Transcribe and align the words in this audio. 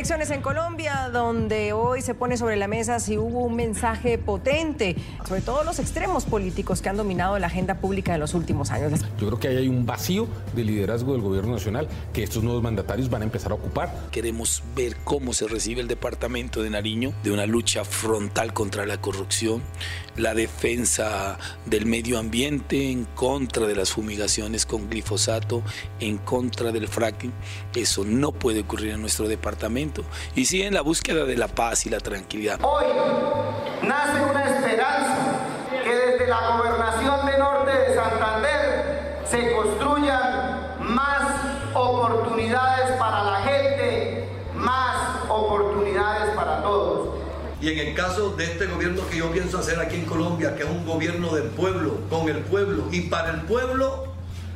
Elecciones 0.00 0.30
en 0.30 0.40
Colombia, 0.40 1.10
donde 1.12 1.74
hoy 1.74 2.00
se 2.00 2.14
pone 2.14 2.38
sobre 2.38 2.56
la 2.56 2.68
mesa 2.68 3.00
si 3.00 3.18
hubo 3.18 3.44
un 3.44 3.54
mensaje 3.54 4.16
potente, 4.16 4.96
sobre 5.28 5.42
todo 5.42 5.62
los 5.62 5.78
extremos 5.78 6.24
políticos 6.24 6.80
que 6.80 6.88
han 6.88 6.96
dominado 6.96 7.38
la 7.38 7.48
agenda 7.48 7.74
pública 7.74 8.14
en 8.14 8.20
los 8.20 8.32
últimos 8.32 8.70
años. 8.70 8.98
Yo 9.18 9.26
creo 9.26 9.38
que 9.38 9.48
ahí 9.48 9.58
hay 9.58 9.68
un 9.68 9.84
vacío 9.84 10.26
de 10.56 10.64
liderazgo 10.64 11.12
del 11.12 11.20
gobierno 11.20 11.52
nacional 11.52 11.86
que 12.14 12.22
estos 12.22 12.42
nuevos 12.42 12.62
mandatarios 12.62 13.10
van 13.10 13.20
a 13.20 13.24
empezar 13.26 13.52
a 13.52 13.56
ocupar. 13.56 13.94
Queremos 14.10 14.62
ver 14.74 14.96
cómo 15.04 15.34
se 15.34 15.46
recibe 15.46 15.82
el 15.82 15.86
departamento 15.86 16.62
de 16.62 16.70
Nariño 16.70 17.12
de 17.22 17.32
una 17.32 17.44
lucha 17.44 17.84
frontal 17.84 18.54
contra 18.54 18.86
la 18.86 19.02
corrupción, 19.02 19.60
la 20.16 20.32
defensa 20.32 21.36
del 21.66 21.84
medio 21.84 22.18
ambiente 22.18 22.90
en 22.90 23.04
contra 23.04 23.66
de 23.66 23.76
las 23.76 23.90
fumigaciones 23.90 24.64
con 24.64 24.88
glifosato, 24.88 25.62
en 26.00 26.16
contra 26.16 26.72
del 26.72 26.88
fracking. 26.88 27.34
Eso 27.74 28.06
no 28.06 28.32
puede 28.32 28.60
ocurrir 28.60 28.92
en 28.92 29.02
nuestro 29.02 29.28
departamento. 29.28 29.89
Y 30.34 30.44
sí 30.44 30.62
en 30.62 30.74
la 30.74 30.82
búsqueda 30.82 31.24
de 31.24 31.36
la 31.36 31.48
paz 31.48 31.86
y 31.86 31.90
la 31.90 31.98
tranquilidad. 31.98 32.58
Hoy 32.62 32.86
nace 33.82 34.22
una 34.22 34.44
esperanza 34.44 35.16
que 35.84 35.94
desde 35.94 36.26
la 36.26 36.56
gobernación 36.56 37.26
de 37.26 37.38
Norte 37.38 37.70
de 37.70 37.94
Santander 37.94 39.20
se 39.28 39.52
construyan 39.52 40.76
más 40.80 41.30
oportunidades 41.74 42.96
para 42.98 43.24
la 43.24 43.42
gente, 43.42 44.28
más 44.54 44.96
oportunidades 45.28 46.34
para 46.34 46.62
todos. 46.62 47.16
Y 47.60 47.68
en 47.68 47.88
el 47.88 47.94
caso 47.94 48.30
de 48.30 48.44
este 48.44 48.66
gobierno 48.66 49.02
que 49.10 49.18
yo 49.18 49.30
pienso 49.30 49.58
hacer 49.58 49.78
aquí 49.80 49.96
en 49.96 50.06
Colombia, 50.06 50.56
que 50.56 50.62
es 50.62 50.68
un 50.68 50.86
gobierno 50.86 51.34
del 51.34 51.48
pueblo, 51.50 52.00
con 52.08 52.28
el 52.28 52.38
pueblo 52.38 52.84
y 52.90 53.02
para 53.02 53.30
el 53.30 53.42
pueblo, 53.42 54.06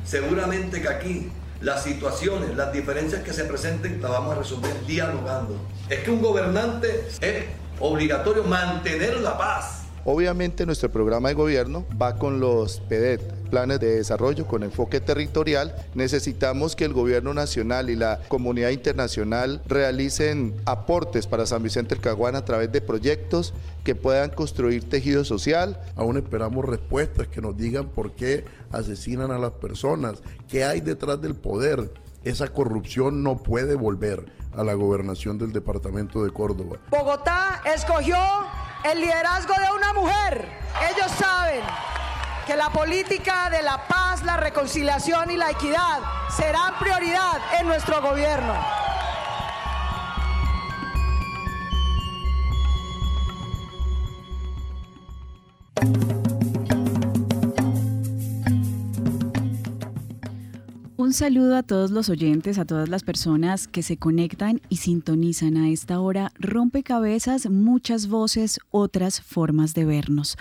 seguramente 0.03 0.81
que 0.81 0.89
aquí 0.89 1.31
las 1.65 1.83
situaciones, 1.83 2.55
las 2.55 2.71
diferencias 2.71 3.23
que 3.23 3.33
se 3.33 3.43
presenten, 3.43 3.99
las 3.99 4.11
vamos 4.11 4.35
a 4.35 4.39
resolver 4.39 4.85
dialogando. 4.85 5.57
Es 5.89 5.99
que 6.01 6.11
un 6.11 6.21
gobernante 6.21 7.07
es 7.19 7.45
obligatorio 7.79 8.43
mantener 8.43 9.17
la 9.17 9.35
paz. 9.35 9.84
Obviamente 10.07 10.67
nuestro 10.67 10.91
programa 10.91 11.29
de 11.29 11.33
gobierno 11.33 11.83
va 11.99 12.17
con 12.17 12.39
los 12.39 12.79
PEDET, 12.81 13.21
planes 13.49 13.79
de 13.79 13.95
desarrollo 13.95 14.45
con 14.45 14.61
enfoque 14.61 15.01
territorial. 15.01 15.75
Necesitamos 15.95 16.75
que 16.75 16.85
el 16.85 16.93
gobierno 16.93 17.33
nacional 17.33 17.89
y 17.89 17.95
la 17.95 18.19
comunidad 18.27 18.69
internacional 18.69 19.63
realicen 19.65 20.53
aportes 20.65 21.25
para 21.25 21.47
San 21.47 21.63
Vicente 21.63 21.95
del 21.95 22.03
Caguán 22.03 22.35
a 22.35 22.45
través 22.45 22.71
de 22.71 22.81
proyectos 22.81 23.55
que 23.83 23.95
puedan 23.95 24.29
construir 24.29 24.87
tejido 24.87 25.25
social. 25.25 25.81
Aún 25.95 26.17
esperamos 26.17 26.65
respuestas 26.65 27.27
que 27.27 27.41
nos 27.41 27.57
digan 27.57 27.87
por 27.87 28.11
qué 28.11 28.45
asesinan 28.71 29.31
a 29.31 29.39
las 29.39 29.53
personas, 29.53 30.21
qué 30.47 30.65
hay 30.65 30.81
detrás 30.81 31.19
del 31.19 31.33
poder. 31.33 31.91
Esa 32.23 32.47
corrupción 32.49 33.23
no 33.23 33.37
puede 33.37 33.73
volver 33.73 34.25
a 34.53 34.63
la 34.63 34.75
gobernación 34.75 35.39
del 35.39 35.51
departamento 35.51 36.23
de 36.23 36.29
Córdoba. 36.29 36.77
Bogotá 36.91 37.63
escogió 37.73 38.17
el 38.91 39.01
liderazgo 39.01 39.53
de 39.55 39.71
una 39.71 39.93
mujer. 39.93 40.47
Ellos 40.93 41.11
saben 41.17 41.61
que 42.45 42.55
la 42.55 42.69
política 42.69 43.49
de 43.49 43.63
la 43.63 43.87
paz, 43.87 44.21
la 44.23 44.37
reconciliación 44.37 45.31
y 45.31 45.37
la 45.37 45.49
equidad 45.49 45.99
serán 46.35 46.77
prioridad 46.77 47.39
en 47.59 47.67
nuestro 47.67 48.01
gobierno. 48.01 48.53
Un 61.05 61.13
saludo 61.13 61.55
a 61.55 61.61
todos 61.61 61.91
los 61.91 62.09
oyentes, 62.09 62.57
a 62.57 62.65
todas 62.65 62.89
las 62.89 63.03
personas 63.03 63.67
que 63.67 63.83
se 63.83 63.95
conectan 63.95 64.59
y 64.69 64.77
sintonizan 64.77 65.55
a 65.55 65.69
esta 65.69 65.99
hora. 65.99 66.31
Rompecabezas, 66.39 67.47
muchas 67.47 68.07
voces, 68.07 68.59
otras 68.71 69.21
formas 69.21 69.75
de 69.75 69.85
vernos. 69.85 70.35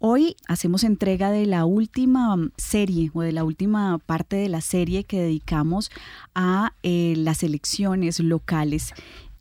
Hoy 0.00 0.36
hacemos 0.48 0.84
entrega 0.84 1.30
de 1.30 1.46
la 1.46 1.64
última 1.64 2.36
serie 2.58 3.10
o 3.14 3.22
de 3.22 3.32
la 3.32 3.42
última 3.42 3.96
parte 4.04 4.36
de 4.36 4.50
la 4.50 4.60
serie 4.60 5.04
que 5.04 5.22
dedicamos 5.22 5.90
a 6.34 6.74
eh, 6.82 7.14
las 7.16 7.42
elecciones 7.42 8.20
locales 8.20 8.92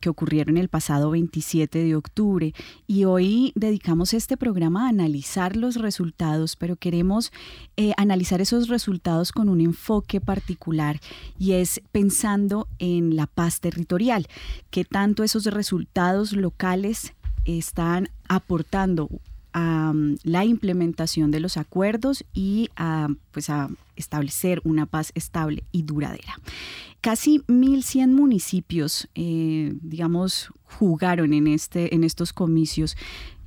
que 0.01 0.09
ocurrieron 0.09 0.57
el 0.57 0.67
pasado 0.67 1.11
27 1.11 1.83
de 1.83 1.95
octubre. 1.95 2.53
Y 2.87 3.05
hoy 3.05 3.53
dedicamos 3.55 4.13
este 4.13 4.35
programa 4.35 4.85
a 4.85 4.89
analizar 4.89 5.55
los 5.55 5.75
resultados, 5.75 6.57
pero 6.57 6.75
queremos 6.75 7.31
eh, 7.77 7.93
analizar 7.95 8.41
esos 8.41 8.67
resultados 8.67 9.31
con 9.31 9.47
un 9.47 9.61
enfoque 9.61 10.19
particular 10.19 10.99
y 11.39 11.53
es 11.53 11.81
pensando 11.93 12.67
en 12.79 13.15
la 13.15 13.27
paz 13.27 13.61
territorial, 13.61 14.27
que 14.69 14.83
tanto 14.83 15.23
esos 15.23 15.45
resultados 15.45 16.33
locales 16.33 17.13
están 17.45 18.09
aportando 18.27 19.09
a 19.53 19.93
mm, 19.93 20.17
la 20.23 20.45
implementación 20.45 21.31
de 21.31 21.39
los 21.39 21.57
acuerdos 21.57 22.23
y 22.33 22.69
a, 22.75 23.09
pues 23.31 23.49
a 23.49 23.69
establecer 23.95 24.61
una 24.63 24.85
paz 24.85 25.11
estable 25.15 25.63
y 25.71 25.83
duradera. 25.83 26.35
Casi 27.01 27.39
1.100 27.47 28.09
municipios, 28.09 29.07
eh, 29.15 29.73
digamos, 29.81 30.51
jugaron 30.63 31.33
en, 31.33 31.47
este, 31.47 31.95
en 31.95 32.03
estos 32.03 32.31
comicios. 32.31 32.95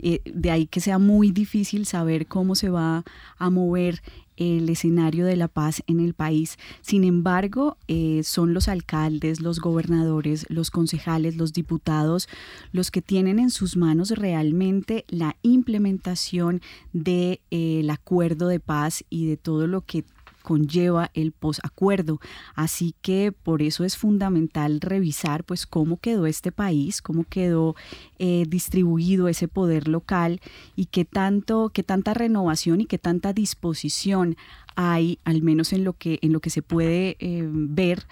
Eh, 0.07 0.21
de 0.27 0.51
ahí 0.51 0.67
que 0.67 0.81
sea 0.81 0.99
muy 0.99 1.31
difícil 1.31 1.87
saber 1.87 2.27
cómo 2.27 2.57
se 2.57 2.69
va 2.69 3.05
a 3.39 3.49
mover 3.49 4.03
el 4.37 4.69
escenario 4.69 5.25
de 5.25 5.37
la 5.37 5.49
paz 5.49 5.83
en 5.87 5.99
el 5.99 6.13
país. 6.13 6.59
Sin 6.83 7.05
embargo, 7.05 7.79
eh, 7.89 8.21
son 8.23 8.53
los 8.53 8.69
alcaldes, 8.69 9.41
los 9.41 9.61
gobernadores, 9.61 10.45
los 10.51 10.71
concejales, 10.71 11.37
los 11.37 11.55
diputados 11.55 12.29
los 12.71 12.91
que 12.91 13.01
tienen 13.01 13.39
en 13.39 13.49
sus 13.49 13.79
manos 13.79 14.11
realmente 14.11 15.07
la 15.09 15.37
implementación 15.41 16.61
del 16.93 17.41
de, 17.51 17.89
acuerdo 17.91 18.49
de 18.49 18.61
paz 18.61 19.05
y 19.09 19.25
de 19.27 19.39
todo 19.39 19.67
lo 19.67 19.81
que 19.81 20.05
conlleva 20.45 21.11
el 21.15 21.33
posacuerdo. 21.33 22.21
Así 22.55 22.95
que 23.01 23.33
por 23.33 23.63
eso 23.63 23.83
es 23.83 23.97
fundamental 23.97 24.83
revisar 24.83 25.43
pues 25.43 25.67
cómo 25.67 25.97
quedó 25.97 26.27
este 26.27 26.53
país, 26.53 27.01
cómo 27.01 27.25
quedó 27.25 27.75
eh, 28.19 28.45
distribuido 28.47 29.27
ese 29.27 29.49
poder 29.49 29.89
local 29.89 30.43
y 30.77 30.87
qué 30.87 31.07
tanto, 31.07 31.71
qué 31.71 31.83
tanta 31.83 32.13
renovación 32.13 32.83
y 32.83 32.87
qué 32.87 32.99
tanta 32.99 33.33
disposición 33.33 34.37
hay, 34.77 35.19
al 35.25 35.43
menos 35.43 35.73
en 35.73 35.83
lo 35.83 35.95
que, 35.95 36.19
en 36.21 36.33
lo 36.33 36.41
que 36.41 36.51
se 36.51 36.61
puede 36.61 37.17
eh, 37.21 37.49
ver 37.51 38.07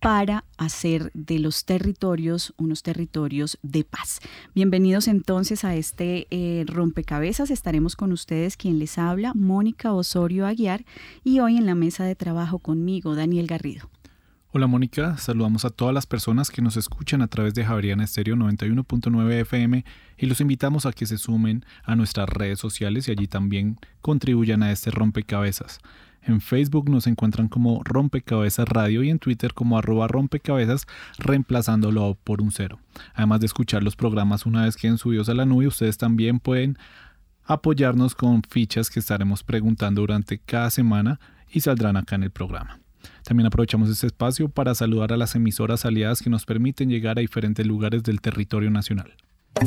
para 0.00 0.44
hacer 0.56 1.10
de 1.12 1.38
los 1.38 1.66
territorios 1.66 2.54
unos 2.56 2.82
territorios 2.82 3.58
de 3.62 3.84
paz. 3.84 4.20
Bienvenidos 4.54 5.08
entonces 5.08 5.62
a 5.64 5.76
este 5.76 6.26
eh, 6.30 6.64
rompecabezas. 6.66 7.50
Estaremos 7.50 7.96
con 7.96 8.10
ustedes 8.10 8.56
quien 8.56 8.78
les 8.78 8.96
habla, 8.96 9.34
Mónica 9.34 9.92
Osorio 9.92 10.46
Aguiar, 10.46 10.84
y 11.22 11.40
hoy 11.40 11.58
en 11.58 11.66
la 11.66 11.74
mesa 11.74 12.04
de 12.04 12.16
trabajo 12.16 12.58
conmigo, 12.58 13.14
Daniel 13.14 13.46
Garrido. 13.46 13.90
Hola 14.52 14.66
Mónica, 14.66 15.16
saludamos 15.16 15.64
a 15.64 15.70
todas 15.70 15.94
las 15.94 16.06
personas 16.06 16.50
que 16.50 16.60
nos 16.60 16.76
escuchan 16.76 17.22
a 17.22 17.28
través 17.28 17.54
de 17.54 17.64
Javeriana 17.64 18.02
Estéreo 18.02 18.34
91.9 18.34 19.32
FM 19.42 19.84
y 20.18 20.26
los 20.26 20.40
invitamos 20.40 20.86
a 20.86 20.92
que 20.92 21.06
se 21.06 21.18
sumen 21.18 21.64
a 21.84 21.94
nuestras 21.94 22.28
redes 22.28 22.58
sociales 22.58 23.06
y 23.06 23.12
allí 23.12 23.28
también 23.28 23.76
contribuyan 24.00 24.64
a 24.64 24.72
este 24.72 24.90
rompecabezas. 24.90 25.78
En 26.22 26.40
Facebook 26.40 26.90
nos 26.90 27.06
encuentran 27.06 27.48
como 27.48 27.82
Rompecabezas 27.82 28.68
Radio 28.68 29.02
y 29.02 29.10
en 29.10 29.18
Twitter 29.18 29.54
como 29.54 29.78
arroba 29.78 30.06
rompecabezas, 30.06 30.86
reemplazándolo 31.18 32.18
por 32.22 32.42
un 32.42 32.52
cero. 32.52 32.78
Además 33.14 33.40
de 33.40 33.46
escuchar 33.46 33.82
los 33.82 33.96
programas 33.96 34.46
una 34.46 34.64
vez 34.64 34.76
queden 34.76 34.98
subidos 34.98 35.28
a 35.28 35.34
la 35.34 35.46
nube, 35.46 35.66
ustedes 35.66 35.96
también 35.96 36.38
pueden 36.38 36.78
apoyarnos 37.44 38.14
con 38.14 38.42
fichas 38.42 38.90
que 38.90 39.00
estaremos 39.00 39.42
preguntando 39.42 40.02
durante 40.02 40.38
cada 40.38 40.70
semana 40.70 41.18
y 41.50 41.60
saldrán 41.60 41.96
acá 41.96 42.16
en 42.16 42.24
el 42.24 42.30
programa. 42.30 42.80
También 43.24 43.46
aprovechamos 43.46 43.88
este 43.88 44.06
espacio 44.06 44.48
para 44.48 44.74
saludar 44.74 45.12
a 45.12 45.16
las 45.16 45.34
emisoras 45.34 45.84
aliadas 45.84 46.20
que 46.20 46.30
nos 46.30 46.44
permiten 46.44 46.90
llegar 46.90 47.18
a 47.18 47.22
diferentes 47.22 47.66
lugares 47.66 48.02
del 48.02 48.20
territorio 48.20 48.70
nacional. 48.70 49.14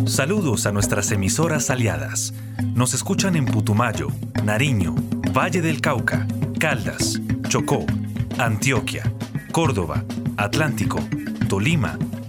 Saludos 0.06 0.66
a 0.66 0.72
nuestras 0.72 1.12
emisoras 1.12 1.70
aliadas. 1.70 2.34
Nos 2.74 2.94
escuchan 2.94 3.36
en 3.36 3.46
Putumayo, 3.46 4.08
Nariño, 4.44 4.96
Valle 5.36 5.62
del 5.62 5.82
Cauca, 5.82 6.28
Caldas, 6.64 7.20
Chocó, 7.50 7.86
Antioquia, 8.38 9.04
Córdoba, 9.52 10.06
Atlántico, 10.38 10.98
Tolima, 11.50 12.00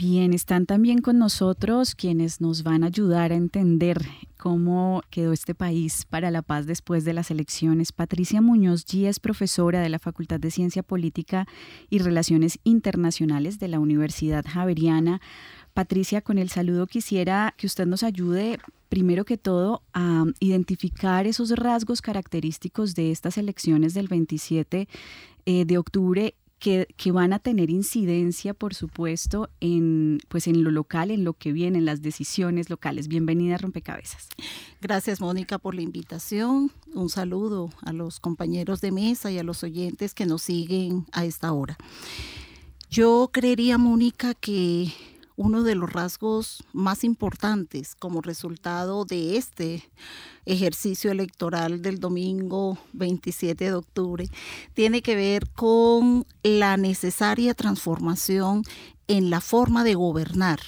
Bien, 0.00 0.32
están 0.32 0.64
también 0.64 1.00
con 1.00 1.18
nosotros 1.18 1.96
quienes 1.96 2.40
nos 2.40 2.62
van 2.62 2.84
a 2.84 2.86
ayudar 2.86 3.32
a 3.32 3.34
entender 3.34 4.00
cómo 4.36 5.02
quedó 5.10 5.32
este 5.32 5.56
país 5.56 6.06
para 6.08 6.30
la 6.30 6.42
paz 6.42 6.66
después 6.66 7.04
de 7.04 7.12
las 7.12 7.32
elecciones. 7.32 7.90
Patricia 7.90 8.40
Muñoz 8.40 8.86
G 8.86 9.08
es 9.08 9.18
profesora 9.18 9.80
de 9.80 9.88
la 9.88 9.98
Facultad 9.98 10.38
de 10.38 10.52
Ciencia 10.52 10.84
Política 10.84 11.48
y 11.90 11.98
Relaciones 11.98 12.60
Internacionales 12.62 13.58
de 13.58 13.66
la 13.66 13.80
Universidad 13.80 14.44
Javeriana. 14.46 15.20
Patricia, 15.74 16.20
con 16.20 16.38
el 16.38 16.48
saludo 16.48 16.86
quisiera 16.86 17.52
que 17.56 17.66
usted 17.66 17.86
nos 17.86 18.04
ayude 18.04 18.60
primero 18.88 19.24
que 19.24 19.36
todo 19.36 19.82
a 19.94 20.26
identificar 20.38 21.26
esos 21.26 21.50
rasgos 21.50 22.02
característicos 22.02 22.94
de 22.94 23.10
estas 23.10 23.36
elecciones 23.36 23.94
del 23.94 24.06
27 24.06 24.86
eh, 25.44 25.64
de 25.64 25.76
octubre 25.76 26.36
que, 26.58 27.12
van 27.12 27.32
a 27.32 27.38
tener 27.38 27.70
incidencia, 27.70 28.52
por 28.52 28.74
supuesto, 28.74 29.48
en, 29.60 30.18
pues 30.28 30.46
en 30.46 30.64
lo 30.64 30.70
local, 30.70 31.10
en 31.10 31.24
lo 31.24 31.32
que 31.32 31.52
viene, 31.52 31.78
en 31.78 31.84
las 31.84 32.02
decisiones 32.02 32.68
locales. 32.70 33.08
Bienvenida 33.08 33.58
Rompecabezas. 33.58 34.28
Gracias, 34.80 35.20
Mónica, 35.20 35.58
por 35.58 35.74
la 35.74 35.82
invitación. 35.82 36.72
Un 36.94 37.08
saludo 37.08 37.70
a 37.82 37.92
los 37.92 38.20
compañeros 38.20 38.80
de 38.80 38.92
mesa 38.92 39.30
y 39.30 39.38
a 39.38 39.44
los 39.44 39.62
oyentes 39.62 40.14
que 40.14 40.26
nos 40.26 40.42
siguen 40.42 41.06
a 41.12 41.24
esta 41.24 41.52
hora. 41.52 41.78
Yo 42.90 43.30
creería, 43.32 43.78
Mónica, 43.78 44.34
que 44.34 44.92
uno 45.38 45.62
de 45.62 45.76
los 45.76 45.92
rasgos 45.92 46.64
más 46.72 47.04
importantes 47.04 47.94
como 47.94 48.20
resultado 48.20 49.04
de 49.04 49.36
este 49.36 49.88
ejercicio 50.46 51.12
electoral 51.12 51.80
del 51.80 52.00
domingo 52.00 52.76
27 52.92 53.66
de 53.66 53.72
octubre 53.72 54.28
tiene 54.74 55.00
que 55.00 55.14
ver 55.14 55.48
con 55.50 56.26
la 56.42 56.76
necesaria 56.76 57.54
transformación 57.54 58.64
en 59.06 59.30
la 59.30 59.40
forma 59.40 59.84
de 59.84 59.94
gobernar. 59.94 60.58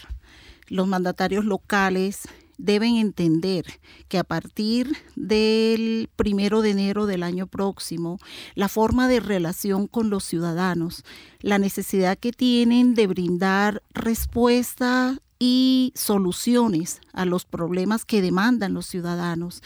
Los 0.69 0.87
mandatarios 0.87 1.45
locales 1.45 2.29
deben 2.61 2.97
entender 2.97 3.65
que 4.09 4.19
a 4.19 4.25
partir 4.25 4.97
del 5.17 6.09
primero 6.17 6.63
de 6.63 6.71
enero 6.71 7.07
del 7.07 7.23
año 7.23 7.47
próximo, 7.47 8.19
la 8.55 8.69
forma 8.69 9.09
de 9.09 9.21
relación 9.21 9.87
con 9.87 10.11
los 10.11 10.25
ciudadanos, 10.25 11.05
la 11.41 11.59
necesidad 11.59 12.19
que 12.19 12.33
tienen 12.33 12.95
de 12.95 13.07
brindar 13.07 13.83
respuesta 13.93 15.19
y 15.39 15.93
soluciones 15.97 17.01
a 17.13 17.25
los 17.25 17.45
problemas 17.45 18.05
que 18.05 18.23
demandan 18.23 18.75
los 18.75 18.87
ciudadanos, 18.87 19.63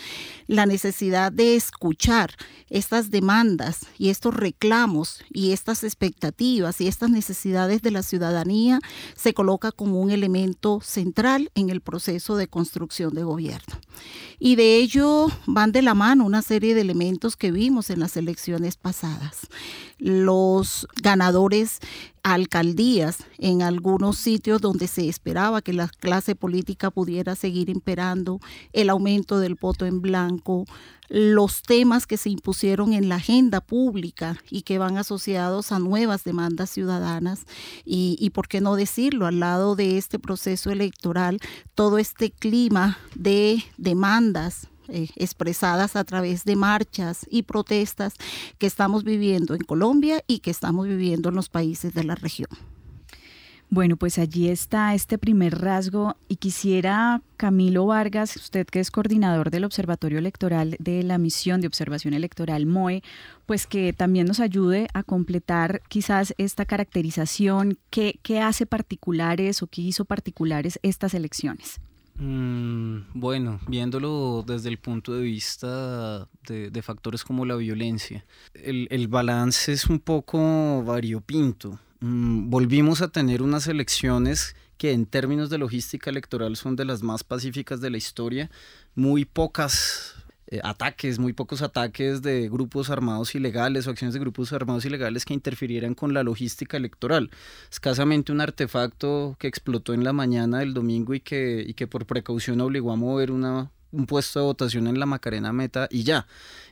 la 0.46 0.66
necesidad 0.66 1.32
de 1.32 1.56
escuchar 1.56 2.34
estas 2.70 3.10
demandas 3.10 3.86
y 3.98 4.08
estos 4.08 4.34
reclamos 4.34 5.22
y 5.32 5.52
estas 5.52 5.84
expectativas 5.84 6.80
y 6.80 6.88
estas 6.88 7.10
necesidades 7.10 7.82
de 7.82 7.90
la 7.90 8.02
ciudadanía 8.02 8.80
se 9.14 9.34
coloca 9.34 9.72
como 9.72 10.00
un 10.00 10.10
elemento 10.10 10.80
central 10.82 11.50
en 11.54 11.70
el 11.70 11.80
proceso 11.80 12.36
de 12.36 12.48
construcción 12.48 13.14
de 13.14 13.22
gobierno. 13.22 13.74
Y 14.38 14.56
de 14.56 14.76
ello 14.76 15.28
van 15.46 15.72
de 15.72 15.82
la 15.82 15.94
mano 15.94 16.24
una 16.24 16.42
serie 16.42 16.74
de 16.74 16.80
elementos 16.80 17.36
que 17.36 17.52
vimos 17.52 17.90
en 17.90 18.00
las 18.00 18.16
elecciones 18.16 18.76
pasadas. 18.76 19.48
Los 19.98 20.86
ganadores 21.00 21.78
alcaldías 22.22 23.18
en 23.38 23.62
algunos 23.62 24.16
sitios 24.16 24.60
donde 24.60 24.88
se 24.88 25.08
esperaba 25.08 25.62
que 25.62 25.72
la 25.72 25.88
clase 25.88 26.34
política 26.34 26.90
pudiera 26.90 27.33
seguir 27.34 27.68
imperando, 27.68 28.40
el 28.72 28.90
aumento 28.90 29.38
del 29.38 29.54
voto 29.54 29.86
en 29.86 30.00
blanco, 30.00 30.64
los 31.08 31.62
temas 31.62 32.06
que 32.06 32.16
se 32.16 32.30
impusieron 32.30 32.92
en 32.92 33.08
la 33.08 33.16
agenda 33.16 33.60
pública 33.60 34.38
y 34.50 34.62
que 34.62 34.78
van 34.78 34.96
asociados 34.96 35.70
a 35.70 35.78
nuevas 35.78 36.24
demandas 36.24 36.70
ciudadanas 36.70 37.46
y, 37.84 38.16
y, 38.18 38.30
por 38.30 38.48
qué 38.48 38.60
no 38.60 38.74
decirlo, 38.74 39.26
al 39.26 39.40
lado 39.40 39.76
de 39.76 39.98
este 39.98 40.18
proceso 40.18 40.70
electoral, 40.70 41.40
todo 41.74 41.98
este 41.98 42.30
clima 42.30 42.98
de 43.14 43.62
demandas 43.76 44.68
eh, 44.88 45.08
expresadas 45.16 45.96
a 45.96 46.04
través 46.04 46.44
de 46.44 46.56
marchas 46.56 47.26
y 47.30 47.44
protestas 47.44 48.14
que 48.58 48.66
estamos 48.66 49.02
viviendo 49.02 49.54
en 49.54 49.62
Colombia 49.62 50.22
y 50.26 50.40
que 50.40 50.50
estamos 50.50 50.86
viviendo 50.86 51.30
en 51.30 51.36
los 51.36 51.48
países 51.48 51.94
de 51.94 52.04
la 52.04 52.16
región. 52.16 52.50
Bueno, 53.70 53.96
pues 53.96 54.18
allí 54.18 54.48
está 54.48 54.94
este 54.94 55.18
primer 55.18 55.58
rasgo 55.58 56.16
y 56.28 56.36
quisiera, 56.36 57.22
Camilo 57.36 57.86
Vargas, 57.86 58.36
usted 58.36 58.66
que 58.66 58.78
es 58.78 58.90
coordinador 58.90 59.50
del 59.50 59.64
Observatorio 59.64 60.18
Electoral 60.18 60.76
de 60.78 61.02
la 61.02 61.18
Misión 61.18 61.60
de 61.60 61.66
Observación 61.66 62.14
Electoral 62.14 62.66
MOE, 62.66 63.02
pues 63.46 63.66
que 63.66 63.92
también 63.92 64.26
nos 64.26 64.38
ayude 64.38 64.86
a 64.94 65.02
completar 65.02 65.82
quizás 65.88 66.34
esta 66.38 66.66
caracterización, 66.66 67.78
qué, 67.90 68.20
qué 68.22 68.40
hace 68.40 68.66
particulares 68.66 69.62
o 69.62 69.66
qué 69.66 69.82
hizo 69.82 70.04
particulares 70.04 70.78
estas 70.82 71.14
elecciones. 71.14 71.80
Mm, 72.16 72.98
bueno, 73.14 73.58
viéndolo 73.66 74.44
desde 74.46 74.68
el 74.68 74.78
punto 74.78 75.14
de 75.14 75.22
vista 75.22 76.28
de, 76.46 76.82
factores 76.82 77.24
como 77.24 77.44
la 77.44 77.56
violencia, 77.56 78.24
el, 78.54 79.08
balance 79.08 79.72
es 79.72 79.86
un 79.86 79.98
poco 79.98 80.84
variopinto. 80.84 81.80
Mm, 82.04 82.50
volvimos 82.50 83.00
a 83.00 83.08
tener 83.08 83.40
unas 83.40 83.66
elecciones 83.66 84.54
que 84.76 84.92
en 84.92 85.06
términos 85.06 85.48
de 85.48 85.56
logística 85.56 86.10
electoral 86.10 86.54
son 86.56 86.76
de 86.76 86.84
las 86.84 87.02
más 87.02 87.24
pacíficas 87.24 87.80
de 87.80 87.88
la 87.88 87.96
historia, 87.96 88.50
muy 88.94 89.24
pocas 89.24 90.14
eh, 90.48 90.60
ataques, 90.62 91.18
muy 91.18 91.32
pocos 91.32 91.62
ataques 91.62 92.20
de 92.20 92.50
grupos 92.50 92.90
armados 92.90 93.34
ilegales 93.34 93.86
o 93.86 93.90
acciones 93.90 94.12
de 94.12 94.20
grupos 94.20 94.52
armados 94.52 94.84
ilegales 94.84 95.24
que 95.24 95.32
interfirieran 95.32 95.94
con 95.94 96.12
la 96.12 96.22
logística 96.22 96.76
electoral. 96.76 97.30
Escasamente 97.70 98.32
un 98.32 98.42
artefacto 98.42 99.36
que 99.38 99.46
explotó 99.46 99.94
en 99.94 100.04
la 100.04 100.12
mañana 100.12 100.58
del 100.58 100.74
domingo 100.74 101.14
y 101.14 101.20
que, 101.20 101.64
y 101.66 101.72
que 101.72 101.86
por 101.86 102.04
precaución 102.04 102.60
obligó 102.60 102.92
a 102.92 102.96
mover 102.96 103.30
una, 103.30 103.70
un 103.94 104.06
puesto 104.06 104.40
de 104.40 104.46
votación 104.46 104.86
en 104.86 104.98
la 104.98 105.06
Macarena 105.06 105.52
Meta 105.52 105.88
y 105.90 106.02
ya. 106.02 106.26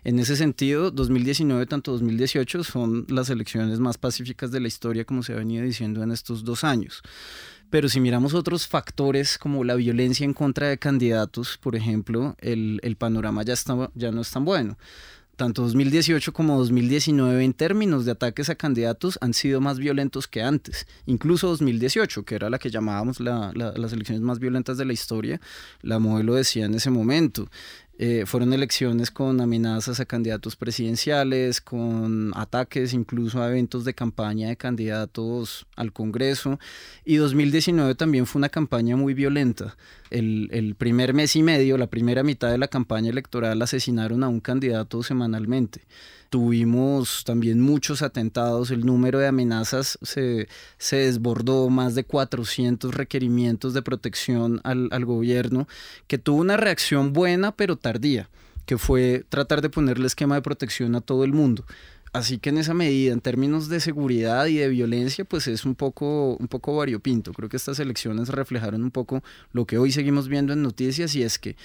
En 0.05 0.19
ese 0.19 0.37
sentido, 0.37 0.91
2019 0.91 1.67
tanto 1.67 1.93
2018 1.93 2.65
son 2.65 3.07
las 3.09 3.31
elecciones 3.31 3.79
más 3.81 3.99
pacíficas 3.99 4.51
de 4.51 4.61
la 4.61 4.69
historia, 4.69 5.05
como 5.05 5.23
se 5.23 5.33
ha 5.33 5.37
venido 5.37 5.65
diciendo 5.65 6.03
en 6.03 6.11
estos 6.11 6.45
dos 6.45 6.65
años. 6.65 7.03
Pero 7.71 7.89
si 7.89 8.01
miramos 8.01 8.35
otros 8.35 8.67
factores 8.67 9.39
como 9.39 9.65
la 9.65 9.77
violencia 9.77 10.25
en 10.25 10.35
contra 10.35 10.69
de 10.69 10.79
candidatos, 10.79 11.59
por 11.59 11.75
ejemplo, 11.75 12.37
el, 12.39 12.81
el 12.83 12.97
panorama 12.97 13.43
ya, 13.45 13.55
está, 13.55 13.91
ya 13.95 14.11
no 14.11 14.21
es 14.21 14.31
tan 14.31 14.45
bueno 14.45 14.77
tanto 15.43 15.63
2018 15.63 16.33
como 16.33 16.57
2019 16.57 17.43
en 17.43 17.53
términos 17.53 18.05
de 18.05 18.13
ataques 18.13 18.49
a 18.49 18.55
candidatos 18.55 19.19
han 19.21 19.35
sido 19.35 19.61
más 19.61 19.81
violentos 19.81 20.29
que 20.29 20.41
antes. 20.41 20.87
Incluso 21.05 21.49
2018, 21.49 22.25
que 22.25 22.37
era 22.37 22.49
la 22.49 22.61
que 22.61 22.71
llamábamos 22.71 23.19
las 23.19 23.93
elecciones 23.93 24.23
más 24.23 24.39
violentas 24.39 24.79
de 24.79 24.85
la 24.85 24.93
historia, 24.93 25.41
la 25.81 25.99
modelo 25.99 26.35
decía 26.35 26.67
en 26.67 26.75
ese 26.75 26.91
momento. 26.91 27.49
Eh, 28.05 28.27
fueron 28.27 28.53
elecciones 28.53 29.13
con 29.13 29.41
amenazas 29.41 30.01
a 30.01 30.05
candidatos 30.05 30.57
presidenciales, 30.57 31.61
con 31.61 32.33
ataques 32.35 32.95
incluso 32.95 33.41
a 33.41 33.49
eventos 33.49 33.85
de 33.85 33.95
campaña 33.95 34.49
de 34.49 34.57
candidatos 34.57 35.69
al 35.77 35.93
Congreso. 35.93 36.59
Y 37.05 37.15
2019 37.15 37.95
también 37.95 38.27
fue 38.27 38.41
una 38.41 38.49
campaña 38.49 38.97
muy 38.97 39.15
violenta. 39.15 39.77
El, 40.11 40.49
el 40.51 40.75
primer 40.75 41.15
mes 41.15 41.37
y 41.37 41.45
medio, 41.45 41.79
la 41.79 41.87
primera 41.87 42.25
mitad 42.25 42.51
de 42.51 42.59
la 42.59 42.67
campaña 42.67 43.09
electoral, 43.09 43.63
asesinaron 43.63 44.25
a 44.25 44.29
un 44.29 44.41
candidato 44.41 45.05
semanalmente 45.05 45.83
tuvimos 46.33 47.25
también 47.25 47.61
muchos 47.61 48.01
atentados, 48.01 48.71
el 48.71 48.87
número 48.87 49.19
de 49.19 49.27
amenazas 49.27 49.99
se, 50.01 50.49
se 50.79 50.97
desbordó, 50.97 51.69
más 51.69 51.95
de 51.95 52.05
400 52.05 52.95
requerimientos 52.95 53.75
de 53.75 53.83
protección 53.83 54.63
al, 54.65 54.89
al 54.93 55.05
gobierno, 55.05 55.69
que 56.07 56.17
tuvo 56.17 56.41
una 56.41 56.57
reacción 56.57 57.13
buena 57.13 57.55
pero 57.55 57.77
tardía, 57.93 58.31
que 58.67 58.79
fue 58.79 59.25
tratar 59.29 59.61
de 59.61 59.71
ponerle 59.71 60.07
esquema 60.07 60.35
de 60.35 60.43
protección 60.43 60.95
a 60.95 61.01
todo 61.01 61.25
el 61.25 61.33
mundo. 61.33 61.65
Así 62.13 62.39
que 62.39 62.51
en 62.51 62.59
esa 62.59 62.75
medida, 62.75 63.13
en 63.13 63.23
términos 63.23 63.71
de 63.71 63.81
seguridad 63.81 64.45
y 64.47 64.57
de 64.57 64.69
violencia, 64.69 65.25
pues 65.25 65.49
es 65.49 65.65
un 65.65 65.75
poco, 65.75 66.37
un 66.37 66.47
poco 66.47 66.77
variopinto. 66.77 67.33
Creo 67.33 67.49
que 67.49 67.57
estas 67.57 67.79
elecciones 67.79 68.29
reflejaron 68.29 68.83
un 68.83 68.91
poco 68.91 69.23
lo 69.53 69.67
que 69.67 69.79
hoy 69.79 69.93
seguimos 69.93 70.29
viendo 70.29 70.53
en 70.53 70.63
noticias 70.63 71.15
y 71.15 71.23
es 71.23 71.39
que 71.39 71.57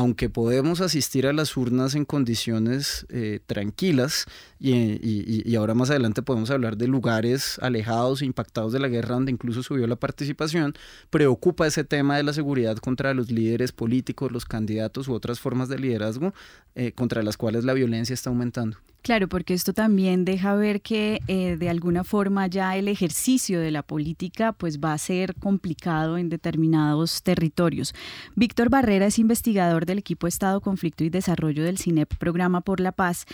aunque 0.00 0.30
podemos 0.30 0.80
asistir 0.80 1.26
a 1.26 1.34
las 1.34 1.58
urnas 1.58 1.94
en 1.94 2.06
condiciones 2.06 3.04
eh, 3.10 3.40
tranquilas, 3.44 4.24
y, 4.58 5.54
ahora 5.56 5.74
más 5.74 5.90
adelante 5.90 6.22
podemos 6.22 6.50
hablar 6.50 6.78
de 6.78 6.86
lugares 6.86 7.58
alejados 7.60 8.22
e 8.22 8.24
impactados 8.24 8.72
de 8.72 8.78
la 8.78 8.88
guerra 8.88 9.16
donde 9.16 9.30
incluso 9.30 9.62
subió 9.62 9.86
la 9.86 9.96
participación, 9.96 10.74
preocupa 11.10 11.66
ese 11.66 11.84
tema 11.84 12.16
de 12.16 12.22
la 12.22 12.32
seguridad 12.32 12.78
contra 12.78 13.12
los 13.12 13.30
líderes 13.30 13.72
políticos, 13.72 14.32
los 14.32 14.46
candidatos 14.46 15.06
u 15.06 15.12
otras 15.12 15.38
formas 15.38 15.68
de 15.68 15.78
liderazgo 15.78 16.32
eh, 16.76 16.92
contra 16.92 17.22
las 17.22 17.36
cuales 17.36 17.64
la 17.64 17.74
violencia 17.74 18.14
está 18.14 18.30
aumentando. 18.30 18.78
Claro, 19.02 19.28
porque 19.28 19.54
esto 19.54 19.72
también 19.72 20.26
deja 20.26 20.54
ver 20.54 20.82
que 20.82 21.20
eh, 21.26 21.56
de 21.56 21.70
alguna 21.70 22.04
forma 22.04 22.46
ya 22.48 22.76
el 22.76 22.86
ejercicio 22.86 23.58
de 23.58 23.70
la 23.70 23.82
política 23.82 24.52
pues 24.52 24.78
va 24.78 24.92
a 24.92 24.98
ser 24.98 25.34
complicado 25.36 26.18
en 26.18 26.28
determinados 26.28 27.22
territorios. 27.22 27.94
Víctor 28.36 28.68
Barrera 28.68 29.06
es 29.06 29.18
investigador 29.18 29.86
del 29.86 29.98
equipo 29.98 30.26
Estado, 30.26 30.60
Conflicto 30.60 31.02
y 31.02 31.08
Desarrollo 31.08 31.64
del 31.64 31.78
CINEP 31.78 32.14
Programa 32.16 32.60
por 32.60 32.78
la 32.78 32.92
Paz 32.92 33.24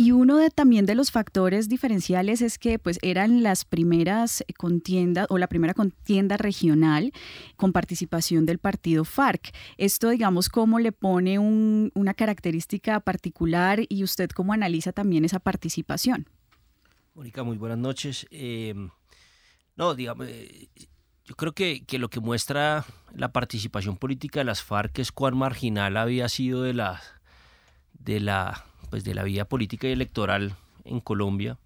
y 0.00 0.12
uno 0.12 0.36
de, 0.36 0.48
también 0.48 0.86
de 0.86 0.94
los 0.94 1.10
factores 1.10 1.68
diferenciales 1.68 2.40
es 2.40 2.56
que 2.56 2.78
pues 2.78 3.00
eran 3.02 3.42
las 3.42 3.64
primeras 3.64 4.44
contiendas 4.56 5.26
o 5.28 5.38
la 5.38 5.48
primera 5.48 5.74
contienda 5.74 6.36
regional 6.36 7.12
con 7.56 7.72
participación 7.72 8.46
del 8.46 8.60
partido 8.60 9.04
FARC. 9.04 9.52
Esto, 9.76 10.10
digamos, 10.10 10.50
cómo 10.50 10.78
le 10.78 10.92
pone 10.92 11.40
una 11.40 12.14
característica 12.14 13.00
particular 13.00 13.80
y 13.88 14.04
usted 14.04 14.30
cómo 14.30 14.52
analiza 14.52 14.92
también 14.92 15.24
esa 15.24 15.40
participación. 15.40 16.28
Mónica, 17.14 17.42
muy 17.42 17.56
buenas 17.56 17.78
noches. 17.78 18.24
Eh, 18.30 18.74
no, 19.74 19.96
digamos, 19.96 20.28
eh, 20.28 20.68
yo 21.24 21.34
creo 21.34 21.52
que, 21.54 21.84
que, 21.84 21.98
lo 21.98 22.08
que 22.08 22.20
muestra 22.20 22.84
la 23.12 23.32
participación 23.32 23.96
política 23.96 24.38
de 24.38 24.44
las 24.44 24.62
FARC 24.62 25.00
es 25.00 25.10
cuán 25.10 25.36
marginal 25.36 25.96
había 25.96 26.28
sido 26.28 26.62
de 26.62 26.74
la, 26.74 27.02
de 27.98 28.20
la 28.20 28.67
pues, 28.90 29.04
de 29.04 29.14
la 29.14 29.22
vida 29.22 29.44
política 29.44 29.88
y 29.88 29.92
electoral 29.92 30.54
en 30.84 31.00
Colombia. 31.00 31.58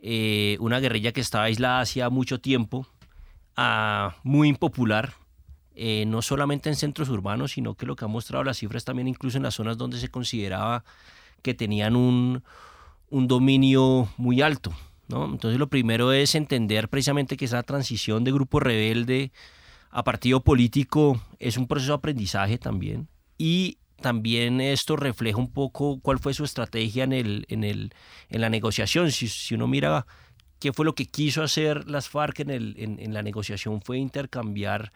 Eh, 0.00 0.56
una 0.60 0.80
guerrilla 0.80 1.12
que 1.12 1.20
estaba 1.20 1.44
aislada 1.44 1.80
hacía 1.80 2.10
mucho 2.10 2.40
tiempo, 2.40 2.86
ah, 3.56 4.16
muy 4.24 4.48
impopular, 4.48 5.14
eh, 5.74 6.04
no 6.06 6.20
solamente 6.22 6.68
en 6.68 6.76
centros 6.76 7.08
urbanos, 7.08 7.52
sino 7.52 7.74
que 7.74 7.86
lo 7.86 7.96
que 7.96 8.04
ha 8.04 8.08
mostrado 8.08 8.44
las 8.44 8.58
cifras 8.58 8.84
también 8.84 9.08
incluso 9.08 9.36
en 9.36 9.44
las 9.44 9.54
zonas 9.54 9.78
donde 9.78 9.98
se 9.98 10.08
consideraba 10.08 10.84
que 11.40 11.54
tenían 11.54 11.96
un, 11.96 12.42
un 13.08 13.28
dominio 13.28 14.08
muy 14.16 14.42
alto. 14.42 14.72
¿no? 15.08 15.24
Entonces 15.26 15.58
lo 15.58 15.68
primero 15.68 16.12
es 16.12 16.34
entender 16.34 16.88
precisamente 16.88 17.36
que 17.36 17.44
esa 17.44 17.62
transición 17.62 18.24
de 18.24 18.32
grupo 18.32 18.60
rebelde 18.60 19.32
a 19.90 20.02
partido 20.04 20.40
político 20.40 21.20
es 21.38 21.56
un 21.56 21.66
proceso 21.66 21.92
de 21.92 21.96
aprendizaje 21.98 22.58
también 22.58 23.08
y 23.38 23.78
también 24.02 24.60
esto 24.60 24.96
refleja 24.96 25.38
un 25.38 25.50
poco 25.50 26.00
cuál 26.00 26.18
fue 26.18 26.34
su 26.34 26.44
estrategia 26.44 27.04
en, 27.04 27.12
el, 27.12 27.46
en, 27.48 27.64
el, 27.64 27.94
en 28.28 28.40
la 28.40 28.50
negociación. 28.50 29.10
Si, 29.10 29.28
si 29.28 29.54
uno 29.54 29.66
mira 29.66 30.06
qué 30.62 30.72
fue 30.72 30.84
lo 30.84 30.94
que 30.94 31.06
quiso 31.06 31.42
hacer 31.42 31.90
las 31.90 32.08
FARC 32.08 32.38
en, 32.40 32.50
el, 32.50 32.74
en, 32.78 33.12
la 33.12 33.22
negociación 33.22 33.82
fue 33.82 33.98
intercambiar 33.98 34.92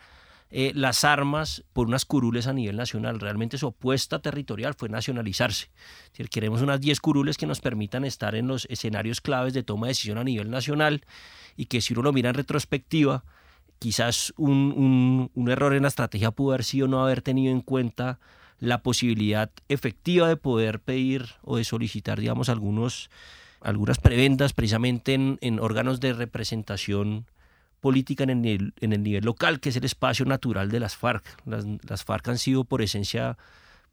eh, 0.48 0.70
las 0.76 1.02
armas 1.02 1.64
por 1.72 1.88
unas 1.88 2.04
curules 2.04 2.46
a 2.46 2.52
nivel 2.52 2.76
nacional. 2.76 3.18
Realmente 3.18 3.58
su 3.58 3.66
apuesta 3.66 4.20
territorial 4.20 4.74
fue 4.74 4.88
nacionalizarse. 4.88 5.70
Queremos 6.30 6.62
unas 6.62 6.80
10 6.80 7.00
curules 7.00 7.36
que 7.36 7.48
nos 7.48 7.60
permitan 7.60 8.04
estar 8.04 8.36
en 8.36 8.46
los 8.46 8.66
escenarios 8.70 9.20
claves 9.20 9.54
de 9.54 9.64
toma 9.64 9.88
de 9.88 9.90
decisión 9.90 10.18
a 10.18 10.24
nivel 10.24 10.50
nacional 10.50 11.04
y 11.56 11.66
que 11.66 11.80
si 11.80 11.94
uno 11.94 12.02
lo 12.02 12.12
mira 12.12 12.28
en 12.28 12.36
retrospectiva, 12.36 13.24
quizás 13.80 14.32
un, 14.36 14.72
un, 14.76 15.30
un 15.34 15.50
error 15.50 15.74
en 15.74 15.82
la 15.82 15.88
estrategia 15.88 16.30
pudo 16.30 16.52
haber 16.52 16.62
sido 16.62 16.86
no 16.86 17.02
haber 17.02 17.22
tenido 17.22 17.52
en 17.52 17.60
cuenta 17.60 18.20
la 18.58 18.82
posibilidad 18.82 19.50
efectiva 19.68 20.28
de 20.28 20.36
poder 20.36 20.80
pedir 20.80 21.26
o 21.42 21.56
de 21.56 21.64
solicitar, 21.64 22.20
digamos, 22.20 22.48
algunos, 22.48 23.10
algunas 23.60 23.98
preventas 23.98 24.52
precisamente 24.52 25.14
en, 25.14 25.60
órganos 25.60 26.00
de 26.00 26.12
representación 26.12 27.26
política 27.80 28.24
en 28.24 28.44
el, 28.44 28.72
en 28.80 28.92
el, 28.92 29.02
nivel 29.02 29.24
local, 29.24 29.60
que 29.60 29.68
es 29.68 29.76
el 29.76 29.84
espacio 29.84 30.24
natural 30.24 30.70
de 30.70 30.80
las 30.80 30.96
FARC. 30.96 31.24
Las, 31.44 32.04
FARC 32.04 32.28
han 32.28 32.38
sido 32.38 32.64
por 32.64 32.82
esencia, 32.82 33.36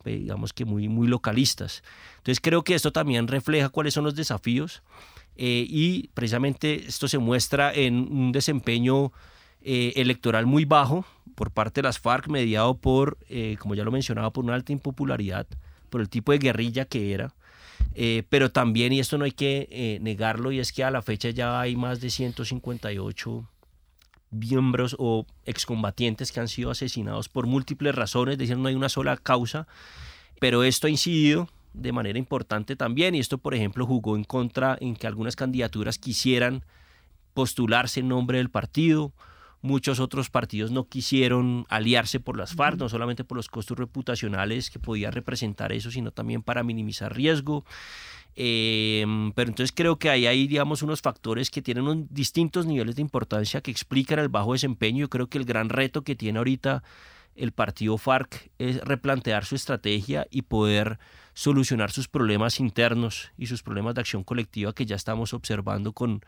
digamos 0.06 0.54
que 0.54 0.66
muy, 0.66 0.88
muy 0.88 1.08
localistas. 1.08 1.84
Entonces 2.18 2.40
creo 2.40 2.64
que 2.64 2.76
esto 2.76 2.92
también 2.92 3.28
refleja 3.28 3.70
cuáles 3.70 3.94
son 3.94 4.06
los 4.06 4.16
desafíos 4.16 4.82
eh, 5.36 5.66
y 5.68 6.10
precisamente 6.14 6.86
esto 6.88 7.08
se 7.08 7.18
muestra 7.18 7.74
en 7.74 7.96
un 7.96 8.32
desempeño 8.32 9.12
eh, 9.62 9.94
electoral 9.96 10.46
muy 10.46 10.66
bajo 10.66 11.06
por 11.36 11.52
parte 11.52 11.82
de 11.82 11.88
las 11.88 12.00
FARC, 12.00 12.28
mediado 12.28 12.76
por, 12.76 13.18
eh, 13.30 13.58
como 13.60 13.76
ya 13.76 13.84
lo 13.84 13.92
mencionaba, 13.92 14.32
por 14.32 14.44
una 14.44 14.56
alta 14.56 14.72
impopularidad, 14.72 15.48
por 15.90 16.02
el 16.02 16.10
tipo 16.10 16.32
de 16.32 16.40
guerrilla 16.40 16.86
que 16.86 17.14
era. 17.14 17.34
Eh, 17.96 18.24
pero 18.30 18.52
también, 18.52 18.94
y 18.94 19.00
esto 19.00 19.18
no 19.18 19.26
hay 19.26 19.32
que 19.32 20.00
negarlo, 20.02 20.52
y 20.52 20.60
es 20.60 20.72
que 20.72 20.84
a 20.84 20.92
la 20.92 21.02
fecha 21.02 21.30
ya 21.30 21.60
hay 21.60 21.76
más 21.76 22.02
de 22.02 22.10
158 22.10 23.48
miembros 24.34 24.96
o 25.00 25.26
excombatientes 25.46 26.32
que 26.32 26.40
han 26.40 26.48
sido 26.48 26.72
asesinados 26.72 27.30
por 27.30 27.48
múltiples 27.48 27.96
razones, 27.96 28.34
es 28.34 28.40
decir, 28.40 28.58
no 28.58 28.68
hay 28.68 28.76
una 28.76 28.90
sola 28.90 29.18
causa, 29.18 29.68
pero 30.40 30.64
esto 30.64 30.88
ha 30.88 30.90
incidido 30.90 31.48
de 31.74 31.92
manera 31.92 32.20
importante 32.20 32.76
también, 32.76 33.16
y 33.16 33.20
esto, 33.20 33.38
por 33.38 33.56
ejemplo, 33.56 33.86
jugó 33.86 34.16
en 34.16 34.24
contra 34.24 34.78
en 34.80 34.96
que 34.96 35.08
algunas 35.08 35.36
candidaturas 35.36 35.98
quisieran 35.98 36.64
postularse 37.34 38.02
en 38.02 38.10
nombre 38.10 38.38
del 38.38 38.50
partido, 38.50 39.12
Muchos 39.64 40.02
otros 40.02 40.30
partidos 40.30 40.72
no 40.72 40.90
quisieron 40.90 41.66
aliarse 41.70 42.20
por 42.20 42.38
las 42.38 42.54
FARC, 42.54 42.78
no 42.78 42.90
solamente 42.90 43.24
por 43.24 43.38
los 43.38 43.48
costos 43.48 43.78
reputacionales 43.78 44.70
que 44.70 44.78
podía 44.78 45.10
representar 45.10 45.72
eso, 45.72 45.90
sino 45.90 46.12
también 46.12 46.44
para 46.44 46.64
minimizar 46.64 47.16
riesgo. 47.16 47.64
Em, 48.36 49.32
pero 49.32 49.50
entonces 49.50 49.74
creo 49.74 49.98
que 49.98 50.10
ahí 50.10 50.28
hay, 50.28 50.48
digamos, 50.48 50.82
unos 50.82 51.02
factores 51.02 51.50
que 51.50 51.62
tienen 51.62 51.86
unos 51.86 52.08
distintos 52.10 52.66
niveles 52.66 52.98
de 52.98 53.04
importancia 53.04 53.62
que 53.62 53.72
explican 53.72 54.20
el 54.20 54.28
bajo 54.28 54.52
desempeño. 54.52 55.00
Yo 55.00 55.10
creo 55.10 55.28
que 55.28 55.38
el 55.38 55.46
gran 55.46 55.70
reto 55.70 56.04
que 56.04 56.18
tiene 56.18 56.40
ahorita 56.40 56.84
el 57.38 57.54
partido 57.54 57.98
FARC 57.98 58.52
es 58.60 58.82
replantear 58.82 59.46
su 59.46 59.56
estrategia 59.56 60.28
y 60.30 60.42
poder 60.42 61.00
solucionar 61.34 61.90
sus 61.90 62.10
problemas 62.10 62.60
internos 62.60 63.32
y 63.38 63.46
sus 63.46 63.64
problemas 63.64 63.96
de 63.96 64.02
acción 64.02 64.26
colectiva 64.26 64.74
que 64.74 64.86
ya 64.86 64.98
estamos 64.98 65.34
observando 65.34 65.94
con 65.94 66.22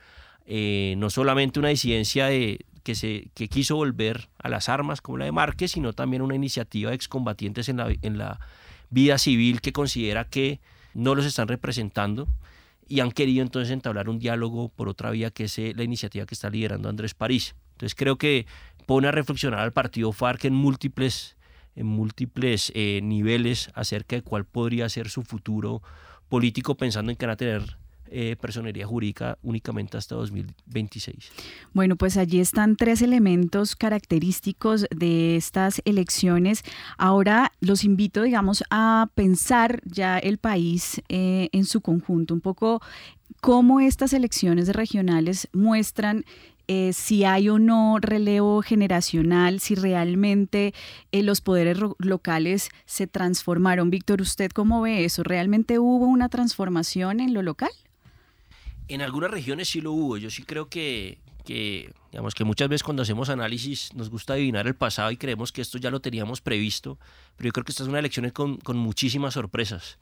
eh, 0.46 0.96
no 0.98 1.10
solamente 1.10 1.60
una 1.60 1.68
disidencia 1.68 2.28
de, 2.28 2.66
que, 2.86 2.94
se, 2.94 3.30
que 3.34 3.48
quiso 3.48 3.76
volver 3.76 4.30
a 4.38 4.48
las 4.48 4.70
armas 4.70 5.02
como 5.02 5.18
la 5.18 5.26
de 5.26 5.32
Márquez, 5.32 5.72
sino 5.72 5.94
también 5.94 6.22
una 6.22 6.36
iniciativa 6.36 6.92
de 6.92 6.96
excombatientes 6.96 7.68
en 7.68 7.78
la, 7.78 7.92
en 8.04 8.20
la 8.20 8.40
vida 8.92 9.18
civil 9.18 9.60
que 9.60 9.74
considera 9.74 10.26
que 10.30 10.60
no 10.94 11.16
los 11.16 11.26
están 11.26 11.48
representando 11.48 12.28
y 12.88 13.00
han 13.00 13.12
querido 13.12 13.42
entonces 13.42 13.74
entablar 13.74 14.08
un 14.08 14.20
diálogo 14.20 14.70
por 14.70 14.88
otra 14.88 15.10
vía 15.10 15.32
que 15.32 15.46
es 15.46 15.58
eh, 15.58 15.74
la 15.76 15.84
iniciativa 15.84 16.28
que 16.28 16.36
está 16.36 16.52
liderando 16.52 16.88
Andrés 16.88 17.16
París. 17.16 17.56
Entonces 17.72 17.96
creo 17.96 18.18
que 18.18 18.46
pone 18.86 19.08
a 19.08 19.12
reflexionar 19.12 19.62
al 19.62 19.74
partido 19.74 20.12
FARC 20.12 20.46
en 20.46 20.54
múltiples, 20.54 21.38
en 21.76 21.88
múltiples 21.88 22.72
eh, 22.76 23.00
niveles 23.02 23.72
acerca 23.74 24.16
de 24.16 24.22
cuál 24.22 24.46
podría 24.46 24.88
ser 24.90 25.10
su 25.10 25.24
futuro 25.24 25.82
político 26.30 26.76
pensando 26.76 27.12
en 27.12 27.18
que 27.18 27.26
van 27.26 27.34
a 27.34 27.38
tener 27.38 27.78
eh, 28.08 28.36
personería 28.40 28.86
jurídica 28.86 29.40
únicamente 29.42 29.98
hasta 29.98 30.14
2026. 30.16 31.32
Bueno, 31.74 31.96
pues 31.96 32.18
allí 32.18 32.40
están 32.40 32.76
tres 32.76 33.02
elementos 33.02 33.76
característicos 33.76 34.86
de 34.96 35.36
estas 35.36 35.82
elecciones. 35.86 36.64
Ahora 36.98 37.52
los 37.62 37.84
invito, 37.84 38.22
digamos, 38.22 38.64
a 38.70 39.10
pensar 39.16 39.82
ya 39.86 40.20
el 40.20 40.38
país 40.38 41.02
eh, 41.10 41.50
en 41.52 41.66
su 41.66 41.82
conjunto, 41.82 42.36
un 42.36 42.42
poco 42.42 42.80
cómo 43.42 43.80
estas 43.80 44.14
elecciones 44.14 44.70
regionales 44.70 45.48
muestran 45.52 46.26
eh, 46.68 46.94
si 46.94 47.24
hay 47.26 47.50
o 47.50 47.60
no 47.60 47.98
relevo 48.00 48.62
generacional, 48.62 49.60
si 49.60 49.76
realmente 49.76 50.74
los 51.12 51.42
poderes 51.42 51.80
locales 51.98 52.70
se 52.86 53.08
transformaron. 53.08 53.90
Víctor, 53.90 54.22
¿usted 54.22 54.52
cómo 54.52 54.82
ve 54.82 55.06
eso? 55.06 55.24
¿Realmente 55.24 55.80
hubo 55.80 56.06
una 56.06 56.30
transformación 56.30 57.20
en 57.20 57.34
lo 57.34 57.42
local? 57.42 57.72
En 58.88 59.02
algunas 59.02 59.32
regiones 59.32 59.70
sí 59.70 59.82
lo 59.82 59.92
hubo. 59.92 60.18
Yo 60.18 60.30
sí 60.30 60.44
creo 60.44 60.70
que, 60.70 61.18
digamos 62.12 62.36
que 62.36 62.44
muchas 62.44 62.70
veces 62.70 62.84
cuando 62.84 63.04
hacemos 63.04 63.30
análisis 63.30 63.94
nos 63.94 64.10
gusta 64.10 64.34
adivinar 64.34 64.68
el 64.68 64.76
pasado 64.76 65.12
y 65.12 65.18
creemos 65.18 65.52
que 65.52 65.62
esto 65.62 65.78
ya 65.78 65.92
lo 65.92 66.00
teníamos 66.00 66.42
previsto, 66.42 66.98
pero 67.36 67.48
yo 67.48 67.54
creo 67.54 67.66
que 67.66 67.72
esta 67.72 67.84
es 67.84 67.90
una 67.90 68.00
elección 68.00 68.30
con, 68.30 68.58
con 68.58 68.78
muchísimas 68.78 69.34
sorpresas. 69.34 69.98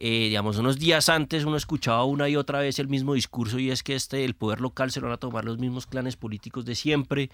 Eh, 0.00 0.26
digamos, 0.28 0.58
unos 0.58 0.78
días 0.78 1.08
antes 1.08 1.44
uno 1.44 1.56
escuchaba 1.56 2.04
una 2.04 2.28
y 2.28 2.36
otra 2.36 2.60
vez 2.60 2.78
el 2.78 2.86
mismo 2.86 3.14
discurso 3.14 3.58
y 3.58 3.72
es 3.72 3.82
que 3.82 3.96
este, 3.96 4.24
el 4.24 4.34
poder 4.34 4.60
local 4.60 4.92
se 4.92 5.00
lo 5.00 5.08
van 5.08 5.14
a 5.14 5.18
tomar 5.18 5.44
los 5.44 5.58
mismos 5.58 5.86
clanes 5.86 6.14
políticos 6.14 6.64
de 6.64 6.76
siempre. 6.76 7.30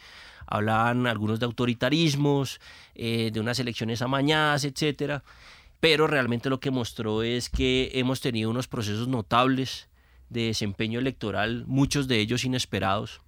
Hablaban 0.47 1.07
algunos 1.07 1.41
de 1.41 1.47
autoritarismos, 1.47 2.61
eh, 2.95 3.31
de 3.33 3.41
unas 3.41 3.59
elecciones 3.59 4.01
amañadas, 4.01 4.65
etcétera. 4.65 5.23
Pero 5.81 6.07
realmente 6.07 6.49
lo 6.49 6.61
que 6.61 6.71
mostró 6.71 7.23
es 7.23 7.51
que 7.51 7.91
hemos 7.95 8.23
tenido 8.23 8.49
unos 8.49 8.67
procesos 8.67 9.09
notables 9.09 9.89
de 10.35 10.49
desempeño 10.49 10.99
electoral, 10.99 11.65
muchos 11.67 12.09
de 12.09 12.21
ellos 12.21 12.45
inesperados, 12.45 13.23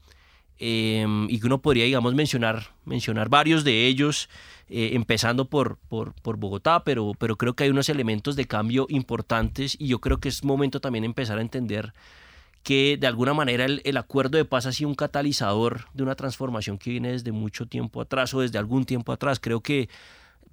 em, 0.58 1.30
y 1.30 1.40
que 1.40 1.46
uno 1.46 1.62
podría, 1.62 1.84
digamos, 1.86 2.14
mencionar, 2.14 2.75
mencionar 2.84 3.30
varios 3.30 3.64
de 3.64 3.86
ellos, 3.86 4.28
eh, 4.68 4.90
empezando 4.92 5.46
por, 5.46 5.78
por, 5.88 6.12
por, 6.14 6.36
Bogotá, 6.36 6.84
pero, 6.84 7.12
pero 7.18 7.36
creo 7.36 7.54
que 7.54 7.64
hay 7.64 7.70
unos 7.70 7.88
elementos 7.88 8.36
de 8.36 8.46
cambio 8.46 8.86
importantes 8.90 9.76
y 9.78 9.86
yo 9.86 10.00
creo 10.00 10.18
que 10.18 10.28
es 10.28 10.44
momento 10.44 10.80
también 10.80 11.04
empezar 11.04 11.38
a 11.38 11.42
entender 11.42 11.94
que 12.62 12.96
de 12.98 13.06
alguna 13.06 13.32
manera 13.32 13.64
el, 13.64 13.80
el, 13.84 13.96
acuerdo 13.96 14.38
de 14.38 14.44
paz 14.44 14.66
ha 14.66 14.72
sido 14.72 14.90
un 14.90 14.96
catalizador 14.96 15.86
de 15.94 16.02
una 16.02 16.16
transformación 16.16 16.78
que 16.78 16.90
viene 16.90 17.12
desde 17.12 17.30
mucho 17.30 17.66
tiempo 17.66 18.00
atrás 18.00 18.34
o 18.34 18.40
desde 18.40 18.58
algún 18.58 18.84
tiempo 18.84 19.12
atrás. 19.12 19.38
Creo 19.38 19.60
que 19.60 19.88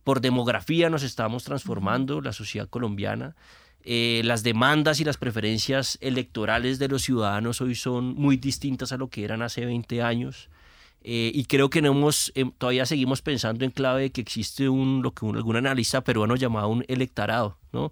por 0.03 0.21
demografía 0.21 0.89
nos 0.89 1.03
estamos 1.03 1.43
transformando, 1.43 2.21
la 2.21 2.33
sociedad 2.33 2.69
colombiana, 2.69 3.35
eh, 3.83 4.21
las 4.23 4.43
demandas 4.43 4.99
y 4.99 5.03
las 5.03 5.17
preferencias 5.17 5.97
electorales 6.01 6.79
de 6.79 6.87
los 6.87 7.01
ciudadanos 7.03 7.61
hoy 7.61 7.75
son 7.75 8.15
muy 8.15 8.37
distintas 8.37 8.91
a 8.91 8.97
lo 8.97 9.09
que 9.09 9.23
eran 9.23 9.41
hace 9.41 9.65
20 9.65 10.01
años. 10.01 10.49
Eh, 11.05 11.31
y 11.33 11.43
creo 11.45 11.69
que 11.69 11.81
no 11.81 11.91
hemos, 11.91 12.31
em, 12.35 12.51
todavía 12.51 12.85
seguimos 12.85 13.21
pensando 13.21 13.65
en 13.65 13.71
clave 13.71 14.03
de 14.03 14.11
que 14.11 14.21
existe 14.21 14.69
un, 14.69 15.01
lo 15.01 15.11
que 15.13 15.25
un, 15.25 15.35
algún 15.35 15.57
analista 15.57 16.01
peruano 16.01 16.37
llamaba 16.37 16.67
un 16.67 16.85
electorado, 16.87 17.57
¿no? 17.73 17.91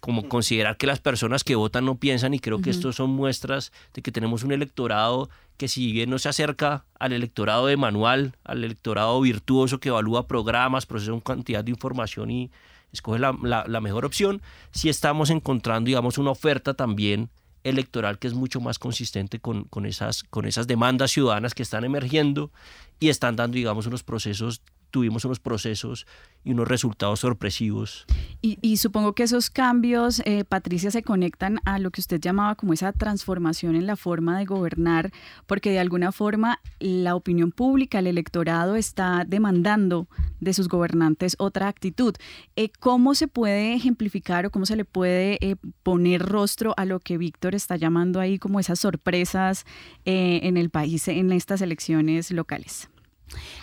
como 0.00 0.28
considerar 0.28 0.76
que 0.76 0.86
las 0.86 1.00
personas 1.00 1.42
que 1.42 1.56
votan 1.56 1.84
no 1.84 1.96
piensan 1.96 2.32
y 2.32 2.38
creo 2.38 2.60
que 2.60 2.70
esto 2.70 2.92
son 2.92 3.10
muestras 3.10 3.72
de 3.92 4.02
que 4.02 4.12
tenemos 4.12 4.44
un 4.44 4.52
electorado 4.52 5.28
que 5.56 5.68
si 5.68 5.90
bien 5.90 6.10
no 6.10 6.18
se 6.18 6.28
acerca 6.28 6.84
al 6.98 7.12
electorado 7.12 7.66
de 7.66 7.76
manual, 7.76 8.36
al 8.44 8.62
electorado 8.62 9.20
virtuoso 9.20 9.80
que 9.80 9.88
evalúa 9.88 10.28
programas, 10.28 10.86
procesa 10.86 11.12
una 11.12 11.22
cantidad 11.22 11.64
de 11.64 11.72
información 11.72 12.30
y 12.30 12.50
escoge 12.92 13.18
la, 13.18 13.36
la, 13.42 13.80
mejor 13.80 14.04
opción, 14.04 14.42
si 14.70 14.88
estamos 14.88 15.30
encontrando, 15.30 15.88
digamos, 15.88 16.18
una 16.18 16.30
oferta 16.30 16.74
también 16.74 17.30
electoral 17.64 18.18
que 18.18 18.28
es 18.28 18.34
mucho 18.34 18.60
más 18.60 18.78
consistente 18.78 19.40
con, 19.40 19.64
con, 19.64 19.86
esas, 19.86 20.22
con 20.22 20.46
esas 20.46 20.66
demandas 20.66 21.10
ciudadanas 21.10 21.54
que 21.54 21.62
están 21.62 21.84
emergiendo 21.84 22.52
y 23.00 23.08
están 23.08 23.36
dando, 23.36 23.56
digamos, 23.56 23.86
unos 23.86 24.02
procesos 24.02 24.62
tuvimos 24.90 25.24
unos 25.24 25.40
procesos 25.40 26.06
y 26.44 26.52
unos 26.52 26.68
resultados 26.68 27.20
sorpresivos. 27.20 28.06
Y, 28.40 28.76
supongo 28.76 29.14
que 29.14 29.24
esos 29.24 29.50
cambios, 29.50 30.22
eh, 30.24 30.44
Patricia, 30.44 30.92
se 30.92 31.02
conectan 31.02 31.58
a 31.64 31.80
lo 31.80 31.90
que 31.90 32.00
usted 32.00 32.20
llamaba 32.20 32.54
como 32.54 32.72
esa 32.72 32.92
transformación 32.92 33.74
en 33.74 33.86
la 33.86 33.96
forma 33.96 34.38
de 34.38 34.44
gobernar, 34.44 35.10
porque 35.46 35.70
de 35.70 35.80
alguna 35.80 36.12
forma 36.12 36.60
la 36.78 37.16
opinión 37.16 37.50
pública, 37.50 37.98
el 37.98 38.06
electorado 38.06 38.76
está 38.76 39.24
demandando 39.26 40.06
de 40.38 40.52
sus 40.52 40.68
gobernantes 40.68 41.34
otra 41.40 41.66
actitud. 41.66 42.14
Eh, 42.54 42.70
¿Cómo 42.78 43.16
se 43.16 43.26
puede 43.26 43.74
ejemplificar 43.74 44.46
o 44.46 44.50
cómo 44.50 44.66
se 44.66 44.76
le 44.76 44.84
puede 44.84 45.38
eh, 45.40 45.56
poner 45.82 46.22
rostro 46.22 46.74
a 46.76 46.84
lo 46.84 47.00
que 47.00 47.18
Víctor 47.18 47.56
está 47.56 47.74
llamando 47.74 48.20
ahí 48.20 48.38
como 48.38 48.60
esas 48.60 48.78
sorpresas 48.78 49.64
en 50.04 50.56
el 50.56 50.70
país 50.70 51.08
en 51.08 51.32
estas 51.32 51.60
elecciones 51.62 52.30
locales? 52.30 52.88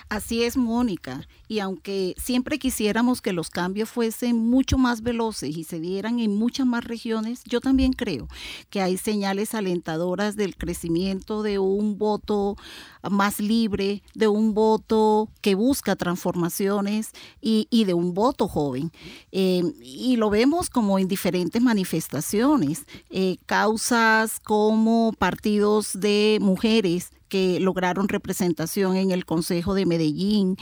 Así 0.10 0.44
es, 0.44 0.58
Mónica. 0.58 1.28
Y 1.48 1.60
aunque 1.60 2.16
siempre 2.18 2.60
quisiéramos 2.60 3.22
que 3.22 3.34
los 3.34 3.50
cambios 3.50 3.90
fuesen 3.90 4.38
mucho 4.38 4.78
más 4.78 5.02
veloces 5.02 5.56
y 5.56 5.64
se 5.64 5.80
dieran 5.80 6.20
en 6.20 6.36
muchas 6.36 6.66
más 6.66 6.84
regiones, 6.84 7.44
yo 7.46 7.62
también 7.62 7.94
creo 7.94 8.28
que 8.70 8.82
hay 8.82 8.98
señales 8.98 9.54
alentadoras 9.54 10.36
del 10.36 10.56
crecimiento 10.56 11.44
de 11.44 11.60
un 11.60 11.98
voto 11.98 12.58
más 13.10 13.40
libre, 13.40 14.04
de 14.14 14.28
un 14.28 14.54
voto 14.54 15.30
que 15.42 15.56
busca 15.56 15.96
transformaciones 15.96 17.12
y, 17.42 17.68
de 17.86 17.94
un 17.94 18.14
voto 18.14 18.48
joven. 18.48 18.92
Eh, 19.32 19.64
y 19.82 20.16
lo 20.16 20.30
vemos 20.30 20.70
como 20.70 21.00
en 21.00 21.08
diferentes 21.08 21.62
manifestaciones, 21.62 22.86
eh, 23.10 23.38
causas 23.46 24.40
como 24.40 25.14
partidos 25.18 25.92
de 25.94 26.38
mujeres 26.42 27.12
que 27.34 27.60
lograron 27.60 28.10
representación 28.10 28.96
en 28.96 29.10
el 29.10 29.26
Consejo 29.26 29.74
de 29.74 29.88
Medellín, 29.88 30.56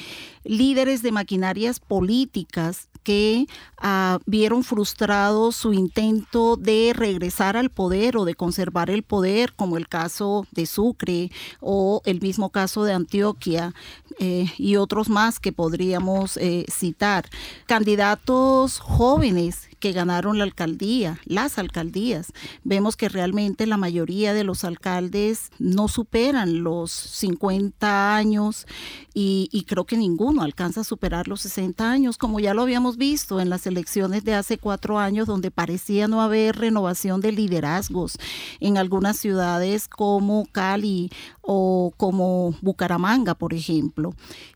líderes 0.45 1.01
de 1.01 1.11
maquinarias 1.11 1.81
políticas 1.81 2.87
que 3.03 3.47
ah, 3.77 4.19
vieron 4.25 4.63
frustrado 4.63 5.51
su 5.51 5.73
intento 5.73 6.57
de 6.57 6.93
regresar 6.95 7.57
al 7.57 7.69
poder 7.69 8.17
o 8.17 8.25
de 8.25 8.35
conservar 8.35 8.89
el 8.89 9.03
poder, 9.03 9.53
como 9.53 9.77
el 9.77 9.87
caso 9.87 10.45
de 10.51 10.65
Sucre 10.65 11.31
o 11.59 12.01
el 12.05 12.21
mismo 12.21 12.49
caso 12.49 12.83
de 12.83 12.93
Antioquia 12.93 13.73
eh, 14.19 14.51
y 14.57 14.75
otros 14.75 15.09
más 15.09 15.39
que 15.39 15.51
podríamos 15.51 16.37
eh, 16.37 16.65
citar. 16.69 17.29
Candidatos 17.65 18.79
jóvenes 18.79 19.67
que 19.81 19.91
ganaron 19.91 20.37
la 20.37 20.43
alcaldía, 20.45 21.19
las 21.25 21.57
alcaldías. 21.57 22.31
Vemos 22.63 22.95
que 22.95 23.09
realmente 23.09 23.65
la 23.65 23.77
mayoría 23.77 24.33
de 24.33 24.43
los 24.43 24.63
alcaldes 24.63 25.49
no 25.57 25.87
superan 25.87 26.63
los 26.63 26.91
50 26.91 28.15
años 28.15 28.67
y, 29.13 29.65
creo 29.67 29.85
que 29.85 29.97
ninguno 29.97 30.43
alcanza 30.43 30.81
a 30.81 30.83
superar 30.83 31.27
los 31.27 31.41
60 31.41 31.89
años, 31.89 32.17
como 32.17 32.39
ya 32.39 32.53
lo 32.53 32.61
habíamos 32.61 32.90
visto 32.97 33.39
en 33.39 33.49
las 33.49 33.67
elecciones 33.67 34.23
de 34.23 34.35
hace 34.35 34.57
cuatro 34.57 34.99
años, 34.99 35.27
donde 35.27 35.51
parecía 35.51 36.07
no 36.07 36.21
haber 36.21 36.57
renovación 36.57 37.21
de 37.21 37.31
liderazgos 37.31 38.17
en 38.59 38.77
algunas 38.77 39.17
ciudades 39.17 39.87
como 39.87 40.45
Cali 40.51 41.11
o 41.41 41.93
como 41.97 42.55
Bucaramanga, 42.61 43.35
por 43.35 43.53
ejemplo 43.53 44.13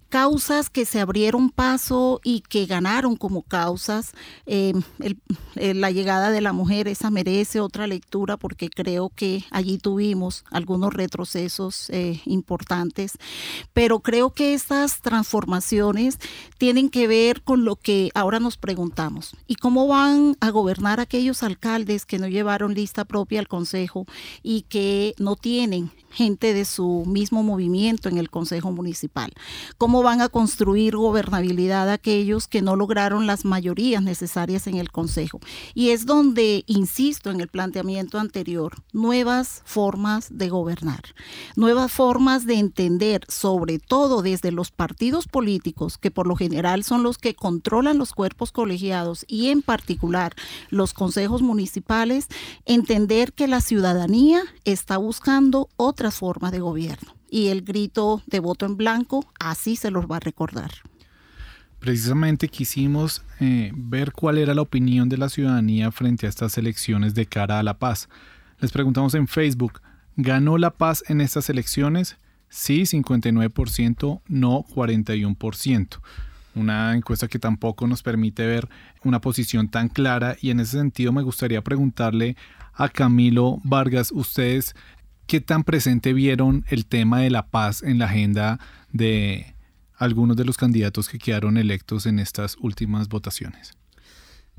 causas 0.09 0.69
que 0.69 0.85
se 0.85 0.99
abrieron 0.99 1.49
paso 1.49 2.19
y 2.23 2.41
que 2.41 2.65
ganaron 2.65 3.15
como 3.15 3.41
causas. 3.41 4.13
Eh, 4.45 4.73
la 5.55 5.91
llegada 5.91 6.31
de 6.31 6.41
la 6.41 6.53
mujer, 6.53 6.87
esa 6.87 7.09
merece 7.09 7.59
otra 7.59 7.87
lectura 7.87 8.37
porque 8.37 8.69
creo 8.69 9.09
que 9.09 9.43
allí 9.51 9.77
tuvimos 9.77 10.45
algunos 10.51 10.93
retrocesos 10.93 11.89
eh, 11.89 12.21
importantes, 12.25 13.13
pero 13.73 13.99
creo 13.99 14.31
que 14.31 14.53
estas 14.53 15.01
transformaciones 15.01 16.19
tienen 16.57 16.89
que 16.89 17.07
ver 17.07 17.41
con 17.43 17.65
lo 17.65 17.75
que 17.75 18.11
ahora 18.13 18.39
nos 18.39 18.57
preguntamos 18.57 19.35
y 19.47 19.55
cómo 19.55 19.87
van 19.87 20.37
a 20.39 20.49
gobernar 20.49 20.99
aquellos 20.99 21.43
alcaldes 21.43 22.05
que 22.05 22.19
no 22.19 22.27
llevaron 22.27 22.73
lista 22.73 23.05
propia 23.05 23.39
al 23.39 23.47
Consejo 23.47 24.05
y 24.43 24.63
que 24.63 25.15
no 25.17 25.35
tienen 25.35 25.91
gente 26.15 26.53
de 26.53 26.65
su 26.65 27.03
mismo 27.05 27.43
movimiento 27.43 28.09
en 28.09 28.17
el 28.17 28.29
Consejo 28.29 28.71
Municipal. 28.71 29.33
¿Cómo 29.77 30.01
van 30.01 30.21
a 30.21 30.29
construir 30.29 30.95
gobernabilidad 30.95 31.91
aquellos 31.91 32.47
que 32.47 32.61
no 32.61 32.75
lograron 32.75 33.27
las 33.27 33.43
mayorías 33.43 34.01
necesarias 34.01 34.65
en 34.67 34.77
el 34.77 34.91
Consejo? 34.91 35.39
Y 35.73 35.89
es 35.89 36.05
donde, 36.05 36.63
insisto 36.67 37.31
en 37.31 37.41
el 37.41 37.49
planteamiento 37.49 38.17
anterior, 38.17 38.83
nuevas 38.93 39.61
formas 39.65 40.29
de 40.31 40.49
gobernar, 40.49 41.01
nuevas 41.55 41.91
formas 41.91 42.45
de 42.45 42.55
entender, 42.55 43.21
sobre 43.27 43.77
todo 43.77 44.21
desde 44.21 44.53
los 44.53 44.71
partidos 44.71 45.27
políticos, 45.27 45.97
que 45.97 46.11
por 46.11 46.27
lo 46.27 46.37
general 46.37 46.83
son 46.85 47.03
los 47.03 47.17
que 47.17 47.35
controlan 47.35 47.97
los 47.97 48.13
cuerpos 48.13 48.53
colegiados 48.53 49.25
y 49.27 49.49
en 49.49 49.61
particular 49.61 50.33
los 50.69 50.93
consejos 50.93 51.41
municipales, 51.41 52.27
entender 52.65 53.33
que 53.33 53.47
la 53.47 53.59
ciudadanía 53.59 54.43
está 54.63 54.97
buscando 54.97 55.67
otra 55.75 56.04
forma 56.11 56.51
de 56.51 56.59
gobierno. 56.59 57.15
Y 57.29 57.47
el 57.47 57.61
grito 57.61 58.21
de 58.27 58.39
voto 58.39 58.65
en 58.65 58.77
blanco 58.77 59.25
así 59.39 59.75
se 59.75 59.91
los 59.91 60.05
va 60.05 60.17
a 60.17 60.19
recordar. 60.19 60.71
Precisamente 61.79 62.47
quisimos 62.47 63.23
eh, 63.39 63.71
ver 63.75 64.11
cuál 64.11 64.37
era 64.37 64.53
la 64.53 64.61
opinión 64.61 65.09
de 65.09 65.17
la 65.17 65.29
ciudadanía 65.29 65.91
frente 65.91 66.25
a 66.25 66.29
estas 66.29 66.57
elecciones 66.57 67.13
de 67.13 67.25
cara 67.25 67.59
a 67.59 67.63
la 67.63 67.77
paz. 67.77 68.09
Les 68.59 68.71
preguntamos 68.71 69.13
en 69.13 69.27
Facebook, 69.27 69.81
¿ganó 70.15 70.57
la 70.57 70.71
paz 70.71 71.03
en 71.07 71.21
estas 71.21 71.49
elecciones? 71.49 72.17
Sí, 72.49 72.83
59%, 72.83 74.21
no 74.27 74.63
41% 74.63 75.99
una 76.55 76.95
encuesta 76.95 77.27
que 77.27 77.39
tampoco 77.39 77.85
nos 77.85 78.01
permite 78.01 78.45
ver 78.45 78.67
una 79.03 79.21
posición 79.21 79.67
tan 79.67 79.89
clara 79.89 80.35
y 80.41 80.49
en 80.49 80.59
ese 80.59 80.77
sentido 80.77 81.11
me 81.11 81.21
gustaría 81.21 81.61
preguntarle 81.61 82.35
a 82.73 82.89
Camilo 82.89 83.59
Vargas, 83.63 84.11
ustedes 84.11 84.75
¿Qué 85.27 85.41
tan 85.41 85.63
presente 85.63 86.13
vieron 86.13 86.65
el 86.69 86.85
tema 86.85 87.19
de 87.19 87.31
la 87.31 87.47
paz 87.47 87.81
en 87.81 87.97
la 87.97 88.05
agenda 88.05 88.59
de 88.91 89.55
algunos 89.97 90.37
de 90.37 90.45
los 90.45 90.57
candidatos 90.57 91.09
que 91.09 91.17
quedaron 91.17 91.57
electos 91.57 92.05
en 92.05 92.19
estas 92.19 92.57
últimas 92.59 93.09
votaciones? 93.09 93.73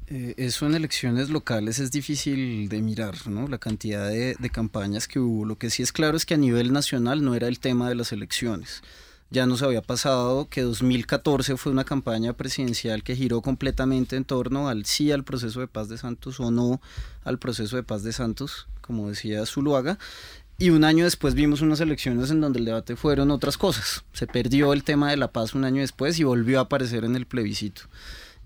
Eh, 0.09 0.35
eso 0.38 0.66
en 0.66 0.74
elecciones 0.74 1.31
locales 1.31 1.79
es 1.79 1.92
difícil 1.92 2.68
de 2.68 2.83
mirar, 2.83 3.29
¿no? 3.29 3.46
La 3.46 3.59
cantidad 3.59 4.09
de, 4.09 4.35
de, 4.38 4.50
campañas 4.50 5.07
que 5.07 5.20
hubo. 5.20 5.44
Lo 5.44 5.57
que 5.57 5.70
sí 5.70 5.83
es 5.83 5.92
claro 5.92 6.16
es 6.16 6.26
que 6.26 6.35
a 6.35 6.38
nivel 6.38 6.72
nacional 6.72 7.24
no 7.24 7.35
era 7.35 7.48
el 7.48 7.61
tema 7.61 7.88
de 7.88 7.94
las 7.94 8.12
elecciones. 8.12 8.83
Ya 9.31 9.46
nos 9.46 9.62
había 9.62 9.83
pasado 9.83 10.48
que 10.48 10.62
2014 10.62 11.57
fue 11.57 11.72
una 11.72 11.83
campaña 11.83 12.33
presidencial 12.33 13.02
que 13.02 13.16
giró 13.16 13.42
completamente 13.42 14.14
en 14.14 14.24
torno 14.24 14.68
al 14.68 14.85
sí 14.85 15.11
al 15.11 15.24
proceso 15.24 15.59
de 15.59 15.66
paz 15.66 15.88
de 15.88 15.98
Santos 15.98 16.38
o 16.38 16.52
no 16.52 16.81
al 17.24 17.40
proceso 17.40 17.74
de 17.74 17.83
paz 17.83 18.05
de 18.05 18.12
Santos, 18.12 18.68
como 18.81 19.09
decía 19.09 19.44
Zuluaga. 19.44 19.98
Y 20.59 20.71
un 20.71 20.85
año 20.85 21.05
después 21.05 21.35
vimos 21.35 21.61
unas 21.61 21.81
elecciones 21.81 22.31
en 22.31 22.40
donde 22.40 22.61
el 22.61 22.64
debate 22.64 22.97
fueron 22.97 23.31
otras 23.31 23.59
cosas. 23.59 24.05
Se 24.14 24.27
perdió 24.27 24.73
el 24.73 24.85
tema 24.85 25.11
de 25.11 25.19
la 25.19 25.31
paz 25.31 25.55
un 25.55 25.64
año 25.64 25.83
después 25.83 26.19
y 26.19 26.25
volvió 26.25 26.59
a 26.59 26.62
aparecer 26.62 27.05
en 27.05 27.14
el 27.14 27.27
plebiscito. 27.27 27.83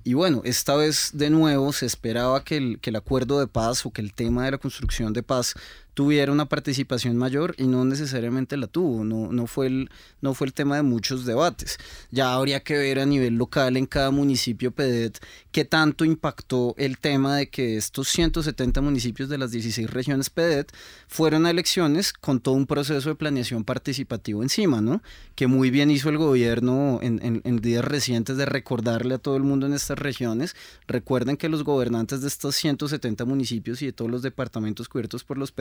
Y 0.03 0.15
bueno, 0.15 0.41
esta 0.45 0.75
vez 0.75 1.11
de 1.13 1.31
nuevo 1.31 1.73
se 1.73 1.87
esperaba 1.87 2.43
que 2.43 2.57
el, 2.57 2.81
que 2.81 2.91
el 2.91 2.97
acuerdo 2.97 3.39
de 3.39 3.47
paz 3.47 3.87
o 3.87 3.93
que 3.93 4.01
el 4.01 4.13
tema 4.13 4.45
de 4.45 4.53
la 4.53 4.59
construcción 4.59 5.13
de 5.13 5.23
paz 5.23 5.55
tuviera 5.95 6.33
una 6.33 6.47
participación 6.47 7.17
mayor 7.17 7.55
y 7.59 7.67
no 7.67 7.85
necesariamente 7.85 8.57
la 8.57 8.67
tuvo, 8.67 9.05
no, 9.05 9.33
no, 9.33 9.47
fue 9.47 9.67
el, 9.67 9.91
no 10.21 10.35
fue 10.35 10.47
el 10.47 10.53
tema 10.53 10.77
de 10.77 10.83
muchos 10.83 11.25
debates. 11.27 11.79
Ya 12.11 12.35
habría 12.35 12.61
que 12.61 12.77
ver 12.77 13.01
a 13.01 13.07
nivel 13.07 13.35
local 13.35 13.77
en 13.77 13.87
cada 13.87 14.11
municipio 14.11 14.71
PEDET 14.71 15.19
qué 15.53 15.65
tanto 15.65 16.05
impactó 16.05 16.75
el 16.79 16.99
tema 16.99 17.37
de 17.37 17.49
que 17.49 17.77
estos 17.77 18.09
170 18.09 18.81
municipios 18.81 19.29
de 19.29 19.39
las 19.39 19.51
16 19.51 19.91
regiones 19.91 20.31
PEDET 20.31 20.73
fueron 21.09 21.47
a 21.47 21.51
elecciones 21.51 22.13
con 22.13 22.41
todo 22.41 22.55
un 22.55 22.67
proceso 22.67 23.09
de 23.09 23.15
planeación 23.15 23.65
participativo 23.65 24.43
encima, 24.43 24.81
¿no? 24.81 25.03
Que 25.35 25.47
muy 25.47 25.71
bien 25.71 25.91
hizo 25.91 26.09
el 26.09 26.19
gobierno 26.19 27.01
en, 27.03 27.41
en 27.45 27.61
días 27.61 27.85
recientes 27.85 28.37
de 28.37 28.47
recordarle 28.47 29.15
a 29.15 29.19
todo 29.19 29.37
el 29.37 29.43
mundo 29.43 29.67
en 29.67 29.73
estas 29.73 29.99
regiones. 29.99 30.55
Recuerden 30.87 31.37
que 31.37 31.49
los 31.49 31.65
gobernantes 31.65 32.21
de 32.21 32.29
estos 32.29 32.57
170 32.57 33.25
municipios 33.25 33.83
y 33.83 33.87
de 33.87 33.93
todos 33.93 34.11
los 34.11 34.23
departamentos 34.23 34.89
cubiertos 34.89 35.25
por 35.25 35.39
los 35.39 35.53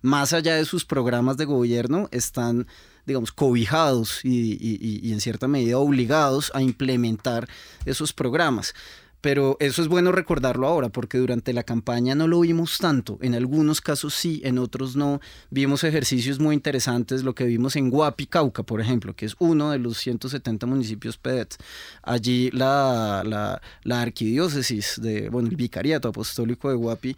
Más 0.00 0.32
allá 0.32 0.56
de 0.56 0.64
sus 0.64 0.84
programas 0.84 1.36
de 1.36 1.44
gobierno, 1.44 2.08
están 2.10 2.66
digamos, 3.06 3.32
cobijados 3.32 4.24
y, 4.24 5.12
en 5.12 5.20
cierta 5.20 5.48
medida 5.48 5.78
obligados 5.78 6.52
a 6.54 6.62
implementar 6.62 7.48
esos 7.84 8.12
programas. 8.12 8.74
Pero 9.22 9.56
eso 9.60 9.82
es 9.82 9.88
bueno 9.88 10.10
recordarlo 10.10 10.66
ahora, 10.66 10.88
porque 10.88 11.16
durante 11.16 11.52
la 11.52 11.62
campaña 11.62 12.16
no 12.16 12.26
lo 12.26 12.40
vimos 12.40 12.78
tanto. 12.78 13.18
En 13.22 13.36
algunos 13.36 13.80
casos 13.80 14.14
sí, 14.14 14.42
en 14.44 14.58
otros 14.58 14.96
no. 14.96 15.20
Vimos 15.48 15.84
ejercicios 15.84 16.40
muy 16.40 16.56
interesantes, 16.56 17.22
lo 17.22 17.32
que 17.32 17.44
vimos 17.44 17.76
en 17.76 17.88
Guapi, 17.88 18.26
Cauca, 18.26 18.64
por 18.64 18.80
ejemplo, 18.80 19.14
que 19.14 19.24
es 19.24 19.36
uno 19.38 19.70
de 19.70 19.78
los 19.78 19.98
170 19.98 20.66
municipios 20.66 21.18
PEDET. 21.18 21.54
Allí 22.02 22.50
la, 22.50 23.22
la, 23.24 23.62
la 23.84 24.02
arquidiócesis, 24.02 25.00
de, 25.00 25.28
bueno, 25.28 25.48
el 25.48 25.56
vicariato 25.56 26.08
apostólico 26.08 26.68
de 26.68 26.74
Guapi, 26.74 27.16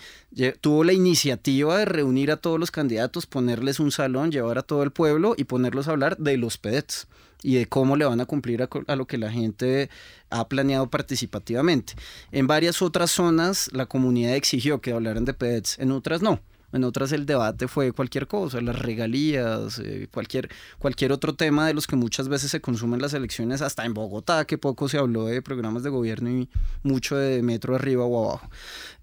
tuvo 0.60 0.84
la 0.84 0.92
iniciativa 0.92 1.78
de 1.78 1.86
reunir 1.86 2.30
a 2.30 2.36
todos 2.36 2.60
los 2.60 2.70
candidatos, 2.70 3.24
ponerles 3.24 3.80
un 3.80 3.90
salón, 3.90 4.30
llevar 4.30 4.58
a 4.58 4.62
todo 4.62 4.82
el 4.82 4.90
pueblo 4.90 5.34
y 5.38 5.44
ponerlos 5.44 5.88
a 5.88 5.92
hablar 5.92 6.18
de 6.18 6.36
los 6.36 6.58
PEDETs 6.58 7.06
y 7.44 7.56
de 7.56 7.66
cómo 7.66 7.94
le 7.96 8.06
van 8.06 8.20
a 8.20 8.24
cumplir 8.26 8.62
a, 8.62 8.96
lo 8.96 9.06
que 9.06 9.18
la 9.18 9.30
gente 9.30 9.90
ha 10.30 10.48
planeado 10.48 10.88
participativamente. 10.88 11.92
En 12.32 12.46
varias 12.46 12.80
otras 12.82 13.10
zonas 13.10 13.70
la 13.72 13.86
comunidad 13.86 14.34
exigió 14.34 14.80
que 14.80 14.92
hablaran 14.92 15.26
de 15.26 15.34
PEDs, 15.34 15.78
en 15.78 15.92
otras 15.92 16.22
no. 16.22 16.40
En 16.74 16.82
otras 16.82 17.12
el 17.12 17.24
debate 17.24 17.68
fue 17.68 17.92
cualquier 17.92 18.26
cosa, 18.26 18.60
las 18.60 18.76
regalías, 18.76 19.78
eh, 19.78 20.08
cualquier, 20.10 20.50
cualquier 20.80 21.12
otro 21.12 21.34
tema 21.36 21.68
de 21.68 21.72
los 21.72 21.86
que 21.86 21.94
muchas 21.94 22.28
veces 22.28 22.50
se 22.50 22.60
consumen 22.60 23.00
las 23.00 23.14
elecciones, 23.14 23.62
hasta 23.62 23.84
en 23.84 23.94
Bogotá, 23.94 24.44
que 24.44 24.58
poco 24.58 24.88
se 24.88 24.98
habló 24.98 25.26
de 25.26 25.40
programas 25.40 25.84
de 25.84 25.90
gobierno 25.90 26.30
y 26.30 26.48
mucho 26.82 27.16
de 27.16 27.42
metro 27.42 27.76
arriba 27.76 28.04
o 28.04 28.28
abajo. 28.28 28.50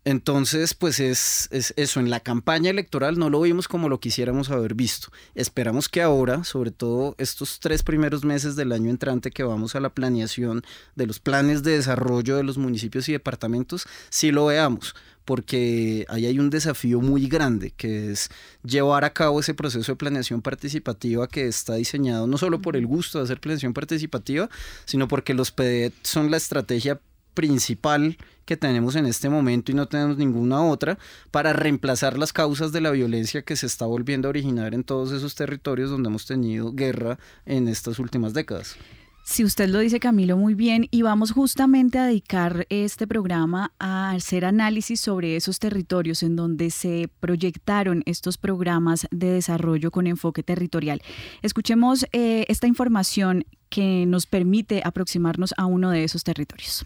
Entonces, 0.04 0.74
pues 0.74 1.00
es, 1.00 1.48
eso, 1.52 2.00
en 2.00 2.10
la 2.10 2.20
campaña 2.20 2.72
electoral 2.72 3.20
no 3.20 3.30
lo 3.30 3.40
vimos 3.40 3.68
como 3.68 3.88
lo 3.88 4.00
quisiéramos 4.00 4.50
haber 4.50 4.74
visto. 4.74 5.10
Esperamos 5.36 5.90
que 5.90 6.02
ahora, 6.02 6.44
sobre 6.44 6.72
todo 6.72 7.16
estos 7.20 7.60
tres 7.60 7.84
primeros 7.84 8.26
meses 8.26 8.56
del 8.56 8.72
año 8.72 8.90
entrante 8.90 9.30
que 9.30 9.44
vamos 9.44 9.76
a 9.76 9.80
la 9.80 9.92
planeación 9.92 10.64
de 10.96 11.06
los 11.06 11.20
planes 11.20 11.62
de 11.62 11.78
desarrollo 11.78 12.36
de 12.36 12.44
los 12.44 12.58
municipios 12.58 13.08
y 13.10 13.12
departamentos, 13.12 13.86
sí 14.10 14.32
lo 14.32 14.48
veamos, 14.48 14.96
porque 15.26 16.06
ahí 16.10 16.26
hay 16.26 16.40
un 16.40 16.50
desafío 16.50 17.02
muy 17.02 17.28
grande, 17.28 17.72
que 17.72 18.12
es 18.12 18.30
llevar 18.64 19.06
a 19.06 19.14
cabo 19.14 19.40
ese 19.40 19.54
proceso 19.54 19.92
de 19.92 19.96
planeación 19.96 20.42
participativa 20.42 21.28
que 21.28 21.48
está 21.48 21.76
diseñado 21.76 22.28
no 22.28 22.38
solo 22.38 22.62
por 22.62 22.76
el 22.76 22.86
gusto 22.86 23.18
de 23.18 23.26
hacer 23.26 23.40
planeación 23.40 23.74
participativa, 23.74 24.50
sino 24.86 25.08
porque 25.08 25.34
los 25.34 25.52
PDET 25.52 25.94
son 26.04 26.32
la 26.32 26.38
estrategia 26.38 27.00
principal 27.34 28.18
que 28.46 28.58
tenemos 28.58 28.96
en 28.96 29.06
este 29.06 29.30
momento 29.30 29.72
y 29.72 29.76
no 29.76 29.88
tenemos 29.88 30.18
ninguna 30.18 30.64
otra 30.64 30.98
para 31.32 31.54
reemplazar 31.54 32.18
las 32.18 32.34
causas 32.34 32.72
de 32.72 32.82
la 32.82 32.92
violencia 32.92 33.44
que 33.44 33.56
se 33.56 33.66
está 33.66 33.86
volviendo 33.86 34.28
a 34.28 34.30
originar 34.30 34.74
en 34.74 34.84
todos 34.84 35.12
esos 35.12 35.36
territorios 35.36 35.90
donde 35.90 36.10
hemos 36.10 36.26
tenido 36.26 36.74
guerra 36.74 37.18
en 37.46 37.68
estas 37.68 38.00
últimas 38.00 38.34
décadas. 38.34 38.76
Si 39.24 39.44
usted 39.46 39.70
lo 39.70 39.80
dice 39.80 40.00
Camilo 40.00 40.36
muy 40.36 40.56
bien 40.56 40.88
y 40.92 41.04
vamos 41.04 41.32
justamente 41.32 42.00
a 42.00 42.06
dedicar 42.06 42.66
este 42.70 43.08
programa 43.08 43.72
a 43.80 44.12
hacer 44.12 44.46
análisis 44.46 45.00
sobre 45.00 45.36
esos 45.36 45.60
territorios 45.60 46.24
en 46.24 46.36
donde 46.36 46.70
se 46.72 47.10
proyectaron 47.20 48.04
estos 48.06 48.38
programas 48.38 49.08
de 49.12 49.32
desarrollo 49.32 49.92
con 49.92 50.08
enfoque 50.08 50.44
territorial. 50.44 51.02
Escuchemos 51.44 52.06
eh, 52.12 52.46
esta 52.50 52.68
información 52.68 53.46
que 53.70 54.06
nos 54.06 54.26
permite 54.26 54.82
aproximarnos 54.84 55.54
a 55.56 55.66
uno 55.66 55.92
de 55.92 56.04
esos 56.04 56.24
territorios. 56.24 56.86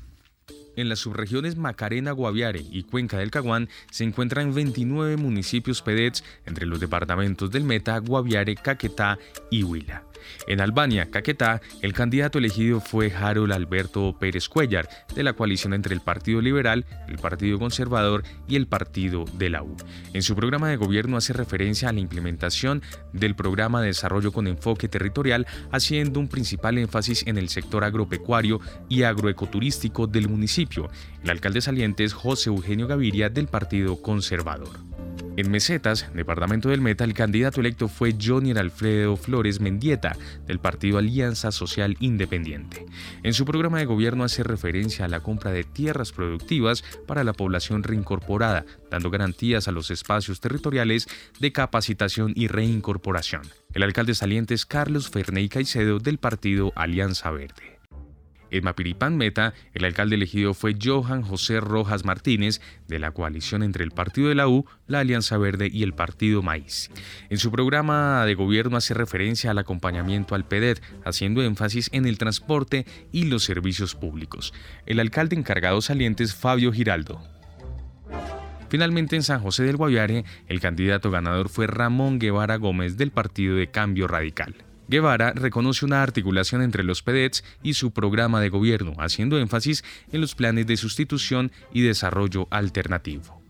En 0.75 0.89
las 0.89 0.99
subregiones 0.99 1.55
Macarena, 1.55 2.11
Guaviare 2.11 2.63
y 2.69 2.83
Cuenca 2.83 3.17
del 3.17 3.31
Caguán 3.31 3.69
se 3.91 4.03
encuentran 4.03 4.53
29 4.53 5.17
municipios 5.17 5.81
PEDETs 5.81 6.23
entre 6.45 6.65
los 6.65 6.79
departamentos 6.79 7.49
del 7.51 7.63
Meta, 7.63 7.97
Guaviare, 7.99 8.55
Caquetá 8.55 9.17
y 9.49 9.63
Huila. 9.63 10.03
En 10.47 10.61
Albania, 10.61 11.09
Caquetá, 11.11 11.61
el 11.81 11.93
candidato 11.93 12.39
elegido 12.39 12.81
fue 12.81 13.11
Harold 13.13 13.53
Alberto 13.53 14.15
Pérez 14.19 14.49
Cuellar, 14.49 14.89
de 15.13 15.23
la 15.23 15.33
coalición 15.33 15.73
entre 15.73 15.93
el 15.93 16.01
Partido 16.01 16.41
Liberal, 16.41 16.85
el 17.07 17.17
Partido 17.17 17.59
Conservador 17.59 18.23
y 18.47 18.55
el 18.55 18.67
Partido 18.67 19.25
de 19.37 19.49
la 19.49 19.63
U. 19.63 19.75
En 20.13 20.23
su 20.23 20.35
programa 20.35 20.69
de 20.69 20.77
gobierno 20.77 21.17
hace 21.17 21.33
referencia 21.33 21.89
a 21.89 21.93
la 21.93 21.99
implementación 21.99 22.81
del 23.13 23.35
programa 23.35 23.81
de 23.81 23.87
desarrollo 23.87 24.31
con 24.31 24.47
enfoque 24.47 24.87
territorial, 24.87 25.47
haciendo 25.71 26.19
un 26.19 26.27
principal 26.27 26.77
énfasis 26.77 27.25
en 27.27 27.37
el 27.37 27.49
sector 27.49 27.83
agropecuario 27.83 28.59
y 28.89 29.03
agroecoturístico 29.03 30.07
del 30.07 30.27
municipio. 30.27 30.64
El 31.23 31.29
alcalde 31.29 31.61
saliente 31.61 32.03
es 32.03 32.13
José 32.13 32.49
Eugenio 32.49 32.87
Gaviria 32.87 33.29
del 33.29 33.47
Partido 33.47 34.01
Conservador. 34.01 34.79
En 35.37 35.51
Mesetas, 35.51 36.09
departamento 36.13 36.69
del 36.69 36.79
Meta, 36.79 37.03
el 37.03 37.13
candidato 37.13 37.59
electo 37.59 37.89
fue 37.89 38.15
Johnny 38.19 38.51
Alfredo 38.51 39.17
Flores 39.17 39.59
Mendieta, 39.59 40.15
del 40.47 40.59
partido 40.59 40.97
Alianza 40.97 41.51
Social 41.51 41.97
Independiente. 41.99 42.85
En 43.21 43.33
su 43.33 43.43
programa 43.43 43.79
de 43.79 43.85
gobierno 43.85 44.23
hace 44.23 44.43
referencia 44.43 45.03
a 45.03 45.07
la 45.09 45.19
compra 45.19 45.51
de 45.51 45.65
tierras 45.65 46.13
productivas 46.13 46.85
para 47.05 47.25
la 47.25 47.33
población 47.33 47.83
reincorporada, 47.83 48.65
dando 48.89 49.09
garantías 49.09 49.67
a 49.67 49.73
los 49.73 49.91
espacios 49.91 50.39
territoriales 50.39 51.07
de 51.41 51.51
capacitación 51.51 52.31
y 52.33 52.47
reincorporación. 52.47 53.41
El 53.73 53.83
alcalde 53.83 54.15
saliente 54.15 54.53
es 54.53 54.65
Carlos 54.65 55.09
Ferney 55.09 55.49
Caicedo, 55.49 55.99
del 55.99 56.17
partido 56.17 56.71
Alianza 56.77 57.29
Verde. 57.31 57.74
En 58.57 58.63
Mapiripán 58.63 59.17
Meta, 59.17 59.53
el 59.73 59.83
alcalde 59.83 60.15
elegido 60.15 60.53
fue 60.53 60.77
Johan 60.81 61.23
José 61.23 61.59
Rojas 61.59 62.05
Martínez, 62.05 62.61
de 62.87 62.99
la 62.99 63.11
coalición 63.11 63.63
entre 63.63 63.83
el 63.83 63.91
Partido 63.91 64.29
de 64.29 64.35
la 64.35 64.47
U, 64.47 64.65
la 64.87 64.99
Alianza 64.99 65.37
Verde 65.37 65.69
y 65.69 65.83
el 65.83 65.93
Partido 65.93 66.41
Maíz. 66.41 66.89
En 67.29 67.37
su 67.37 67.51
programa 67.51 68.25
de 68.25 68.33
gobierno 68.33 68.77
hace 68.77 68.93
referencia 68.93 69.51
al 69.51 69.57
acompañamiento 69.57 70.35
al 70.35 70.45
PEDET, 70.45 70.81
haciendo 71.03 71.43
énfasis 71.43 71.89
en 71.91 72.05
el 72.05 72.17
transporte 72.17 72.85
y 73.11 73.25
los 73.25 73.43
servicios 73.43 73.93
públicos. 73.93 74.53
El 74.85 75.01
alcalde 75.01 75.35
encargado 75.35 75.81
saliente 75.81 76.23
es 76.23 76.33
Fabio 76.33 76.71
Giraldo. 76.71 77.21
Finalmente, 78.69 79.17
en 79.17 79.23
San 79.23 79.41
José 79.41 79.63
del 79.63 79.75
Guaviare, 79.75 80.23
el 80.47 80.61
candidato 80.61 81.11
ganador 81.11 81.49
fue 81.49 81.67
Ramón 81.67 82.19
Guevara 82.19 82.55
Gómez 82.55 82.95
del 82.95 83.11
Partido 83.11 83.57
de 83.57 83.67
Cambio 83.67 84.07
Radical. 84.07 84.55
Guevara 84.87 85.33
reconoce 85.33 85.85
una 85.85 86.03
articulación 86.03 86.61
entre 86.61 86.83
los 86.83 87.01
PEDETs 87.01 87.43
y 87.63 87.73
su 87.73 87.91
programa 87.91 88.39
de 88.41 88.49
gobierno, 88.49 88.93
haciendo 88.99 89.39
énfasis 89.39 89.83
en 90.11 90.21
los 90.21 90.35
planes 90.35 90.67
de 90.67 90.77
sustitución 90.77 91.51
y 91.73 91.81
desarrollo 91.81 92.47
alternativo. 92.51 93.41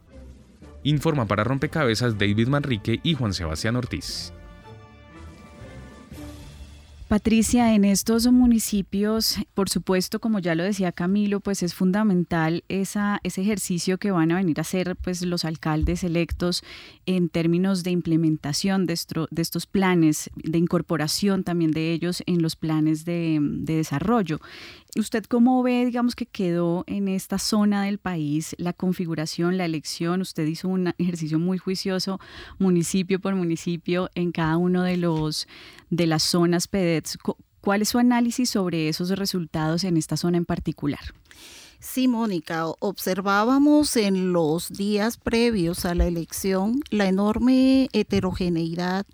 Informa 0.84 1.26
para 1.26 1.44
Rompecabezas 1.44 2.18
David 2.18 2.48
Manrique 2.48 3.00
y 3.04 3.16
Juan 3.16 3.34
Sebastián 3.34 3.76
Ortiz. 3.76 4.32
Patricia, 7.08 7.76
en 7.76 7.86
estos 7.86 8.26
municipios, 8.32 9.38
por 9.54 9.70
supuesto, 9.70 10.20
como 10.20 10.40
ya 10.40 10.56
lo 10.56 10.64
decía 10.64 10.92
Camilo, 10.92 11.40
pues 11.40 11.62
es 11.62 11.76
fundamental 11.76 12.64
esa, 12.68 13.20
ese 13.22 13.42
ejercicio 13.42 14.00
que 14.00 14.10
van 14.10 14.32
a 14.32 14.38
venir 14.38 14.60
a 14.60 14.62
hacer 14.62 14.96
pues, 14.96 15.22
los 15.22 15.46
alcaldes 15.46 16.04
electos 16.04 16.64
en 17.06 17.30
términos 17.30 17.84
de 17.84 17.92
implementación 17.92 18.88
de, 18.88 19.00
de 19.30 19.42
estos 19.44 19.68
planes, 19.68 20.32
de 20.36 20.58
incorporación 20.58 21.44
también 21.44 21.70
de 21.70 21.92
ellos 21.92 22.24
en 22.26 22.42
los 22.42 22.56
planes 22.56 23.06
de, 23.06 23.38
de 23.40 23.76
desarrollo. 23.76 24.40
¿Usted 24.98 25.26
cómo 25.26 25.62
ve, 25.62 25.86
digamos, 25.86 26.16
que 26.16 26.26
quedó 26.26 26.86
en 26.88 27.10
esta 27.10 27.38
zona 27.38 27.84
del 27.84 27.98
país 27.98 28.56
la 28.58 28.72
configuración, 28.72 29.58
la 29.58 29.66
elección? 29.66 30.22
Usted 30.22 30.48
hizo 30.48 30.70
un 30.70 30.94
ejercicio 30.98 31.38
muy 31.38 31.58
juicioso, 31.58 32.20
municipio 32.60 33.20
por 33.20 33.36
municipio, 33.36 34.10
en 34.16 34.32
cada 34.32 34.56
uno 34.56 34.84
de 34.84 34.96
los 34.98 35.48
de 35.90 36.08
las 36.08 36.24
zonas 36.24 36.68
¿Cuál 37.62 37.82
es 37.82 37.90
su 37.90 37.98
análisis 37.98 38.50
sobre 38.50 38.90
esos 38.90 39.10
resultados 39.10 39.84
en 39.84 39.98
esta 39.98 40.18
zona 40.18 40.38
en 40.38 40.46
particular? 40.46 41.00
Sí, 41.80 42.08
Mónica, 42.08 42.68
observábamos 42.80 43.96
en 43.96 44.34
los 44.34 44.70
días 44.70 45.18
previos 45.18 45.86
a 45.86 45.94
la 45.94 46.06
elección 46.06 46.82
la 46.90 47.08
enorme 47.08 47.90
heterogeneidad 47.94 49.06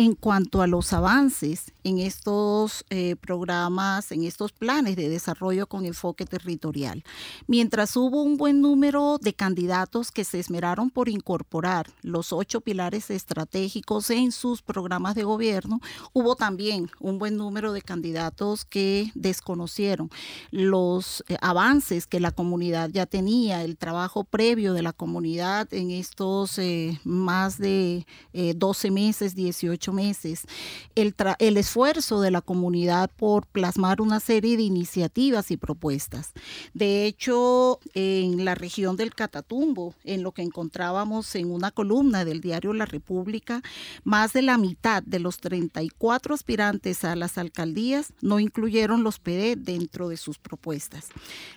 en 0.00 0.14
cuanto 0.14 0.62
a 0.62 0.66
los 0.66 0.94
avances 0.94 1.74
en 1.84 1.98
estos 1.98 2.86
eh, 2.88 3.16
programas, 3.16 4.12
en 4.12 4.24
estos 4.24 4.50
planes 4.50 4.96
de 4.96 5.10
desarrollo 5.10 5.66
con 5.66 5.84
enfoque 5.84 6.24
territorial. 6.24 7.04
Mientras 7.46 7.94
hubo 7.98 8.22
un 8.22 8.38
buen 8.38 8.62
número 8.62 9.18
de 9.18 9.34
candidatos 9.34 10.10
que 10.10 10.24
se 10.24 10.38
esmeraron 10.38 10.88
por 10.88 11.10
incorporar 11.10 11.90
los 12.00 12.32
ocho 12.32 12.62
pilares 12.62 13.10
estratégicos 13.10 14.08
en 14.08 14.32
sus 14.32 14.62
programas 14.62 15.14
de 15.16 15.24
gobierno, 15.24 15.80
hubo 16.14 16.34
también 16.34 16.90
un 16.98 17.18
buen 17.18 17.36
número 17.36 17.74
de 17.74 17.82
candidatos 17.82 18.64
que 18.64 19.12
desconocieron 19.14 20.08
los 20.50 21.22
eh, 21.28 21.36
avances 21.42 22.06
que 22.06 22.20
la 22.20 22.30
comunidad 22.30 22.88
ya 22.88 23.04
tenía, 23.04 23.64
el 23.64 23.76
trabajo 23.76 24.24
previo 24.24 24.72
de 24.72 24.80
la 24.80 24.94
comunidad 24.94 25.68
en 25.74 25.90
estos 25.90 26.58
eh, 26.58 26.98
más 27.04 27.58
de 27.58 28.06
12 28.32 28.90
meses, 28.90 29.34
18 29.34 29.89
meses, 29.92 30.42
el, 30.94 31.14
el 31.38 31.56
esfuerzo 31.56 32.20
de 32.20 32.30
la 32.30 32.40
comunidad 32.40 33.10
por 33.16 33.46
plasmar 33.46 34.00
una 34.00 34.20
serie 34.20 34.56
de 34.56 34.62
iniciativas 34.62 35.50
y 35.50 35.56
propuestas. 35.56 36.32
De 36.74 37.06
hecho, 37.06 37.80
en 37.94 38.44
la 38.44 38.54
región 38.54 38.96
del 38.96 39.14
Catatumbo, 39.14 39.94
en 40.04 40.22
lo 40.22 40.32
que 40.32 40.42
encontrábamos 40.42 41.34
en 41.34 41.50
una 41.50 41.70
columna 41.70 42.24
del 42.24 42.40
diario 42.40 42.72
La 42.72 42.86
República, 42.86 43.62
más 44.04 44.32
de 44.32 44.42
la 44.42 44.58
mitad 44.58 45.02
de 45.02 45.18
los 45.18 45.38
34 45.38 46.34
aspirantes 46.34 47.04
a 47.04 47.16
las 47.16 47.38
alcaldías 47.38 48.12
no 48.20 48.40
incluyeron 48.40 49.02
los 49.02 49.18
PD 49.18 49.56
dentro 49.56 50.08
de 50.08 50.16
sus 50.16 50.38
propuestas. 50.38 51.08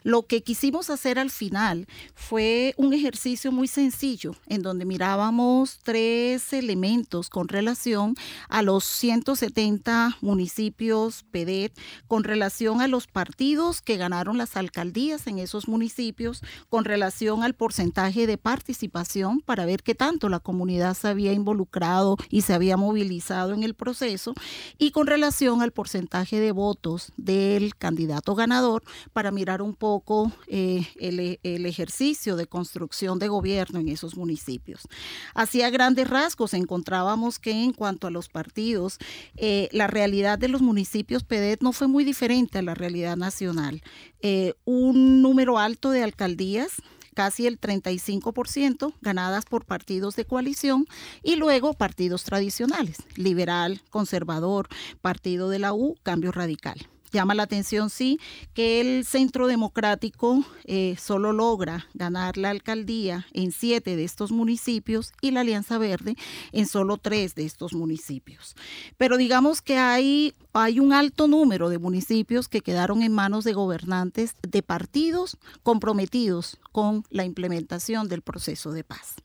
Lo 0.03 0.23
que 0.23 0.43
quisimos 0.43 0.89
hacer 0.89 1.19
al 1.19 1.29
final 1.29 1.87
fue 2.15 2.73
un 2.77 2.93
ejercicio 2.93 3.51
muy 3.51 3.67
sencillo 3.67 4.35
en 4.47 4.61
donde 4.61 4.85
mirábamos 4.85 5.79
tres 5.83 6.53
elementos 6.53 7.29
con 7.29 7.47
relación 7.47 8.15
a 8.49 8.61
los 8.61 8.83
170 8.83 10.17
municipios 10.21 11.23
PEDET 11.31 11.77
con 12.07 12.23
relación 12.23 12.81
a 12.81 12.87
los 12.87 13.07
partidos 13.07 13.81
que 13.81 13.97
ganaron 13.97 14.37
las 14.37 14.57
alcaldías 14.57 15.27
en 15.27 15.39
esos 15.39 15.67
municipios, 15.67 16.41
con 16.69 16.85
relación 16.85 17.43
al 17.43 17.53
porcentaje 17.53 18.27
de 18.27 18.37
participación 18.37 19.41
para 19.41 19.65
ver 19.65 19.83
qué 19.83 19.95
tanto 19.95 20.29
la 20.29 20.39
comunidad 20.39 20.93
se 20.93 21.07
había 21.07 21.33
involucrado 21.33 22.17
y 22.29 22.41
se 22.41 22.53
había 22.53 22.77
movilizado 22.77 23.53
en 23.53 23.63
el 23.63 23.73
proceso, 23.73 24.33
y 24.77 24.91
con 24.91 25.07
relación 25.07 25.61
al 25.61 25.71
porcentaje 25.71 26.39
de 26.39 26.51
votos 26.51 27.11
del 27.17 27.75
candidato 27.75 28.35
ganador 28.35 28.83
para 29.13 29.31
mirar 29.31 29.61
un 29.61 29.75
poco 29.75 30.31
eh, 30.47 30.87
el, 30.99 31.65
ejercicio 31.65 32.35
de 32.35 32.47
construcción 32.47 33.19
de 33.19 33.27
gobierno 33.27 33.79
en 33.79 33.89
esos 33.89 34.15
municipios. 34.15 34.87
Hacia 35.33 35.69
grandes 35.69 36.09
rasgos 36.09 36.53
encontrábamos 36.53 37.39
que 37.39 37.51
en 37.51 37.73
cuanto 37.73 38.02
a 38.07 38.11
los 38.11 38.29
partidos, 38.29 38.97
eh, 39.37 39.69
la 39.71 39.87
realidad 39.87 40.39
de 40.39 40.47
los 40.47 40.61
municipios 40.61 41.23
PEDET 41.23 41.61
no 41.61 41.73
fue 41.73 41.87
muy 41.87 42.03
diferente 42.03 42.59
a 42.59 42.61
la 42.61 42.73
realidad 42.73 43.17
nacional. 43.17 43.81
Eh, 44.21 44.53
un 44.65 45.21
número 45.21 45.59
alto 45.59 45.91
de 45.91 46.03
alcaldías, 46.03 46.81
casi 47.13 47.47
el 47.47 47.59
35%, 47.59 48.93
ganadas 49.01 49.45
por 49.45 49.65
partidos 49.65 50.15
de 50.15 50.25
coalición 50.25 50.85
y 51.21 51.35
luego 51.35 51.73
partidos 51.73 52.23
tradicionales, 52.23 52.97
liberal, 53.15 53.81
conservador, 53.89 54.67
partido 55.01 55.49
de 55.49 55.59
la 55.59 55.73
U, 55.73 55.95
cambio 56.03 56.31
radical. 56.31 56.87
Llama 57.13 57.35
la 57.35 57.43
atención, 57.43 57.91
sí, 57.91 58.19
que 58.55 58.81
el 58.81 59.05
Centro 59.05 59.45
Democrático 59.45 60.43
eh, 60.65 60.95
solo 60.99 61.31
logra 61.31 61.85
ganar 61.93 62.37
la 62.37 62.49
alcaldía 62.49 63.27
en 63.33 63.51
siete 63.51 63.95
de 63.95 64.03
estos 64.03 64.31
municipios 64.31 65.13
y 65.21 65.29
la 65.29 65.41
Alianza 65.41 65.77
Verde 65.77 66.15
en 66.53 66.65
solo 66.65 66.97
tres 66.97 67.35
de 67.35 67.45
estos 67.45 67.73
municipios. 67.73 68.55
Pero 68.97 69.17
digamos 69.17 69.61
que 69.61 69.77
hay, 69.77 70.33
hay 70.53 70.79
un 70.79 70.93
alto 70.93 71.27
número 71.27 71.69
de 71.69 71.79
municipios 71.79 72.47
que 72.47 72.61
quedaron 72.61 73.01
en 73.01 73.11
manos 73.11 73.43
de 73.43 73.53
gobernantes 73.53 74.35
de 74.41 74.61
partidos 74.61 75.37
comprometidos 75.63 76.59
con 76.71 77.03
la 77.09 77.25
implementación 77.25 78.07
del 78.07 78.21
proceso 78.21 78.71
de 78.71 78.83
paz. 78.83 79.15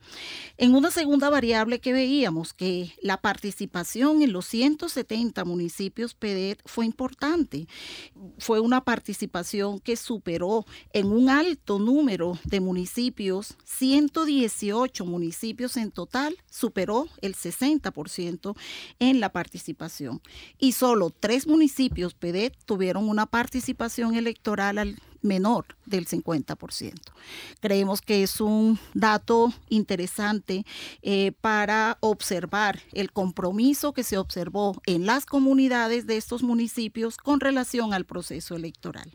En 0.57 0.75
una 0.75 0.91
segunda 0.91 1.29
variable 1.29 1.81
que 1.81 1.93
veíamos 1.93 2.55
que 2.55 2.95
la 3.03 3.19
participación 3.19 4.23
en 4.23 4.33
los 4.33 4.47
170 4.47 5.45
municipios 5.45 6.15
PEDET 6.15 6.63
fue 6.65 6.87
importante 6.87 7.69
fue 8.39 8.61
una 8.61 8.85
participación 8.85 9.81
que 9.81 9.97
superó 9.97 10.65
en 10.93 11.07
un 11.07 11.29
alto 11.29 11.79
número 11.79 12.39
de 12.45 12.61
municipios, 12.61 13.57
118 13.65 15.05
municipios 15.05 15.77
en 15.77 15.91
total, 15.91 16.37
superó 16.51 17.07
el 17.21 17.35
60% 17.35 18.57
en 18.99 19.21
la 19.21 19.31
participación. 19.31 20.23
Y 20.59 20.73
solo 20.73 21.11
tres 21.21 21.47
municipios 21.47 22.15
PEDET 22.15 22.57
tuvieron 22.65 23.09
una 23.09 23.27
participación 23.27 24.15
electoral 24.15 24.79
al 24.79 24.97
menor 25.23 25.67
del 25.87 26.07
50%. 26.07 26.93
Creemos 27.61 28.01
que 28.01 28.23
es 28.23 28.41
un 28.41 28.79
dato 28.95 29.53
interesante 29.69 30.65
eh, 31.03 31.33
para 31.41 31.99
observar 32.01 32.81
el 32.93 33.13
compromiso 33.13 33.93
que 33.93 34.05
se 34.05 34.19
observó 34.19 34.81
en 34.87 35.07
las 35.07 35.27
comunidades 35.27 36.07
de 36.07 36.17
estos 36.17 36.43
municipios 36.43 37.17
con 37.17 37.41
relación 37.41 37.95
al 37.95 38.05
proceso 38.05 38.55
electoral. 38.55 39.11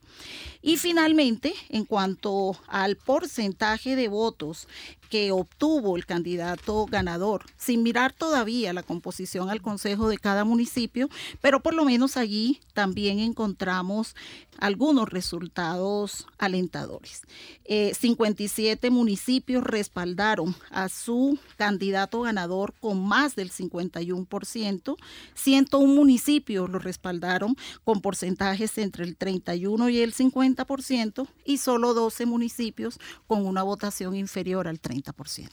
Y 0.62 0.78
finalmente, 0.78 1.54
en 1.70 1.86
cuanto 1.86 2.58
al 2.68 2.96
porcentaje 2.96 3.96
de 3.96 4.08
votos 4.08 4.68
que 5.10 5.32
obtuvo 5.32 5.96
el 5.96 6.08
candidato 6.08 6.88
ganador, 6.88 7.46
sin 7.56 7.84
mirar 7.84 8.14
todavía 8.14 8.74
la 8.74 8.82
composición 8.82 9.52
al 9.52 9.62
consejo 9.62 10.10
de 10.10 10.18
cada 10.18 10.44
municipio, 10.44 11.08
pero 11.40 11.62
por 11.62 11.76
lo 11.76 11.86
menos 11.86 12.18
allí 12.18 12.62
también 12.74 13.20
encontramos 13.20 14.16
algunos 14.58 15.10
resultados 15.10 15.93
alentadores. 16.38 17.22
57 17.66 18.88
eh, 18.88 18.92
municipios 18.92 19.64
respaldaron 19.64 20.56
a 20.70 20.90
su 20.90 21.40
candidato 21.58 22.22
ganador 22.22 22.74
con 22.80 23.06
más 23.06 23.36
del 23.36 23.52
51%, 23.52 24.96
101 25.34 25.94
municipios 25.94 26.70
lo 26.70 26.80
respaldaron 26.80 27.56
con 27.84 28.02
porcentajes 28.02 28.78
entre 28.78 29.04
el 29.06 29.16
31 29.16 29.90
y 29.90 30.00
el 30.00 30.14
50% 30.14 31.28
y 31.46 31.58
solo 31.58 31.94
12 31.94 32.26
municipios 32.26 33.00
con 33.28 33.46
una 33.46 33.64
votación 33.64 34.16
inferior 34.16 34.68
al 34.68 34.82
30%. 34.82 35.50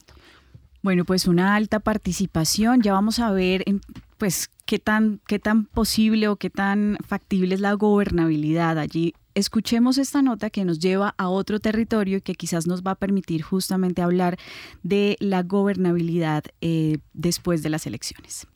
Bueno, 0.81 1.05
pues 1.05 1.27
una 1.27 1.55
alta 1.55 1.79
participación. 1.79 2.81
Ya 2.81 2.93
vamos 2.93 3.19
a 3.19 3.31
ver, 3.31 3.63
pues, 4.17 4.49
qué 4.65 4.79
tan, 4.79 5.19
qué 5.27 5.37
tan 5.37 5.65
posible 5.65 6.27
o 6.27 6.37
qué 6.37 6.49
tan 6.49 6.97
factible 7.07 7.55
es 7.55 7.61
la 7.61 7.73
gobernabilidad 7.73 8.79
allí. 8.79 9.13
Escuchemos 9.33 9.97
esta 9.97 10.21
nota 10.21 10.49
que 10.49 10.65
nos 10.65 10.79
lleva 10.79 11.15
a 11.17 11.29
otro 11.29 11.59
territorio 11.59 12.17
y 12.17 12.21
que 12.21 12.35
quizás 12.35 12.67
nos 12.67 12.83
va 12.83 12.91
a 12.91 12.95
permitir 12.95 13.41
justamente 13.41 14.01
hablar 14.01 14.37
de 14.83 15.15
la 15.19 15.43
gobernabilidad 15.43 16.43
eh, 16.59 16.97
después 17.13 17.63
de 17.63 17.69
las 17.69 17.87
elecciones. 17.87 18.47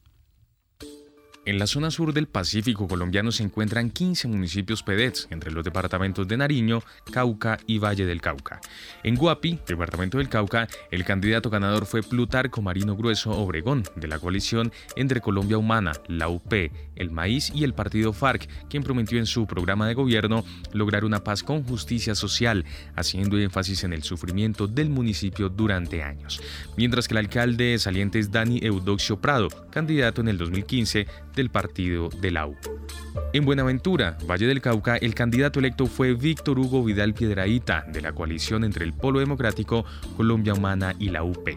En 1.47 1.59
la 1.59 1.67
zona 1.67 1.91
sur 1.91 2.11
del 2.11 2.25
Pacífico 2.25 2.87
colombiano 2.87 3.31
se 3.31 3.43
encuentran 3.43 3.91
15 3.91 4.27
municipios 4.27 4.81
PEDETs, 4.81 5.27
entre 5.29 5.51
los 5.51 5.63
departamentos 5.63 6.27
de 6.27 6.37
Nariño, 6.37 6.81
Cauca 7.11 7.59
y 7.67 7.77
Valle 7.77 8.07
del 8.07 8.19
Cauca. 8.19 8.59
En 9.03 9.13
Guapi, 9.13 9.59
departamento 9.67 10.17
del 10.17 10.27
Cauca, 10.27 10.67
el 10.89 11.05
candidato 11.05 11.51
ganador 11.51 11.85
fue 11.85 12.01
Plutarco 12.01 12.63
Marino 12.63 12.95
Grueso 12.95 13.29
Obregón, 13.29 13.83
de 13.95 14.07
la 14.07 14.17
coalición 14.17 14.71
entre 14.95 15.21
Colombia 15.21 15.59
Humana, 15.59 15.91
la 16.07 16.29
UP, 16.29 16.51
el 16.95 17.11
Maíz 17.11 17.51
y 17.53 17.63
el 17.63 17.75
partido 17.75 18.11
FARC, 18.11 18.49
quien 18.67 18.81
prometió 18.81 19.19
en 19.19 19.27
su 19.27 19.45
programa 19.45 19.87
de 19.87 19.93
gobierno 19.93 20.43
lograr 20.73 21.05
una 21.05 21.23
paz 21.23 21.43
con 21.43 21.63
justicia 21.63 22.15
social, 22.15 22.65
haciendo 22.95 23.37
énfasis 23.37 23.83
en 23.83 23.93
el 23.93 24.01
sufrimiento 24.01 24.65
del 24.65 24.89
municipio 24.89 25.49
durante 25.49 26.01
años. 26.01 26.41
Mientras 26.75 27.07
que 27.07 27.13
el 27.13 27.19
alcalde 27.19 27.77
saliente 27.77 28.17
es 28.17 28.31
Dani 28.31 28.61
Eudoxio 28.63 29.21
Prado, 29.21 29.49
candidato 29.69 30.21
en 30.21 30.29
el 30.29 30.39
2015, 30.39 31.05
del 31.35 31.49
partido 31.49 32.09
de 32.09 32.31
la 32.31 32.47
U. 32.47 32.55
En 33.33 33.45
Buenaventura, 33.45 34.17
Valle 34.29 34.47
del 34.47 34.61
Cauca, 34.61 34.97
el 34.97 35.13
candidato 35.13 35.59
electo 35.59 35.87
fue 35.87 36.13
Víctor 36.13 36.59
Hugo 36.59 36.83
Vidal 36.83 37.13
Piedraíta, 37.13 37.85
de 37.91 38.01
la 38.01 38.13
coalición 38.13 38.63
entre 38.63 38.85
el 38.85 38.93
Polo 38.93 39.19
Democrático, 39.19 39.85
Colombia 40.15 40.53
Humana 40.53 40.95
y 40.99 41.09
la 41.09 41.23
UP. 41.23 41.49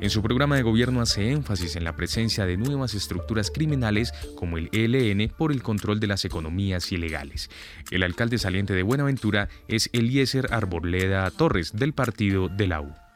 En 0.00 0.10
su 0.10 0.22
programa 0.22 0.56
de 0.56 0.62
gobierno 0.62 1.00
hace 1.00 1.30
énfasis 1.30 1.76
en 1.76 1.84
la 1.84 1.96
presencia 1.96 2.46
de 2.46 2.56
nuevas 2.56 2.94
estructuras 2.94 3.50
criminales 3.50 4.12
como 4.36 4.58
el 4.58 4.68
ELN 4.72 5.28
por 5.36 5.52
el 5.52 5.62
control 5.62 6.00
de 6.00 6.06
las 6.06 6.24
economías 6.24 6.90
ilegales. 6.92 7.50
El 7.90 8.02
alcalde 8.02 8.38
saliente 8.38 8.74
de 8.74 8.82
Buenaventura 8.82 9.48
es 9.68 9.90
Eliezer 9.92 10.52
Arboleda 10.52 11.30
Torres, 11.30 11.72
del 11.74 11.92
partido 11.92 12.48
de 12.48 12.66
la 12.66 12.80
U. 12.80 13.07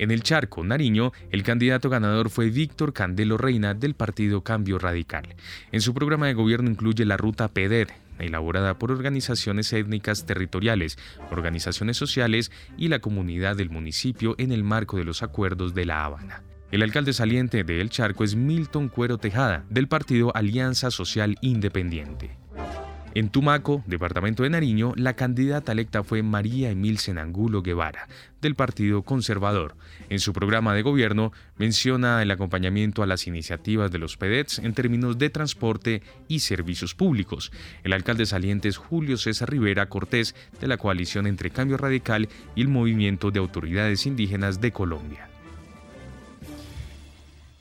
En 0.00 0.10
el 0.10 0.22
Charco, 0.22 0.64
Nariño, 0.64 1.12
el 1.30 1.42
candidato 1.42 1.90
ganador 1.90 2.30
fue 2.30 2.48
Víctor 2.48 2.94
Candelo 2.94 3.36
Reina 3.36 3.74
del 3.74 3.92
partido 3.92 4.42
Cambio 4.42 4.78
Radical. 4.78 5.36
En 5.72 5.82
su 5.82 5.92
programa 5.92 6.26
de 6.26 6.32
gobierno 6.32 6.70
incluye 6.70 7.04
la 7.04 7.18
ruta 7.18 7.48
PEDER, 7.48 7.88
elaborada 8.18 8.78
por 8.78 8.92
organizaciones 8.92 9.70
étnicas 9.74 10.24
territoriales, 10.24 10.96
organizaciones 11.30 11.98
sociales 11.98 12.50
y 12.78 12.88
la 12.88 13.00
comunidad 13.00 13.56
del 13.56 13.68
municipio 13.68 14.36
en 14.38 14.52
el 14.52 14.64
marco 14.64 14.96
de 14.96 15.04
los 15.04 15.22
acuerdos 15.22 15.74
de 15.74 15.84
La 15.84 16.06
Habana. 16.06 16.44
El 16.70 16.80
alcalde 16.82 17.12
saliente 17.12 17.62
de 17.62 17.82
El 17.82 17.90
Charco 17.90 18.24
es 18.24 18.36
Milton 18.36 18.88
Cuero 18.88 19.18
Tejada, 19.18 19.66
del 19.68 19.86
partido 19.86 20.34
Alianza 20.34 20.90
Social 20.90 21.36
Independiente. 21.42 22.38
En 23.12 23.28
Tumaco, 23.28 23.82
departamento 23.86 24.44
de 24.44 24.50
Nariño, 24.50 24.92
la 24.94 25.14
candidata 25.14 25.72
electa 25.72 26.04
fue 26.04 26.22
María 26.22 26.70
Emil 26.70 26.98
Senangulo 26.98 27.60
Guevara, 27.60 28.06
del 28.40 28.54
Partido 28.54 29.02
Conservador. 29.02 29.74
En 30.10 30.20
su 30.20 30.32
programa 30.32 30.74
de 30.74 30.82
gobierno 30.82 31.32
menciona 31.56 32.22
el 32.22 32.30
acompañamiento 32.30 33.02
a 33.02 33.06
las 33.06 33.26
iniciativas 33.26 33.90
de 33.90 33.98
los 33.98 34.16
PEDETs 34.16 34.60
en 34.60 34.74
términos 34.74 35.18
de 35.18 35.28
transporte 35.28 36.02
y 36.28 36.38
servicios 36.38 36.94
públicos. 36.94 37.50
El 37.82 37.94
alcalde 37.94 38.26
saliente 38.26 38.68
es 38.68 38.76
Julio 38.76 39.16
César 39.16 39.50
Rivera 39.50 39.88
Cortés, 39.88 40.36
de 40.60 40.68
la 40.68 40.76
coalición 40.76 41.26
entre 41.26 41.50
Cambio 41.50 41.78
Radical 41.78 42.28
y 42.54 42.60
el 42.60 42.68
Movimiento 42.68 43.32
de 43.32 43.40
Autoridades 43.40 44.06
Indígenas 44.06 44.60
de 44.60 44.70
Colombia. 44.70 45.28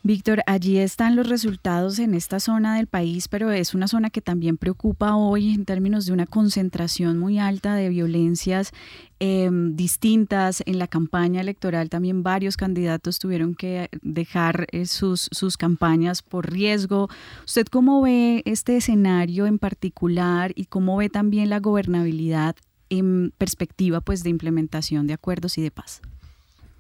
Víctor, 0.01 0.43
allí 0.47 0.77
están 0.77 1.17
los 1.17 1.27
resultados 1.27 1.99
en 1.99 2.13
esta 2.13 2.39
zona 2.39 2.77
del 2.77 2.87
país, 2.87 3.27
pero 3.27 3.51
es 3.51 3.73
una 3.73 3.89
zona 3.89 4.09
que 4.09 4.21
también 4.21 4.55
preocupa 4.55 5.17
hoy 5.17 5.53
en 5.53 5.65
términos 5.65 6.05
de 6.05 6.13
una 6.13 6.25
concentración 6.25 7.19
muy 7.19 7.37
alta 7.37 7.75
de 7.75 7.89
violencias 7.89 8.71
em, 9.19 9.75
distintas. 9.75 10.63
En 10.65 10.79
la 10.79 10.87
campaña 10.87 11.41
electoral 11.41 11.89
también 11.89 12.23
varios 12.23 12.55
candidatos 12.55 13.19
tuvieron 13.19 13.55
que 13.55 13.89
dejar 14.01 14.67
eh, 14.71 14.85
sus, 14.85 15.27
sus 15.33 15.57
campañas 15.57 16.21
por 16.21 16.49
riesgo. 16.49 17.09
¿Usted 17.45 17.67
cómo 17.67 18.01
ve 18.01 18.41
este 18.45 18.77
escenario 18.77 19.47
en 19.47 19.59
particular 19.59 20.53
y 20.55 20.65
cómo 20.65 20.95
ve 20.95 21.09
también 21.09 21.49
la 21.49 21.59
gobernabilidad 21.59 22.55
en 22.89 23.33
perspectiva 23.37 23.99
pues, 23.99 24.23
de 24.23 24.29
implementación 24.29 25.07
de 25.07 25.13
acuerdos 25.15 25.57
y 25.57 25.61
de 25.61 25.71
paz? 25.71 26.01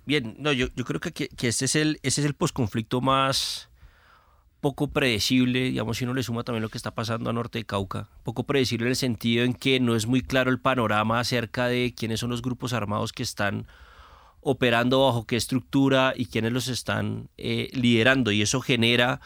Bien, 0.09 0.35
no, 0.39 0.51
yo, 0.51 0.69
yo 0.75 0.85
creo 0.85 0.99
que, 0.99 1.11
que, 1.11 1.47
este 1.47 1.65
es 1.65 1.75
el, 1.75 1.99
ese 2.01 2.21
es 2.21 2.25
el 2.25 2.33
posconflicto 2.33 2.99
más 2.99 3.69
poco 4.59 4.87
predecible, 4.87 5.65
digamos, 5.65 5.97
si 5.97 6.03
uno 6.03 6.15
le 6.15 6.23
suma 6.23 6.43
también 6.43 6.63
lo 6.63 6.69
que 6.69 6.79
está 6.79 6.95
pasando 6.95 7.29
a 7.29 7.33
Norte 7.33 7.59
de 7.59 7.65
Cauca, 7.65 8.09
poco 8.23 8.41
predecible 8.41 8.87
en 8.87 8.89
el 8.89 8.95
sentido 8.95 9.45
en 9.45 9.53
que 9.53 9.79
no 9.79 9.95
es 9.95 10.07
muy 10.07 10.21
claro 10.21 10.49
el 10.49 10.59
panorama 10.59 11.19
acerca 11.19 11.67
de 11.67 11.93
quiénes 11.95 12.21
son 12.21 12.31
los 12.31 12.41
grupos 12.41 12.73
armados 12.73 13.13
que 13.13 13.21
están 13.21 13.67
operando 14.41 15.05
bajo 15.05 15.27
qué 15.27 15.35
estructura 15.35 16.15
y 16.17 16.25
quiénes 16.25 16.53
los 16.53 16.69
están 16.69 17.29
eh, 17.37 17.69
liderando. 17.73 18.31
Y 18.31 18.41
eso 18.41 18.61
genera 18.61 19.21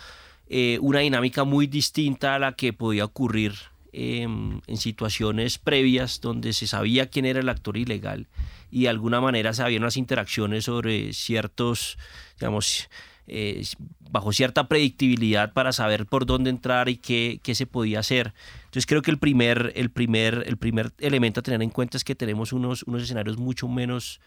eh, 0.47 0.79
una 0.81 0.99
dinámica 0.99 1.45
muy 1.45 1.65
distinta 1.65 2.35
a 2.35 2.39
la 2.39 2.57
que 2.57 2.73
podía 2.73 3.05
ocurrir 3.05 3.53
em, 3.93 4.59
en 4.67 4.75
situaciones 4.75 5.59
previas 5.59 6.19
donde 6.19 6.51
se 6.51 6.67
sabía 6.67 7.09
quién 7.09 7.25
era 7.25 7.39
el 7.39 7.47
actor 7.47 7.77
ilegal 7.77 8.27
y 8.73 8.83
de 8.83 8.89
alguna 8.89 9.21
manera 9.21 9.53
se 9.53 9.61
había 9.61 9.77
unas 9.77 9.97
interacciones 9.97 10.65
sobre 10.65 11.13
ciertos, 11.13 11.99
digamos, 12.39 12.89
eh, 13.27 13.63
bajo 14.09 14.33
cierta 14.33 14.67
predictibilidad 14.67 15.53
para 15.53 15.71
saber 15.71 16.07
por 16.07 16.25
dónde 16.25 16.49
entrar 16.49 16.89
y 16.89 16.97
qué, 16.97 17.39
qué, 17.43 17.53
se 17.53 17.67
podía 17.67 17.99
hacer. 17.99 18.33
Entonces 18.65 18.87
creo 18.87 19.03
que 19.03 19.11
el 19.11 19.19
primer, 19.19 19.73
el, 19.75 19.91
primer, 19.91 20.43
el 20.47 20.57
primer 20.57 20.91
elemento 20.97 21.39
a 21.39 21.43
tener 21.43 21.61
en 21.61 21.69
cuenta 21.69 21.97
es 21.97 22.03
que 22.03 22.15
tenemos 22.15 22.51
unos, 22.51 22.81
unos 22.83 23.03
escenarios 23.03 23.37
mucho 23.37 23.67
menos 23.67 24.19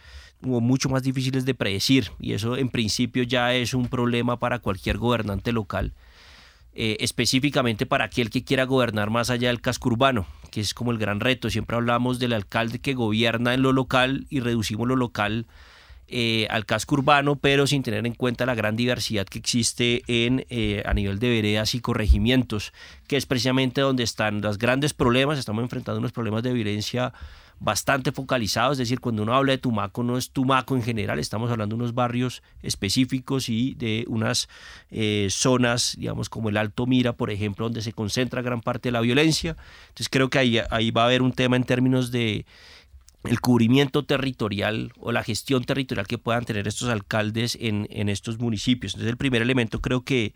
o 0.43 0.61
mucho 0.61 0.89
más 0.89 1.03
difíciles 1.03 1.45
de 1.45 1.55
predecir 1.55 2.13
y 2.21 2.33
eso 2.33 2.57
en 2.57 2.69
principio 2.69 3.25
ya 3.25 3.53
es 3.53 3.75
un 3.75 3.89
problema 3.89 4.39
para 4.39 4.61
cualquier 4.61 4.97
gobernante 4.97 5.51
local. 5.51 5.93
Eh, 6.79 6.99
específicamente 7.01 7.87
para 7.87 8.05
aquel 8.05 8.29
que 8.29 8.45
quiera 8.45 8.65
gobernar 8.65 9.09
más 9.09 9.31
allá 9.31 9.49
del 9.49 9.63
casco 9.63 9.89
urbano, 9.89 10.27
que 10.57 10.63
es 10.63 10.73
como 10.73 10.91
el 10.91 10.97
gran 10.97 11.21
reto. 11.21 11.51
Siempre 11.51 11.77
hablamos 11.77 12.19
del 12.19 12.33
alcalde 12.33 12.79
que 12.79 12.95
gobierna 12.95 13.53
en 13.53 13.61
lo 13.61 13.75
local 13.75 14.27
y 14.31 14.41
reducimos 14.41 14.89
lo 14.89 14.97
local 14.97 15.45
eh, 16.09 16.47
al 16.49 16.65
casco 16.65 16.95
urbano, 16.95 17.37
pero 17.37 17.67
sin 17.67 17.83
tener 17.83 18.07
en 18.07 18.15
cuenta 18.15 18.47
la 18.47 18.55
gran 18.55 18.75
diversidad 18.75 19.27
que 19.27 19.39
existe 19.39 20.03
en, 20.07 20.47
eh, 20.49 20.83
a 20.87 20.95
nivel 20.95 21.19
de 21.19 21.29
veredas 21.29 21.75
y 21.75 21.81
corregimientos, 21.81 22.73
que 23.07 23.19
es 23.19 23.27
precisamente 23.27 23.83
donde 23.83 24.03
están 24.03 24.41
los 24.41 24.57
grandes 24.57 24.95
problemas. 24.95 25.39
Estamos 25.39 25.63
enfrentando 25.63 25.99
unos 25.99 26.13
problemas 26.13 26.43
de 26.43 26.55
violencia 26.55 27.13
bastante 27.59 28.13
focalizado, 28.13 28.73
es 28.73 28.79
decir, 28.79 29.01
cuando 29.01 29.23
uno 29.23 29.35
habla 29.35 29.53
de 29.53 29.59
Tumaco 29.59 30.03
no 30.03 30.19
es 30.19 30.31
Tumaco 30.31 30.77
en 30.77 30.83
general, 30.83 31.19
estamos 31.19 31.51
hablando 31.51 31.75
de 31.75 31.83
unos 31.83 31.95
barrios 31.95 32.43
específicos 32.63 33.49
y 33.49 33.75
de 33.75 34.05
unas 34.09 34.49
eh, 34.91 35.29
zonas, 35.31 35.97
digamos, 35.99 36.29
como 36.29 36.51
el 36.51 36.59
Alto 36.59 36.87
Mira, 36.87 37.15
por 37.15 37.31
ejemplo, 37.31 37.65
donde 37.67 37.81
se 37.81 37.93
concentra 37.93 38.43
gran 38.43 38.61
parte 38.61 38.89
de 38.89 38.93
la 38.93 39.01
violencia. 39.01 39.57
Entonces 39.89 40.09
creo 40.11 40.29
que 40.29 40.39
ahí, 40.39 40.61
ahí 40.71 40.91
va 40.91 41.03
a 41.03 41.07
haber 41.07 41.23
un 41.23 41.33
tema 41.33 41.57
en 41.57 41.65
términos 41.65 42.11
de 42.11 42.45
el 43.25 43.41
cubrimiento 43.41 44.05
territorial 44.05 44.93
o 45.01 45.11
la 45.11 45.25
gestión 45.25 45.65
territorial 45.65 46.07
que 46.07 46.19
puedan 46.19 46.45
tener 46.45 46.69
estos 46.69 46.89
alcaldes 46.89 47.57
en, 47.61 47.89
en 47.91 48.09
estos 48.09 48.39
municipios. 48.39 48.95
Entonces 48.95 49.11
el 49.11 49.17
primer 49.17 49.43
elemento 49.43 49.81
creo 49.81 50.05
que 50.05 50.35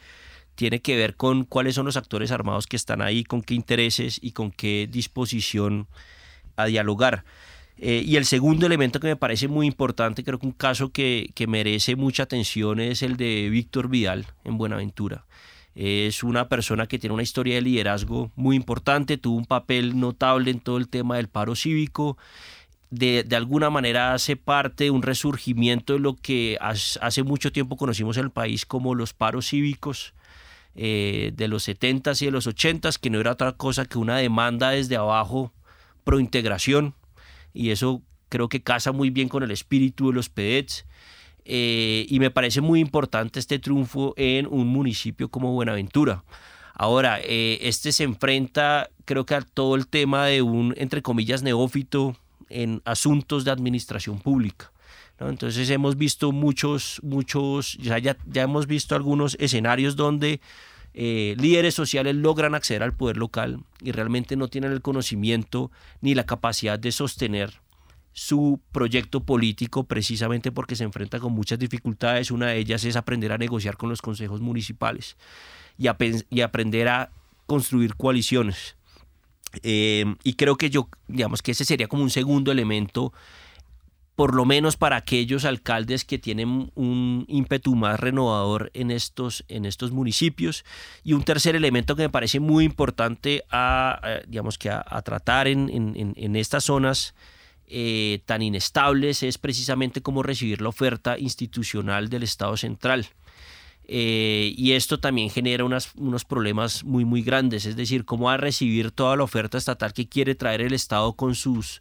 tiene 0.54 0.80
que 0.80 0.96
ver 0.96 1.16
con 1.16 1.44
cuáles 1.44 1.74
son 1.74 1.87
los 1.87 1.96
actores 1.96 2.33
armados 2.33 2.66
que 2.66 2.76
están 2.76 3.02
ahí, 3.02 3.24
con 3.24 3.42
qué 3.42 3.54
intereses 3.54 4.18
y 4.20 4.33
con 4.33 4.50
qué 4.50 4.88
disposición 4.90 5.87
a 6.62 6.66
dialogar. 6.66 7.25
Eh, 7.79 8.03
y 8.05 8.16
el 8.16 8.27
segundo 8.27 8.66
elemento 8.66 9.01
que 9.01 9.07
me 9.07 9.16
parece 9.16 9.49
muy 9.49 9.66
importante, 9.66 10.23
creo 10.23 10.38
que 10.38 10.46
un 10.46 10.53
caso 10.53 10.92
que, 10.92 11.31
que 11.35 11.46
merece 11.46 11.96
mucha 11.96 12.25
atención 12.25 12.79
es 12.79 13.03
el 13.03 13.16
de 13.16 13.49
Víctor 13.49 13.88
Vidal 13.88 14.27
en 14.44 14.59
Buenaventura. 14.59 15.25
Es 15.75 16.23
una 16.23 16.49
persona 16.49 16.87
que 16.87 16.99
tiene 16.99 17.14
una 17.14 17.23
historia 17.23 17.55
de 17.55 17.62
liderazgo 17.62 18.31
muy 18.37 18.57
importante, 18.57 19.16
tuvo 19.16 19.37
un 19.38 19.46
papel 19.46 19.99
notable 19.99 20.51
en 20.51 20.61
todo 20.61 20.77
el 20.77 20.88
tema 20.88 21.16
del 21.16 21.29
paro 21.29 21.55
cívico. 21.55 22.18
De, 22.90 23.23
de, 23.23 23.37
alguna 23.37 23.70
manera 23.70 24.14
hace 24.14 24.37
parte 24.37 24.85
de 24.85 24.90
un 24.90 25.03
resurgimiento 25.03 25.92
de 25.92 26.01
lo 26.01 26.16
que 26.16 26.59
hace 26.61 27.23
mucho 27.23 27.53
tiempo 27.53 27.77
conocimos 27.77 28.16
en 28.16 28.25
el 28.25 28.31
país 28.31 28.66
como 28.66 28.96
los 28.96 29.14
paros 29.14 29.49
cívicos 29.49 30.12
eh, 30.75 31.33
de 31.35 31.49
los 31.49 31.68
70s 31.68 32.23
y 32.23 32.27
de 32.27 32.31
los 32.31 32.46
80s, 32.46 32.99
que 32.99 33.11
no 33.11 33.20
era 33.20 33.33
otra 33.33 33.53
cosa 33.53 33.85
que 33.85 33.99
una 33.99 34.16
demanda 34.16 34.70
desde 34.70 34.96
abajo 34.96 35.53
prointegración 36.05 36.95
y 37.53 37.71
eso 37.71 38.03
creo 38.29 38.49
que 38.49 38.63
casa 38.63 38.93
muy 38.93 39.11
bien 39.11 39.29
con 39.29 39.43
el 39.43 39.51
espíritu 39.51 40.09
de 40.09 40.15
los 40.15 40.29
PEDETs. 40.29 40.87
Eh, 41.45 42.07
y 42.09 42.21
me 42.21 42.31
parece 42.31 42.61
muy 42.61 42.81
importante 42.81 43.41
este 43.41 43.59
triunfo 43.59 44.15
en 44.17 44.47
un 44.47 44.69
municipio 44.69 45.31
como 45.31 45.53
Buenaventura. 45.53 46.23
Ahora, 46.75 47.19
eh, 47.23 47.59
este 47.63 47.93
se 47.93 48.05
enfrenta, 48.05 48.89
creo 49.05 49.27
que 49.27 49.35
a 49.35 49.41
todo 49.41 49.75
el 49.75 49.87
tema 49.89 50.27
de 50.27 50.43
un, 50.43 50.75
entre 50.77 51.03
comillas, 51.03 51.43
neófito 51.43 52.17
en 52.49 52.83
asuntos 52.85 53.45
de 53.45 53.51
administración 53.51 54.21
pública. 54.21 54.73
Entonces 55.19 55.69
hemos 55.69 55.97
visto 55.97 56.33
muchos, 56.33 57.01
muchos, 57.03 57.77
ya, 57.79 57.99
ya, 57.99 58.17
ya 58.27 58.43
hemos 58.43 58.67
visto 58.67 58.95
algunos 58.95 59.37
escenarios 59.39 59.95
donde 59.95 60.41
eh, 60.92 61.37
líderes 61.38 61.74
sociales 61.74 62.16
logran 62.16 62.55
acceder 62.55 62.83
al 62.83 62.94
poder 62.94 63.16
local 63.16 63.62
y 63.81 63.92
realmente 63.92 64.37
no 64.37 64.48
tienen 64.48 64.72
el 64.72 64.83
conocimiento 64.83 65.70
ni 66.00 66.14
la 66.14 66.26
capacidad 66.26 66.79
de 66.79 66.92
sostener 66.92 67.61
su 68.12 68.61
proyecto 68.72 69.24
político 69.24 69.85
precisamente 69.85 70.50
porque 70.50 70.74
se 70.74 70.85
enfrenta 70.85 71.20
con 71.20 71.33
muchas 71.33 71.59
dificultades. 71.59 72.31
Una 72.31 72.48
de 72.48 72.59
ellas 72.59 72.85
es 72.85 72.96
aprender 72.96 73.33
a 73.33 73.38
negociar 73.38 73.76
con 73.76 73.88
los 73.88 74.03
consejos 74.03 74.40
municipales 74.40 75.16
y, 75.79 75.87
aprender 75.87 76.88
a 76.88 77.12
construir 77.46 77.94
coaliciones. 77.94 78.76
Eh, 79.62 80.05
y 80.22 80.35
creo 80.35 80.57
que 80.57 80.70
yo, 80.70 80.88
digamos 81.09 81.42
que 81.42 81.53
ese 81.53 81.64
sería 81.64 81.88
como 81.88 82.03
un 82.03 82.11
segundo 82.11 82.53
elemento 82.53 83.12
por 84.20 84.35
lo 84.35 84.44
menos 84.44 84.76
para 84.76 84.96
aquellos 84.96 85.46
alcaldes 85.46 86.04
que 86.04 86.18
tienen 86.18 86.70
un 86.74 87.24
ímpetu 87.26 87.74
más 87.74 87.98
renovador 87.98 88.70
en 88.74 88.90
estos, 88.90 89.46
en 89.48 89.64
estos 89.64 89.92
municipios. 89.92 90.62
Y 91.02 91.14
un 91.14 91.22
tercer 91.22 91.56
elemento 91.56 91.96
que 91.96 92.02
me 92.02 92.11
parece 92.11 92.38
muy 92.38 92.66
importante 92.66 93.44
a, 93.50 94.20
digamos 94.26 94.59
que 94.59 94.68
a, 94.68 95.00
tratar 95.06 95.48
en, 95.48 95.70
en, 95.94 96.37
estas 96.37 96.64
zonas 96.64 97.14
eh, 97.66 98.20
tan 98.26 98.42
inestables 98.42 99.22
es 99.22 99.38
precisamente 99.38 100.02
cómo 100.02 100.22
recibir 100.22 100.61
la 100.61 100.68
oferta 100.68 101.18
institucional 101.18 102.11
del 102.11 102.22
Estado 102.22 102.59
central. 102.59 103.06
Eh, 103.87 104.52
y 104.54 104.72
esto 104.72 105.00
también 105.00 105.30
genera 105.30 105.64
unos 105.64 106.24
problemas 106.26 106.85
muy, 106.85 107.06
muy 107.06 107.22
grandes, 107.22 107.64
es 107.64 107.74
decir, 107.74 108.04
cómo 108.04 108.26
va 108.26 108.35
a 108.35 108.37
recibir 108.37 108.90
toda 108.90 109.16
la 109.16 109.22
oferta 109.22 109.56
estatal 109.56 109.94
que 109.94 110.11
quiere 110.11 110.35
traer 110.35 110.61
el 110.61 110.74
Estado 110.74 111.14
con 111.14 111.35
sus 111.35 111.80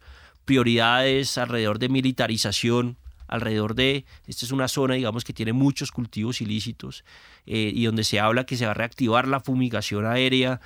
prioridades 0.50 1.38
alrededor 1.38 1.78
de 1.78 1.90
militarización, 1.90 2.98
alrededor 3.28 3.76
de, 3.76 4.06
esta 4.26 4.48
es 4.48 4.52
una 4.52 4.68
zona, 4.68 4.96
digamos, 4.96 5.24
que 5.24 5.32
tiene 5.32 5.54
muchos 5.54 5.92
cultivos 5.92 6.42
ilícitos 6.42 7.06
eh, 7.46 7.72
y 7.72 7.86
donde 7.86 8.04
se 8.04 8.20
habla 8.20 8.48
que 8.48 8.58
se 8.58 8.66
va 8.66 8.72
a 8.72 8.74
reactivar 8.74 9.28
la 9.28 9.42
fumigación 9.42 10.08
aérea, 10.08 10.60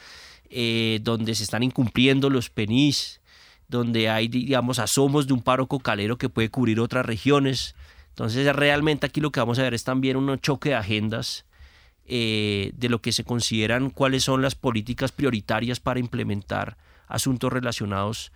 eh, 0.49 0.99
donde 1.01 1.35
se 1.35 1.43
están 1.43 1.63
incumpliendo 1.63 2.29
los 2.29 2.49
PENIS, 2.49 3.19
donde 3.67 4.07
hay, 4.07 4.29
digamos, 4.29 4.79
asomos 4.79 5.27
de 5.27 5.33
un 5.33 5.41
paro 5.41 5.67
cocalero 5.67 6.17
que 6.17 6.29
puede 6.29 6.47
cubrir 6.47 6.79
otras 6.79 7.05
regiones. 7.05 7.75
Entonces, 8.07 8.55
realmente 8.55 9.05
aquí 9.05 9.19
lo 9.19 9.33
que 9.33 9.41
vamos 9.41 9.59
a 9.59 9.63
ver 9.63 9.73
es 9.73 9.83
también 9.83 10.15
un 10.15 10.39
choque 10.39 10.69
de 10.69 10.75
agendas 10.75 11.43
eh, 12.05 12.71
de 12.77 12.87
lo 12.87 13.01
que 13.01 13.11
se 13.11 13.25
consideran 13.25 13.89
cuáles 13.89 14.23
son 14.23 14.41
las 14.41 14.55
políticas 14.55 15.11
prioritarias 15.11 15.81
para 15.81 15.99
implementar 15.99 16.77
asuntos 17.09 17.51
relacionados 17.51 18.31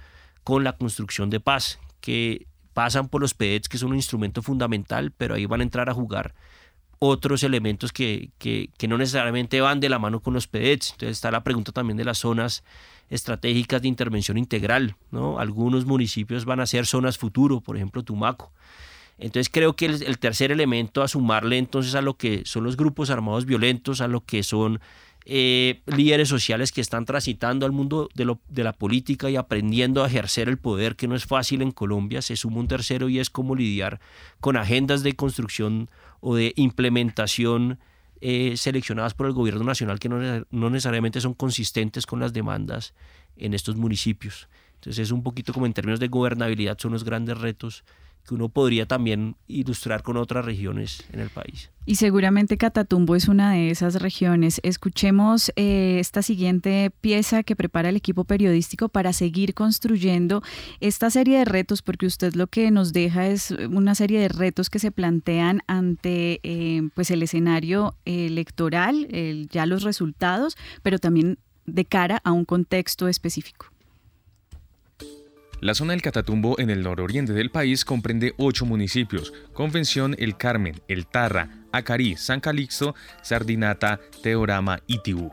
con 0.48 0.64
la 0.64 0.78
construcción 0.78 1.30
de 1.30 1.42
paz, 1.42 1.78
que 2.00 2.48
pasan 2.72 3.10
por 3.10 3.20
los 3.20 3.34
PEDs, 3.34 3.68
que 3.68 3.78
son 3.78 3.90
un 3.90 3.98
instrumento 3.98 4.42
fundamental, 4.42 5.12
pero 5.12 5.36
ahí 5.36 5.46
van 5.46 5.60
a 5.60 5.64
entrar 5.64 5.90
a 5.90 5.94
jugar 5.94 6.36
otros 7.00 7.44
elementos 7.44 7.92
que, 7.92 8.32
que, 8.38 8.70
que, 8.78 8.88
no 8.88 8.98
necesariamente 8.98 9.60
van 9.60 9.82
de 9.82 9.90
la 9.90 10.00
mano 10.00 10.22
con 10.22 10.34
los 10.34 10.48
PEDETs. 10.48 10.92
Entonces 10.92 11.18
está 11.18 11.32
la 11.32 11.44
pregunta 11.44 11.74
también 11.74 11.98
de 11.98 12.06
las 12.06 12.20
zonas 12.20 12.64
estratégicas 13.10 13.82
de 13.82 13.90
intervención 13.90 14.38
integral. 14.38 14.96
¿no? 15.12 15.38
Algunos 15.38 15.86
municipios 15.86 16.46
van 16.46 16.62
a 16.62 16.66
ser 16.66 16.86
zonas 16.86 17.18
futuro, 17.18 17.60
por 17.60 17.76
ejemplo 17.76 18.02
Tumaco. 18.04 18.54
Entonces 19.18 19.50
creo 19.52 19.76
que 19.76 19.88
el, 19.88 20.18
tercer 20.18 20.54
elemento 20.54 21.04
a 21.04 21.10
sumarle 21.10 21.58
entonces 21.58 21.94
a 21.94 22.02
lo 22.02 22.14
que 22.14 22.44
son 22.46 22.64
los 22.64 22.78
grupos 22.78 23.10
armados 23.10 23.46
violentos, 23.46 24.00
a 24.00 24.08
lo 24.08 24.24
que 24.24 24.44
son 24.44 24.80
eh, 25.30 25.82
líderes 25.88 26.30
sociales 26.30 26.72
que 26.72 26.80
están 26.80 27.04
transitando 27.04 27.66
al 27.66 27.74
mundo 27.74 28.08
de, 28.16 28.64
la 28.64 28.72
política 28.72 29.30
y 29.30 29.36
aprendiendo 29.36 30.02
a 30.02 30.08
ejercer 30.08 30.48
el 30.48 30.58
poder, 30.58 30.96
que 30.96 31.10
no 31.10 31.18
es 31.18 31.26
fácil 31.26 31.62
en 31.62 31.72
Colombia, 31.72 32.22
se 32.22 32.38
suma 32.38 32.62
un 32.62 32.70
tercero 32.70 33.10
y 33.10 33.20
es 33.20 33.30
cómo 33.30 33.54
lidiar 33.54 34.00
con 34.40 34.56
agendas 34.56 35.04
de 35.04 35.18
construcción 35.18 35.90
o 36.22 36.34
de 36.34 36.54
implementación 36.56 37.78
eh, 38.22 38.56
seleccionadas 38.56 39.16
por 39.16 39.28
el 39.28 39.34
gobierno 39.34 39.66
nacional 39.66 40.00
que 40.00 40.08
no, 40.08 40.46
no 40.50 40.70
necesariamente 40.70 41.20
son 41.20 41.34
consistentes 41.34 42.06
con 42.06 42.22
las 42.22 42.32
demandas 42.32 42.94
en 43.36 43.54
estos 43.54 43.76
municipios. 43.76 44.48
Entonces 44.76 45.08
es 45.08 45.12
un 45.12 45.24
poquito 45.24 45.52
como 45.52 45.66
en 45.66 45.74
términos 45.74 46.00
de 46.00 46.08
gobernabilidad 46.08 46.78
son 46.80 46.94
los 46.94 47.04
grandes 47.04 47.38
retos 47.38 47.84
que 48.28 48.36
uno 48.36 48.50
podría 48.50 48.86
también 48.86 49.36
ilustrar 49.48 50.04
con 50.04 50.18
otras 50.18 50.44
regiones 50.44 51.06
en 51.14 51.22
el 51.22 51.30
país. 51.30 51.72
Y 51.86 51.96
seguramente 51.96 52.58
Catatumbo 52.58 53.16
es 53.16 53.30
una 53.30 53.54
de 53.54 53.70
esas 53.72 54.02
regiones. 54.02 54.60
Escuchemos 54.64 55.54
eh, 55.56 55.98
esta 56.00 56.22
siguiente 56.22 56.92
pieza 57.00 57.44
que 57.44 57.56
prepara 57.56 57.88
el 57.90 57.96
equipo 57.96 58.26
periodístico 58.26 58.90
para 58.90 59.14
seguir 59.14 59.54
construyendo 59.54 60.44
esta 60.82 61.10
serie 61.10 61.40
de 61.40 61.46
retos, 61.46 61.82
porque 61.82 62.06
usted 62.06 62.34
lo 62.34 62.48
que 62.48 62.70
nos 62.70 62.92
deja 62.92 63.28
es 63.28 63.52
una 63.52 63.96
serie 63.96 64.20
de 64.20 64.28
retos 64.28 64.70
que 64.70 64.80
se 64.80 64.92
plantean 64.92 65.62
ante 65.68 66.42
eh, 66.44 66.90
pues 66.94 67.10
el 67.12 67.24
escenario 67.24 67.96
electoral, 68.04 69.08
ya 69.50 69.66
los 69.66 69.84
resultados, 69.84 70.58
pero 70.84 71.00
también 71.00 71.40
de 71.66 71.86
cara 71.86 72.20
a 72.26 72.34
un 72.34 72.44
contexto 72.44 73.08
específico. 73.08 73.68
La 75.60 75.74
zona 75.74 75.94
del 75.94 76.04
Catatumbo 76.04 76.60
en 76.60 76.70
el 76.70 76.84
nororiente 76.84 77.34
del 77.34 77.50
país 77.50 77.84
comprende 77.84 78.36
ocho 78.38 78.68
municipios, 78.68 79.34
Convención 79.54 80.16
El 80.20 80.38
Carmen, 80.38 80.82
El 80.88 81.08
Tarra, 81.08 81.50
Acarí, 81.78 82.16
San 82.16 82.40
Calixto, 82.40 82.96
Sardinata, 83.22 84.00
Teorama 84.22 84.80
y 84.88 85.00
Tibú. 85.00 85.32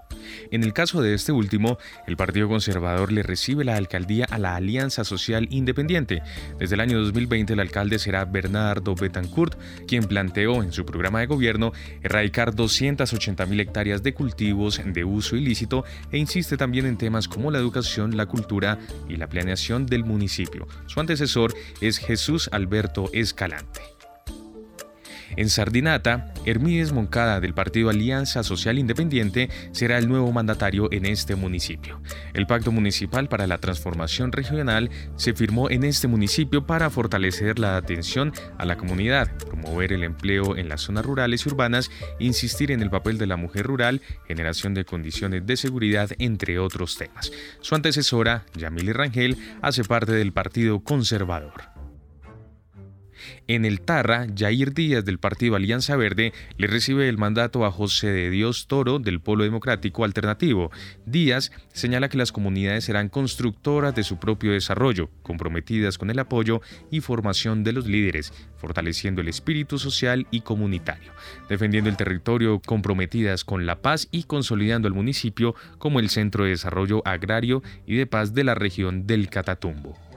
En 0.51 0.62
el 0.62 0.72
caso 0.72 1.03
de 1.03 1.14
este 1.14 1.32
último, 1.32 1.78
el 2.07 2.16
Partido 2.16 2.49
Conservador 2.49 3.12
le 3.12 3.22
recibe 3.22 3.64
la 3.64 3.76
alcaldía 3.76 4.26
a 4.30 4.38
la 4.38 4.57
Alianza 4.57 5.05
Social 5.05 5.49
Independiente. 5.51 6.22
Desde 6.59 6.74
el 6.74 6.80
año 6.80 7.01
2020 7.03 7.53
el 7.53 7.61
alcalde 7.61 7.99
será 7.99 8.24
Bernardo 8.24 8.95
Betancourt, 8.95 9.59
quien 9.86 10.05
planteó 10.05 10.62
en 10.62 10.72
su 10.72 10.84
programa 10.84 11.20
de 11.20 11.26
gobierno 11.26 11.72
erradicar 12.03 12.55
280.000 12.55 13.61
hectáreas 13.61 14.03
de 14.03 14.14
cultivos 14.14 14.80
de 14.84 15.05
uso 15.05 15.36
ilícito 15.36 15.84
e 16.11 16.18
insiste 16.18 16.57
también 16.57 16.86
en 16.86 16.97
temas 16.97 17.28
como 17.28 17.51
la 17.51 17.59
educación, 17.59 18.16
la 18.16 18.26
cultura 18.26 18.78
y 19.09 19.16
la 19.16 19.28
planeación 19.28 19.86
del 19.86 20.05
municipio. 20.05 20.66
Su 20.86 21.01
antecesor 21.01 21.55
es 21.80 21.99
Jesús 21.99 22.49
Alberto 22.53 23.11
Escalante. 23.12 23.93
En 25.37 25.49
Sardinata, 25.49 26.32
Hermídez 26.45 26.93
Moncada 26.93 27.41
del 27.41 27.55
partido 27.55 27.91
Alianza 27.91 28.43
Social 28.43 28.78
Independiente 28.78 29.49
será 29.72 29.99
el 29.99 30.09
nuevo 30.09 30.30
mandatario 30.32 30.89
en 30.93 31.07
este 31.07 31.35
municipio. 31.35 32.01
El 32.35 32.47
Pacto 32.47 32.70
Municipal 32.70 33.28
para 33.28 33.47
la 33.47 33.59
Transformación 33.59 34.32
Regional 34.32 34.91
se 35.16 35.35
firmó 35.35 35.70
en 35.70 35.85
este 35.85 36.07
municipio 36.07 36.66
para 36.66 36.91
fortalecer 36.91 37.59
la 37.59 37.76
atención 37.76 38.32
a 38.59 38.64
la 38.64 38.76
comunidad, 38.76 39.30
promover 39.39 39.93
el 39.93 40.05
empleo 40.05 40.57
en 40.57 40.68
las 40.68 40.82
zonas 40.82 41.05
rurales 41.05 41.45
y 41.45 41.49
urbanas, 41.49 41.91
insistir 42.18 42.70
en 42.70 42.82
el 42.82 42.91
papel 42.91 43.18
de 43.18 43.26
la 43.26 43.37
mujer 43.37 43.66
rural, 43.66 44.03
generación 44.28 44.74
de 44.74 44.85
condiciones 44.85 45.47
de 45.47 45.57
seguridad, 45.57 46.11
entre 46.18 46.59
otros 46.59 46.97
temas. 46.97 47.32
Su 47.61 47.74
antecesora, 47.74 48.45
Yamile 48.55 48.93
Rangel, 48.93 49.37
hace 49.62 49.85
parte 49.85 50.12
del 50.12 50.32
Partido 50.32 50.80
Conservador. 50.80 51.74
En 53.47 53.66
el 53.66 53.82
Tarra, 53.82 54.26
Jair 54.34 54.72
Díaz 54.72 55.05
del 55.05 55.18
partido 55.18 55.55
Alianza 55.55 55.97
Verde 55.97 56.32
le 56.57 56.66
recibe 56.66 57.11
el 57.11 57.18
mandato 57.18 57.66
a 57.66 57.70
José 57.70 58.07
de 58.07 58.30
Dios 58.30 58.68
Toro 58.68 58.99
del 58.99 59.20
Polo 59.20 59.45
Democrático 59.45 60.05
Alternativo. 60.05 60.70
Díaz 61.05 61.53
señala 61.70 62.09
que 62.09 62.16
las 62.16 62.32
comunidades 62.32 62.84
serán 62.84 63.11
constructoras 63.11 63.95
de 63.95 64.03
su 64.03 64.18
propio 64.18 64.53
desarrollo, 64.53 65.11
comprometidas 65.22 65.99
con 65.99 66.11
el 66.11 66.20
apoyo 66.20 66.62
y 66.90 67.01
formación 67.01 67.64
de 67.64 67.74
los 67.74 67.86
líderes, 67.86 68.32
fortaleciendo 68.57 69.20
el 69.20 69.28
espíritu 69.28 69.78
social 69.78 70.26
y 70.30 70.40
comunitario, 70.40 71.12
defendiendo 71.47 71.90
el 71.90 71.99
territorio, 71.99 72.61
comprometidas 72.61 73.45
con 73.45 73.66
la 73.66 73.82
paz 73.82 74.09
y 74.11 74.22
consolidando 74.22 74.88
el 74.88 74.95
municipio 74.95 75.55
como 75.76 76.01
el 76.01 76.09
centro 76.09 76.45
de 76.45 76.51
desarrollo 76.51 77.03
agrario 77.07 77.62
y 77.86 77.97
de 77.97 78.07
paz 78.07 78.32
de 78.32 78.45
la 78.45 78.55
región 78.55 79.07
del 79.07 79.28
Catatumbo. 79.28 80.13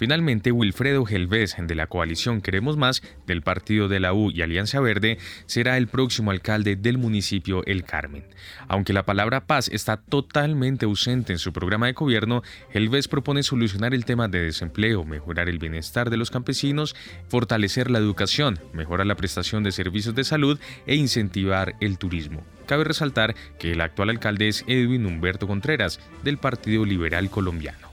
Finalmente, 0.00 0.50
Wilfredo 0.50 1.04
Gelvez, 1.04 1.56
de 1.58 1.74
la 1.74 1.86
coalición 1.86 2.40
Queremos 2.40 2.78
Más, 2.78 3.02
del 3.26 3.42
partido 3.42 3.86
de 3.86 4.00
la 4.00 4.14
U 4.14 4.30
y 4.30 4.40
Alianza 4.40 4.80
Verde, 4.80 5.18
será 5.44 5.76
el 5.76 5.88
próximo 5.88 6.30
alcalde 6.30 6.74
del 6.74 6.96
municipio 6.96 7.62
El 7.66 7.84
Carmen. 7.84 8.24
Aunque 8.66 8.94
la 8.94 9.04
palabra 9.04 9.46
paz 9.46 9.68
está 9.68 9.98
totalmente 9.98 10.86
ausente 10.86 11.34
en 11.34 11.38
su 11.38 11.52
programa 11.52 11.84
de 11.84 11.92
gobierno, 11.92 12.42
Gelvez 12.72 13.08
propone 13.08 13.42
solucionar 13.42 13.92
el 13.92 14.06
tema 14.06 14.26
de 14.26 14.40
desempleo, 14.40 15.04
mejorar 15.04 15.50
el 15.50 15.58
bienestar 15.58 16.08
de 16.08 16.16
los 16.16 16.30
campesinos, 16.30 16.96
fortalecer 17.28 17.90
la 17.90 17.98
educación, 17.98 18.58
mejorar 18.72 19.06
la 19.06 19.16
prestación 19.16 19.64
de 19.64 19.70
servicios 19.70 20.14
de 20.14 20.24
salud 20.24 20.58
e 20.86 20.94
incentivar 20.94 21.74
el 21.78 21.98
turismo. 21.98 22.42
Cabe 22.64 22.84
resaltar 22.84 23.34
que 23.58 23.72
el 23.72 23.82
actual 23.82 24.08
alcalde 24.08 24.48
es 24.48 24.64
Edwin 24.66 25.04
Humberto 25.04 25.46
Contreras, 25.46 26.00
del 26.24 26.38
Partido 26.38 26.86
Liberal 26.86 27.28
Colombiano. 27.28 27.89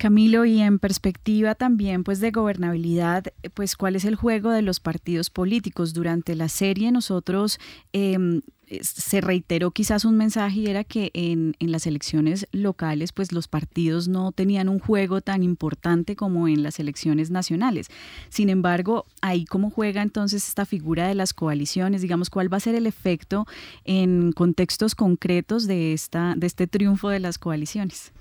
Camilo, 0.00 0.46
y 0.46 0.60
en 0.60 0.78
perspectiva 0.78 1.54
también 1.54 2.04
pues 2.04 2.20
de 2.20 2.30
gobernabilidad, 2.30 3.24
pues 3.52 3.76
cuál 3.76 3.96
es 3.96 4.06
el 4.06 4.14
juego 4.14 4.50
de 4.50 4.62
los 4.62 4.80
partidos 4.80 5.28
políticos. 5.28 5.92
Durante 5.92 6.34
la 6.34 6.48
serie 6.48 6.90
nosotros 6.90 7.60
em, 7.92 8.40
se 8.80 9.20
reiteró 9.20 9.72
quizás 9.72 10.06
un 10.06 10.16
mensaje 10.16 10.60
y 10.60 10.66
era 10.68 10.84
que 10.84 11.10
en, 11.12 11.54
en, 11.58 11.70
las 11.70 11.86
elecciones 11.86 12.46
locales 12.50 13.12
pues 13.12 13.30
los 13.30 13.46
partidos 13.46 14.08
no 14.08 14.32
tenían 14.32 14.70
un 14.70 14.78
juego 14.78 15.20
tan 15.20 15.42
importante 15.42 16.16
como 16.16 16.48
en 16.48 16.62
las 16.62 16.80
elecciones 16.80 17.30
nacionales. 17.30 17.88
Sin 18.30 18.48
embargo, 18.48 19.04
ahí 19.20 19.44
cómo 19.44 19.68
juega 19.68 20.00
entonces 20.00 20.48
esta 20.48 20.64
figura 20.64 21.08
de 21.08 21.14
las 21.14 21.34
coaliciones, 21.34 22.00
digamos, 22.00 22.30
cuál 22.30 22.50
va 22.50 22.56
a 22.56 22.60
ser 22.60 22.74
el 22.74 22.86
efecto 22.86 23.46
en 23.84 24.32
contextos 24.32 24.94
concretos 24.94 25.66
de, 25.66 25.92
esta, 25.92 26.32
de 26.38 26.46
este 26.46 26.66
triunfo 26.66 27.10
de 27.10 27.20
las 27.20 27.36
coaliciones. 27.36 28.14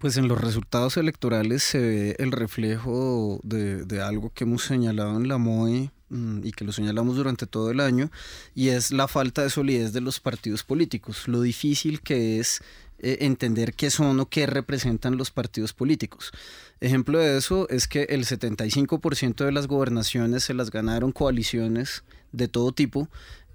Pues 0.00 0.16
en 0.16 0.28
los 0.28 0.40
resultados 0.40 0.96
electorales 0.96 1.62
se 1.62 1.78
ve 1.78 2.16
el 2.18 2.32
reflejo 2.32 3.38
de, 3.42 4.00
algo 4.02 4.32
que 4.32 4.44
hemos 4.44 4.64
señalado 4.64 5.14
en 5.18 5.28
la 5.28 5.36
MOE 5.36 5.90
mm, 6.08 6.40
y 6.42 6.52
que 6.52 6.64
lo 6.64 6.72
señalamos 6.72 7.16
durante 7.16 7.46
todo 7.46 7.70
el 7.70 7.80
año, 7.80 8.10
y 8.54 8.68
es 8.68 8.92
la 8.92 9.08
falta 9.08 9.42
de 9.42 9.50
solidez 9.50 9.92
de 9.92 10.00
los 10.00 10.18
partidos 10.18 10.64
políticos, 10.64 11.28
lo 11.28 11.42
difícil 11.42 12.00
que 12.00 12.40
es 12.40 12.62
eh, 12.98 13.18
entender 13.20 13.74
qué 13.74 13.90
son 13.90 14.18
o 14.20 14.26
qué 14.30 14.46
representan 14.46 15.18
los 15.18 15.30
partidos 15.30 15.74
políticos. 15.74 16.32
Ejemplo 16.80 17.18
de 17.18 17.36
eso 17.36 17.68
es 17.68 17.86
que 17.86 18.04
el 18.04 18.24
75% 18.24 19.44
de 19.44 19.52
las 19.52 19.66
gobernaciones 19.66 20.44
se 20.44 20.54
las 20.54 20.70
ganaron 20.70 21.12
coaliciones 21.12 22.04
de 22.32 22.48
todo 22.48 22.72
tipo 22.72 23.10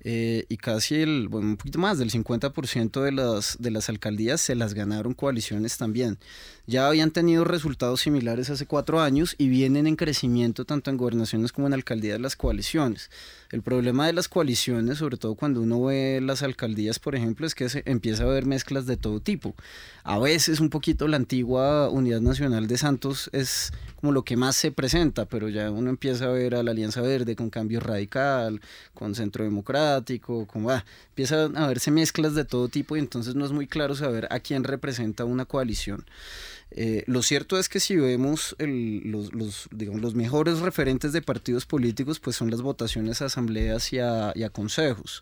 eh, 0.08 0.46
y 0.50 0.58
casi 0.58 1.02
el, 1.02 1.30
bueno, 1.30 1.48
un 1.48 1.58
poquito 1.58 1.80
más 1.80 1.98
del 1.98 2.12
50% 2.12 3.02
de 3.02 3.12
las, 3.12 3.58
de 3.60 3.72
las 3.72 3.90
alcaldías 3.90 4.40
se 4.40 4.54
las 4.54 4.76
ganaron 4.76 5.16
coaliciones 5.16 5.80
también. 5.80 6.20
Ya 6.68 6.88
habían 6.88 7.10
tenido 7.10 7.44
resultados 7.44 8.02
similares 8.02 8.52
hace 8.52 8.68
cuatro 8.68 9.02
años 9.02 9.34
y 9.40 9.50
vienen 9.50 9.88
en 9.88 9.96
crecimiento 9.96 10.64
tanto 10.64 10.92
en 10.92 10.98
gobernaciones 10.98 11.52
como 11.52 11.66
en 11.66 11.74
alcaldías 11.74 12.22
las 12.22 12.36
coaliciones. 12.36 13.10
El 13.52 13.62
problema 13.62 14.08
de 14.08 14.14
las 14.14 14.28
coaliciones, 14.28 14.98
sobre 14.98 15.18
todo 15.18 15.36
cuando 15.36 15.62
uno 15.62 15.84
ve 15.84 16.20
las 16.22 16.42
alcaldías, 16.42 16.98
por 16.98 17.16
ejemplo, 17.16 17.46
es 17.46 17.54
que 17.54 17.70
se 17.70 17.84
empieza 17.86 18.24
a 18.24 18.28
ver 18.28 18.46
mezclas 18.46 18.88
de 18.88 18.98
todo 18.98 19.20
tipo. 19.20 19.56
A 20.04 20.18
veces 20.18 20.60
un 20.60 20.70
poquito 20.70 21.08
la 21.08 21.18
antigua 21.18 21.90
Unidad 21.90 22.22
Nacional 22.22 22.68
de 22.68 22.78
Santos 22.78 23.30
es 23.34 23.72
como 23.98 24.12
lo 24.12 24.24
que 24.24 24.36
más 24.36 24.56
se 24.56 24.72
presenta, 24.72 25.26
pero 25.26 25.50
ya 25.50 25.70
uno 25.72 25.90
empieza 25.90 26.26
a 26.26 26.30
ver 26.30 26.56
a 26.56 26.64
la 26.64 26.72
Alianza 26.72 27.02
Verde 27.02 27.36
con 27.36 27.50
Cambio 27.50 27.80
Radical, 27.80 28.62
con 28.94 29.16
Centro 29.16 29.44
Democrático, 29.44 30.48
como 30.48 30.72
ah, 30.72 30.84
empiezan 31.10 31.56
a 31.56 31.68
verse 31.68 31.92
mezclas 31.92 32.34
de 32.36 32.46
todo 32.46 32.68
tipo 32.68 32.96
y 32.96 33.00
entonces 33.00 33.36
no 33.36 33.46
es 33.46 33.52
muy 33.52 33.68
claro 33.68 33.96
saber 33.96 34.28
a 34.32 34.40
quién 34.40 34.64
representa 34.64 35.26
una 35.26 35.46
coalición. 35.46 36.06
Eh, 36.72 37.04
lo 37.08 37.22
cierto 37.22 37.58
es 37.58 37.70
que 37.70 37.80
si 37.80 37.96
vemos 37.96 38.56
los, 38.60 39.34
los, 39.34 39.70
digamos, 39.72 40.02
los 40.02 40.16
mejores 40.16 40.60
referentes 40.60 41.14
de 41.14 41.22
partidos 41.22 41.66
políticos, 41.66 42.20
pues 42.20 42.36
son 42.36 42.52
las 42.52 42.62
votaciones 42.62 43.22
a 43.22 43.26
asambleas 43.26 43.94
y 43.94 44.00
a, 44.00 44.34
consejos. 44.52 45.22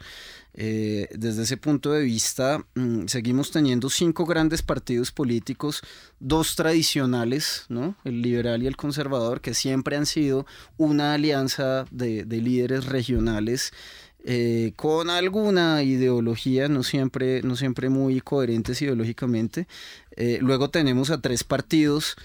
Eh, 0.55 1.07
desde 1.13 1.43
ese 1.43 1.57
punto 1.57 1.91
de 1.91 2.03
vista, 2.03 2.65
mm, 2.75 3.07
seguimos 3.07 3.51
teniendo 3.51 3.89
cinco 3.89 4.25
grandes 4.25 4.61
partidos 4.61 5.11
políticos, 5.11 5.81
dos 6.19 6.55
tradicionales, 6.55 7.65
¿no? 7.69 7.95
el 8.03 8.21
liberal 8.21 8.63
y 8.63 8.67
el 8.67 8.77
conservador, 8.77 9.41
que 9.41 9.53
siempre 9.53 9.95
han 9.95 10.05
sido 10.05 10.45
una 10.77 11.13
alianza 11.13 11.85
de, 11.91 12.23
de 12.23 12.37
líderes 12.37 12.85
regionales 12.85 13.73
eh, 14.25 14.71
con 14.77 15.09
alguna 15.09 15.83
ideología, 15.83 16.69
no 16.69 16.83
siempre, 16.83 17.41
no 17.43 17.57
siempre 17.57 17.89
muy 17.89 18.21
coherentes 18.21 18.81
ideológicamente. 18.81 19.67
Eh, 20.15 20.39
luego 20.41 20.69
tenemos 20.69 21.09
a 21.09 21.19
tres 21.19 21.43
partidos 21.43 22.15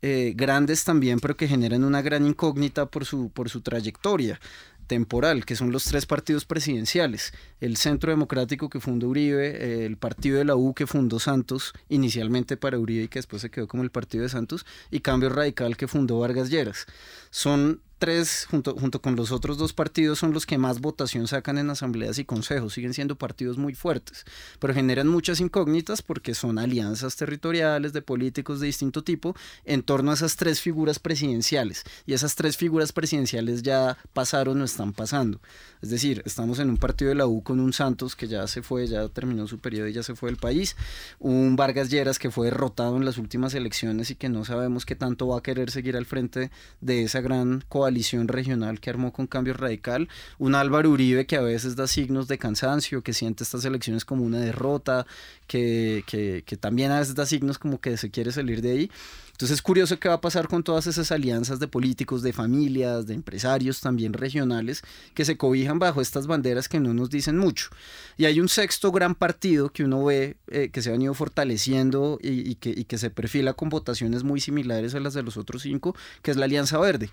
eh, 0.00 0.34
grandes 0.36 0.84
también, 0.84 1.18
pero 1.18 1.36
que 1.36 1.48
generan 1.48 1.82
una 1.82 2.00
gran 2.00 2.26
incógnita 2.26 2.86
por 2.86 3.04
su, 3.04 3.30
por 3.30 3.48
su 3.50 3.60
trayectoria 3.60 4.40
temporal, 4.86 5.44
que 5.44 5.56
son 5.56 5.72
los 5.72 5.84
tres 5.84 6.06
partidos 6.06 6.44
presidenciales, 6.46 7.34
el 7.60 7.76
Centro 7.76 8.10
Democrático 8.10 8.70
que 8.70 8.80
fundó 8.80 9.08
Uribe, 9.08 9.84
el 9.84 9.98
partido 9.98 10.38
de 10.38 10.46
la 10.46 10.56
U 10.56 10.72
que 10.74 10.86
fundó 10.86 11.18
Santos, 11.18 11.74
inicialmente 11.90 12.56
para 12.56 12.78
Uribe 12.78 13.04
y 13.04 13.08
que 13.08 13.18
después 13.18 13.42
se 13.42 13.50
quedó 13.50 13.68
como 13.68 13.82
el 13.82 13.90
partido 13.90 14.22
de 14.22 14.30
Santos, 14.30 14.64
y 14.90 15.00
Cambio 15.00 15.28
Radical 15.28 15.76
que 15.76 15.88
fundó 15.88 16.20
Vargas 16.20 16.48
Lleras. 16.48 16.86
Son 17.30 17.82
tres, 17.98 18.46
junto, 18.50 18.74
junto 18.74 19.02
con 19.02 19.16
los 19.16 19.32
otros 19.32 19.58
dos 19.58 19.72
partidos, 19.72 20.18
son 20.18 20.32
los 20.32 20.46
que 20.46 20.56
más 20.56 20.80
votación 20.80 21.26
sacan 21.26 21.58
en 21.58 21.70
asambleas 21.70 22.18
y 22.18 22.24
consejos. 22.24 22.72
Siguen 22.72 22.94
siendo 22.94 23.16
partidos 23.16 23.58
muy 23.58 23.74
fuertes, 23.74 24.24
pero 24.58 24.72
generan 24.72 25.08
muchas 25.08 25.40
incógnitas 25.40 26.00
porque 26.00 26.34
son 26.34 26.58
alianzas 26.58 27.16
territoriales 27.16 27.92
de 27.92 28.02
políticos 28.02 28.60
de 28.60 28.66
distinto 28.66 29.02
tipo 29.02 29.34
en 29.64 29.82
torno 29.82 30.12
a 30.12 30.14
esas 30.14 30.36
tres 30.36 30.60
figuras 30.60 30.98
presidenciales. 30.98 31.84
Y 32.06 32.12
esas 32.12 32.36
tres 32.36 32.56
figuras 32.56 32.92
presidenciales 32.92 33.62
ya 33.62 33.98
pasaron 34.12 34.60
o 34.60 34.64
están 34.64 34.92
pasando. 34.92 35.40
Es 35.82 35.90
decir, 35.90 36.22
estamos 36.24 36.58
en 36.60 36.70
un 36.70 36.76
partido 36.76 37.10
de 37.10 37.16
la 37.16 37.26
U 37.26 37.42
con 37.42 37.60
un 37.60 37.72
Santos 37.72 38.16
que 38.16 38.28
ya 38.28 38.46
se 38.46 38.62
fue, 38.62 38.86
ya 38.86 39.08
terminó 39.08 39.46
su 39.46 39.58
periodo 39.58 39.88
y 39.88 39.92
ya 39.92 40.02
se 40.02 40.14
fue 40.14 40.30
del 40.30 40.38
país. 40.38 40.76
Un 41.18 41.56
Vargas 41.56 41.90
Lleras 41.90 42.18
que 42.18 42.30
fue 42.30 42.46
derrotado 42.46 42.96
en 42.96 43.04
las 43.04 43.18
últimas 43.18 43.54
elecciones 43.54 44.10
y 44.10 44.14
que 44.14 44.28
no 44.28 44.44
sabemos 44.44 44.86
qué 44.86 44.94
tanto 44.94 45.28
va 45.28 45.38
a 45.38 45.42
querer 45.42 45.70
seguir 45.70 45.96
al 45.96 46.06
frente 46.06 46.50
de 46.80 47.02
esa 47.02 47.20
gran 47.20 47.64
coalición 47.68 47.87
regional 48.28 48.80
que 48.80 48.90
armó 48.90 49.12
con 49.12 49.26
Cambio 49.26 49.54
Radical. 49.54 50.08
Un 50.38 50.54
Álvaro 50.54 50.90
Uribe 50.90 51.26
que 51.26 51.36
a 51.36 51.40
veces 51.40 51.76
da 51.76 51.86
signos 51.86 52.28
de 52.28 52.38
cansancio, 52.38 53.02
que 53.02 53.12
siente 53.12 53.44
estas 53.44 53.64
elecciones 53.64 54.04
como 54.04 54.24
una 54.24 54.40
derrota, 54.40 55.06
que, 55.46 56.04
que, 56.06 56.42
que 56.46 56.56
también 56.56 56.90
a 56.90 57.00
veces 57.00 57.14
da 57.14 57.26
signos 57.26 57.58
como 57.58 57.80
que 57.80 57.96
se 57.96 58.10
quiere 58.10 58.32
salir 58.32 58.62
de 58.62 58.70
ahí. 58.70 58.90
Entonces 59.38 59.58
es 59.58 59.62
curioso 59.62 60.00
qué 60.00 60.08
va 60.08 60.16
a 60.16 60.20
pasar 60.20 60.48
con 60.48 60.64
todas 60.64 60.88
esas 60.88 61.12
alianzas 61.12 61.60
de 61.60 61.68
políticos, 61.68 62.22
de 62.22 62.32
familias, 62.32 63.06
de 63.06 63.14
empresarios 63.14 63.80
también 63.80 64.12
regionales 64.12 64.82
que 65.14 65.24
se 65.24 65.36
cobijan 65.36 65.78
bajo 65.78 66.00
estas 66.00 66.26
banderas 66.26 66.68
que 66.68 66.80
no 66.80 66.92
nos 66.92 67.08
dicen 67.08 67.38
mucho. 67.38 67.70
Y 68.16 68.24
hay 68.24 68.40
un 68.40 68.48
sexto 68.48 68.90
gran 68.90 69.14
partido 69.14 69.68
que 69.68 69.84
uno 69.84 70.04
ve 70.04 70.38
eh, 70.48 70.70
que 70.72 70.82
se 70.82 70.88
ha 70.88 70.92
venido 70.92 71.14
fortaleciendo 71.14 72.18
y, 72.20 72.56
que, 72.56 72.70
y 72.70 72.82
que 72.82 72.98
se 72.98 73.10
perfila 73.10 73.52
con 73.52 73.68
votaciones 73.68 74.24
muy 74.24 74.40
similares 74.40 74.96
a 74.96 75.00
las 75.00 75.14
de 75.14 75.22
los 75.22 75.36
otros 75.36 75.62
cinco, 75.62 75.94
que 76.22 76.32
es 76.32 76.36
la 76.36 76.46
Alianza 76.46 76.76
Verde. 76.78 77.10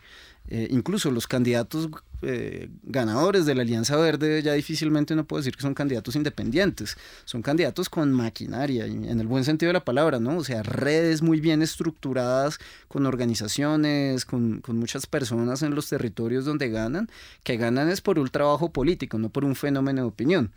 Eh, 0.47 0.67
incluso 0.69 1.09
los 1.09 1.25
candidatos 1.25 1.89
eh, 2.21 2.69
ganadores 2.83 3.45
de 3.45 3.55
la 3.55 3.63
Alianza 3.63 3.97
Verde 3.97 4.41
ya 4.43 4.53
difícilmente 4.53 5.13
uno 5.13 5.25
puede 5.25 5.41
decir 5.41 5.55
que 5.55 5.61
son 5.61 5.73
candidatos 5.73 6.15
independientes, 6.15 6.97
son 7.25 7.41
candidatos 7.41 7.89
con 7.89 8.11
maquinaria, 8.13 8.85
en 8.85 9.19
el 9.19 9.27
buen 9.27 9.43
sentido 9.43 9.69
de 9.69 9.73
la 9.73 9.85
palabra, 9.85 10.19
¿no? 10.19 10.37
O 10.37 10.43
sea, 10.43 10.63
redes 10.63 11.21
muy 11.21 11.39
bien 11.39 11.61
estructuradas, 11.61 12.59
con 12.87 13.05
organizaciones, 13.05 14.25
con, 14.25 14.61
con 14.61 14.77
muchas 14.77 15.07
personas 15.07 15.61
en 15.63 15.75
los 15.75 15.89
territorios 15.89 16.45
donde 16.45 16.69
ganan, 16.69 17.09
que 17.43 17.57
ganan 17.57 17.89
es 17.89 18.01
por 18.01 18.19
un 18.19 18.29
trabajo 18.29 18.71
político, 18.71 19.17
no 19.17 19.29
por 19.29 19.45
un 19.45 19.55
fenómeno 19.55 20.01
de 20.01 20.07
opinión. 20.07 20.51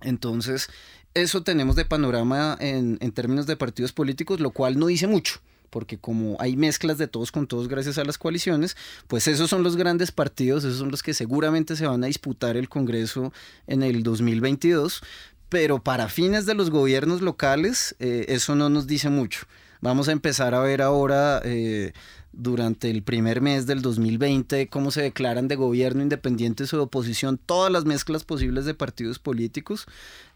Entonces, 0.00 0.68
eso 1.14 1.42
tenemos 1.42 1.76
de 1.76 1.84
panorama 1.84 2.56
en, 2.60 2.98
en 3.00 3.12
términos 3.12 3.46
de 3.46 3.56
partidos 3.56 3.92
políticos, 3.92 4.40
lo 4.40 4.50
cual 4.50 4.78
no 4.78 4.86
dice 4.86 5.06
mucho 5.06 5.40
porque 5.74 5.98
como 5.98 6.36
hay 6.38 6.56
mezclas 6.56 6.98
de 6.98 7.08
todos 7.08 7.32
con 7.32 7.48
todos 7.48 7.66
gracias 7.66 7.98
a 7.98 8.04
las 8.04 8.16
coaliciones, 8.16 8.76
pues 9.08 9.26
esos 9.26 9.50
son 9.50 9.64
los 9.64 9.74
grandes 9.74 10.12
partidos, 10.12 10.62
esos 10.62 10.78
son 10.78 10.92
los 10.92 11.02
que 11.02 11.14
seguramente 11.14 11.74
se 11.74 11.84
van 11.84 12.04
a 12.04 12.06
disputar 12.06 12.56
el 12.56 12.68
Congreso 12.68 13.32
en 13.66 13.82
el 13.82 14.04
2022, 14.04 15.02
pero 15.48 15.82
para 15.82 16.08
fines 16.08 16.46
de 16.46 16.54
los 16.54 16.70
gobiernos 16.70 17.22
locales 17.22 17.96
eh, 17.98 18.26
eso 18.28 18.54
no 18.54 18.68
nos 18.68 18.86
dice 18.86 19.10
mucho. 19.10 19.48
Vamos 19.80 20.08
a 20.08 20.12
empezar 20.12 20.54
a 20.54 20.60
ver 20.60 20.80
ahora 20.80 21.42
eh, 21.44 21.92
durante 22.36 22.90
el 22.90 23.02
primer 23.02 23.40
mes 23.40 23.66
del 23.66 23.82
2020 23.82 24.68
cómo 24.68 24.90
se 24.90 25.02
declaran 25.02 25.48
de 25.48 25.56
gobierno 25.56 26.02
independientes 26.02 26.72
o 26.72 26.76
de 26.76 26.82
oposición 26.84 27.38
todas 27.38 27.70
las 27.70 27.84
mezclas 27.84 28.24
posibles 28.24 28.64
de 28.64 28.74
partidos 28.74 29.18
políticos, 29.18 29.86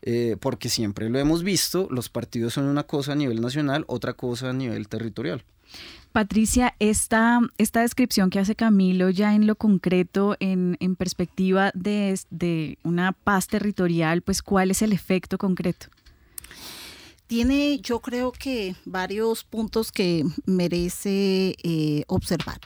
eh, 0.02 0.36
porque 0.40 0.68
siempre 0.68 1.10
lo 1.10 1.18
hemos 1.18 1.42
visto, 1.42 1.88
los 1.90 2.08
partidos 2.08 2.54
son 2.54 2.64
una 2.64 2.84
cosa 2.84 3.12
a 3.12 3.16
nivel 3.16 3.40
nacional, 3.40 3.84
otra 3.88 4.12
cosa 4.12 4.50
a 4.50 4.52
nivel 4.52 4.88
territorial. 4.88 5.44
Patricia, 6.12 6.74
esta, 6.78 7.40
esta 7.58 7.82
descripción 7.82 8.30
que 8.30 8.38
hace 8.38 8.54
Camilo 8.54 9.10
ya 9.10 9.34
en 9.34 9.46
lo 9.46 9.56
concreto, 9.56 10.36
en, 10.40 10.76
en 10.80 10.96
perspectiva 10.96 11.70
de, 11.74 12.18
de 12.30 12.78
una 12.82 13.12
paz 13.12 13.46
territorial, 13.46 14.22
pues 14.22 14.42
¿cuál 14.42 14.70
es 14.70 14.82
el 14.82 14.92
efecto 14.92 15.36
concreto? 15.36 15.88
Tiene 17.28 17.78
yo 17.78 18.00
creo 18.00 18.32
que 18.32 18.74
varios 18.84 19.44
puntos 19.44 19.92
que 19.92 20.24
merece 20.46 21.54
eh, 21.62 22.02
observar. 22.08 22.58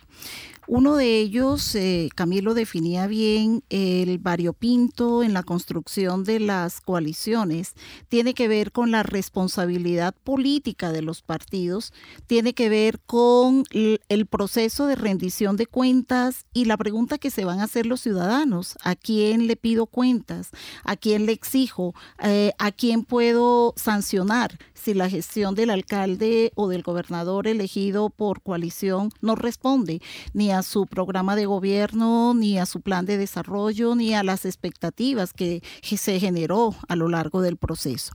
Uno 0.69 0.97
de 0.97 1.19
ellos, 1.19 1.75
eh, 1.75 2.09
Camilo 2.15 2.55
definía 2.55 3.09
bien 3.09 3.65
el 3.69 4.19
variopinto 4.19 5.25
en 5.25 5.33
la 5.33 5.43
construcción 5.43 6.23
de 6.23 6.39
las 6.39 6.81
coaliciones, 6.81 7.75
tiene 8.09 8.33
que 8.33 8.47
ver 8.47 8.71
con 8.71 8.93
la 8.93 9.03
responsabilidad 9.03 10.15
política 10.23 10.93
de 10.93 11.03
los 11.03 11.21
partidos, 11.23 11.93
tiene 12.29 12.55
que 12.55 12.69
ver 12.69 13.01
con 13.01 13.65
el 13.73 14.27
proceso 14.27 14.87
de 14.87 14.95
rendición 14.95 15.57
de 15.57 15.67
cuentas 15.67 16.47
y 16.53 16.67
la 16.67 16.77
pregunta 16.77 17.19
que 17.19 17.31
se 17.31 17.45
van 17.45 17.59
a 17.59 17.65
hacer 17.65 17.87
los 17.87 18.01
ciudadanos, 18.01 18.77
¿a 18.83 18.95
quién 18.95 19.49
le 19.49 19.57
pido 19.57 19.87
cuentas? 19.87 20.51
¿A 20.85 20.97
quién 20.97 21.27
le 21.27 21.33
exijo? 21.33 21.93
Eh, 22.23 22.53
¿A 22.59 22.71
quién 22.71 23.05
puedo 23.05 23.75
sancionar? 23.77 24.59
si 24.83 24.95
la 24.95 25.09
gestión 25.09 25.55
del 25.55 25.71
alcalde 25.71 26.53
o 26.57 26.69
del 26.69 26.83
gobernador 26.83 27.47
elegido 27.47 28.11
por 28.11 28.43
coalición 28.43 29.11
no 29.21 29.37
responde 29.37 30.03
ni 30.35 30.51
a 30.53 30.63
su 30.63 30.87
programa 30.87 31.37
de 31.37 31.47
gobierno, 31.47 32.35
ni 32.35 32.59
a 32.59 32.67
su 32.67 32.81
plan 32.81 33.07
de 33.07 33.17
desarrollo, 33.17 33.95
ni 33.95 34.15
a 34.15 34.23
las 34.23 34.45
expectativas 34.45 35.33
que 35.33 35.63
se 35.83 36.21
generó 36.21 36.75
a 36.89 36.97
lo 36.97 37.09
largo 37.09 37.41
del 37.43 37.57
proceso. 37.57 38.13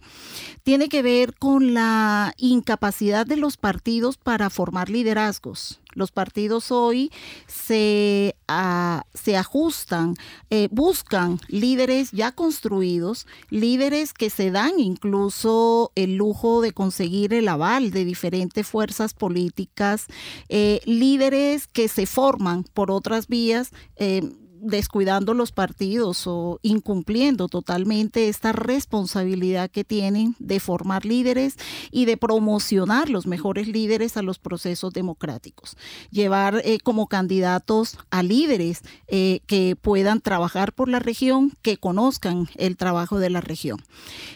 Tiene 0.64 0.90
que 0.90 1.02
ver 1.02 1.36
con 1.36 1.74
la 1.74 2.34
incapacidad 2.38 3.26
de 3.26 3.38
los 3.38 3.58
partidos 3.58 4.18
para 4.18 4.50
formar 4.50 4.90
liderazgos 4.90 5.80
los 5.98 6.12
partidos 6.12 6.72
hoy 6.72 7.12
se, 7.48 8.36
ah, 8.48 9.04
se 9.16 9.36
ajustan, 9.36 10.14
eh, 10.52 10.70
buscan 10.72 11.40
líderes 11.48 12.12
ya 12.12 12.32
construidos, 12.32 13.26
líderes 13.50 14.14
que 14.14 14.30
se 14.30 14.52
dan 14.52 14.80
incluso 14.80 15.92
el 15.96 16.16
lujo 16.16 16.62
de 16.62 16.72
conseguir 16.72 17.34
el 17.34 17.48
aval 17.48 17.90
de 17.90 18.06
diferentes 18.06 18.68
fuerzas 18.68 19.16
políticas, 19.16 20.06
eh, 20.50 20.82
líderes 20.86 21.66
que 21.66 21.88
se 21.88 22.06
forman 22.06 22.64
por 22.64 22.92
otras 22.92 23.28
vías. 23.28 23.72
Eh, 23.96 24.22
descuidando 24.62 25.34
los 25.34 25.52
partidos 25.52 26.28
o 26.28 26.60
incumpliendo 26.62 27.48
totalmente 27.48 28.30
esta 28.30 28.52
responsabilidad 28.52 29.70
que 29.70 29.84
tienen 29.84 30.36
de 30.40 30.60
formar 30.60 31.06
líderes 31.06 31.56
y 31.92 32.06
de 32.06 32.18
promocionar 32.18 33.10
los 33.10 33.28
mejores 33.28 33.68
líderes 33.68 34.18
a 34.18 34.22
los 34.22 34.40
procesos 34.40 34.94
democráticos. 34.94 35.78
Llevar 36.12 36.62
eh, 36.64 36.80
como 36.80 37.08
candidatos 37.08 37.98
a 38.10 38.24
líderes 38.24 38.82
eh, 39.08 39.42
que 39.48 39.76
puedan 39.76 40.22
trabajar 40.22 40.74
por 40.74 40.90
la 40.90 41.00
región, 41.00 41.54
que 41.62 41.78
conozcan 41.78 42.50
el 42.56 42.78
trabajo 42.78 43.20
de 43.20 43.30
la 43.30 43.42
región. 43.42 43.82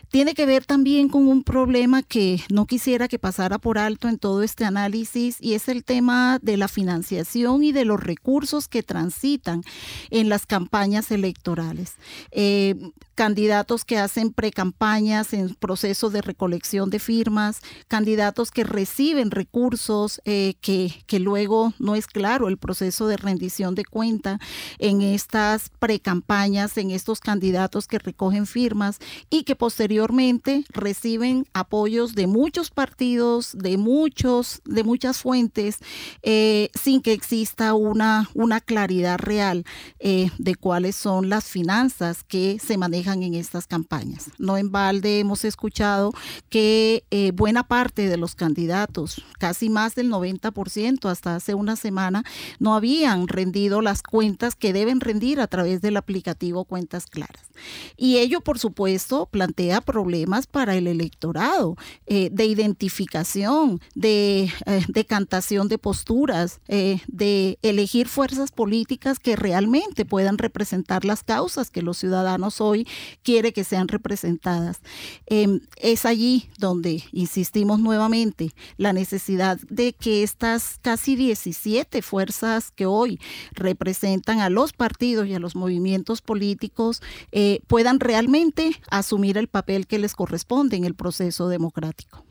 Tiene 0.10 0.34
que 0.34 0.46
ver 0.46 0.66
también 0.66 1.10
con 1.10 1.28
un 1.28 1.44
problema 1.44 2.04
que 2.04 2.42
no 2.50 2.66
quisiera 2.66 3.08
que 3.08 3.20
pasara 3.20 3.60
por 3.60 3.78
alto 3.78 4.10
en 4.10 4.18
todo 4.18 4.44
este 4.44 4.66
análisis 4.66 5.38
y 5.40 5.54
es 5.54 5.68
el 5.68 5.84
tema 5.84 6.40
de 6.42 6.58
la 6.58 6.68
financiación 6.68 7.64
y 7.64 7.72
de 7.72 7.86
los 7.86 8.00
recursos 8.00 8.68
que 8.68 8.84
transitan 8.84 9.64
en 10.12 10.30
las 10.30 10.46
campañas 10.46 11.10
electorales. 11.12 11.96
Eh, 12.32 12.76
candidatos 13.16 13.86
que 13.86 13.98
hacen 13.98 14.32
precampañas 14.32 15.34
en 15.34 15.54
proceso 15.56 16.10
de 16.10 16.22
recolección 16.22 16.90
de 16.90 17.00
firmas, 17.00 17.62
candidatos 17.88 18.52
que 18.52 18.64
reciben 18.64 19.32
recursos 19.32 20.22
eh, 20.26 20.56
que, 20.62 20.94
que 21.08 21.20
luego 21.20 21.74
no 21.80 21.96
es 21.96 22.08
claro 22.08 22.48
el 22.48 22.58
proceso 22.58 23.08
de 23.08 23.18
rendición 23.18 23.76
de 23.76 23.86
cuenta 23.86 24.40
en 24.80 25.02
estas 25.02 25.70
precampañas, 25.80 26.78
en 26.78 26.92
estos 26.92 27.20
candidatos 27.20 27.88
que 27.88 28.00
recogen 28.00 28.46
firmas 28.46 29.00
y 29.30 29.44
que 29.44 29.56
posteriormente 29.56 30.66
reciben 30.70 31.46
apoyos 31.54 32.16
de 32.16 32.28
muchos 32.28 32.72
partidos, 32.72 33.52
de 33.54 33.78
muchos, 33.78 34.62
de 34.66 34.84
muchas 34.84 35.18
fuentes, 35.18 35.80
eh, 36.24 36.70
sin 36.74 37.02
que 37.02 37.14
exista 37.14 37.74
una, 37.74 38.30
una 38.34 38.62
claridad 38.62 39.20
real 39.20 39.66
eh, 40.00 40.30
de 40.38 40.56
cuáles 40.56 40.96
son 40.96 41.30
las 41.30 41.46
finanzas 41.46 42.24
que 42.24 42.58
se 42.60 42.78
manejan 42.78 43.11
en 43.14 43.36
estas 43.36 43.68
campañas. 43.68 44.32
No 44.38 44.58
en 44.58 44.72
balde 44.72 45.20
hemos 45.20 45.44
escuchado 45.46 46.12
que 46.50 47.04
eh, 47.12 47.32
buena 47.34 47.64
parte 47.64 48.08
de 48.08 48.18
los 48.18 48.36
candidatos, 48.36 49.22
casi 49.38 49.70
más 49.70 49.96
del 49.96 50.10
90% 50.10 51.10
hasta 51.10 51.36
hace 51.36 51.54
una 51.54 51.76
semana, 51.76 52.24
no 52.60 52.74
habían 52.74 53.28
rendido 53.28 53.82
las 53.82 54.02
cuentas 54.02 54.56
que 54.56 54.74
deben 54.74 55.02
rendir 55.02 55.40
a 55.40 55.48
través 55.48 55.82
del 55.82 55.98
aplicativo 55.98 56.66
Cuentas 56.66 57.06
Claras. 57.06 57.52
Y 57.98 58.18
ello, 58.18 58.42
por 58.42 58.58
supuesto, 58.58 59.28
plantea 59.28 59.82
problemas 59.82 60.48
para 60.48 60.76
el 60.76 60.88
electorado 60.88 61.76
eh, 62.08 62.30
de 62.32 62.46
identificación, 62.46 63.82
de 63.94 64.52
eh, 64.66 64.86
decantación 64.88 65.68
de 65.68 65.78
posturas, 65.78 66.60
de 66.68 67.60
elegir 67.62 68.08
fuerzas 68.08 68.52
políticas 68.52 69.20
que 69.20 69.36
realmente 69.36 70.06
puedan 70.06 70.38
representar 70.38 71.06
las 71.06 71.24
causas 71.24 71.70
que 71.70 71.82
los 71.82 71.98
ciudadanos 71.98 72.62
hoy 72.62 72.88
quiere 73.24 73.54
que 73.54 73.64
sean 73.64 73.88
representadas. 73.88 74.82
Em, 75.26 75.62
es 75.78 76.06
allí 76.06 76.50
donde 76.58 77.04
insistimos 77.12 77.80
nuevamente 77.80 78.52
la 78.78 78.94
necesidad 78.94 79.58
de 79.70 79.94
que 79.94 80.24
estas 80.24 80.80
casi 80.82 81.16
17 81.16 82.02
fuerzas 82.02 82.72
que 82.72 82.86
hoy 82.86 83.20
representan 83.54 84.40
a 84.40 84.50
los 84.50 84.74
partidos 84.74 85.28
y 85.28 85.34
a 85.34 85.40
los 85.40 85.56
movimientos 85.56 86.22
políticos 86.22 87.02
eh, 87.32 87.62
puedan 87.68 88.00
realmente 88.00 88.72
asumir 88.90 89.38
el 89.38 89.48
papel 89.48 89.88
que 89.88 90.00
les 90.00 90.16
corresponde 90.16 90.78
en 90.78 90.86
el 90.86 90.96
proceso 90.96 91.50
democrático. 91.50 92.26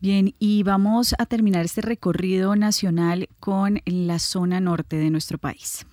Bien, 0.00 0.34
y 0.38 0.62
vamos 0.62 1.14
a 1.18 1.26
terminar 1.26 1.64
este 1.64 1.80
recorrido 1.80 2.54
nacional 2.54 3.28
con 3.40 3.80
la 3.84 4.18
zona 4.18 4.60
norte 4.60 4.96
de 4.96 5.10
nuestro 5.10 5.38
país. 5.38 5.86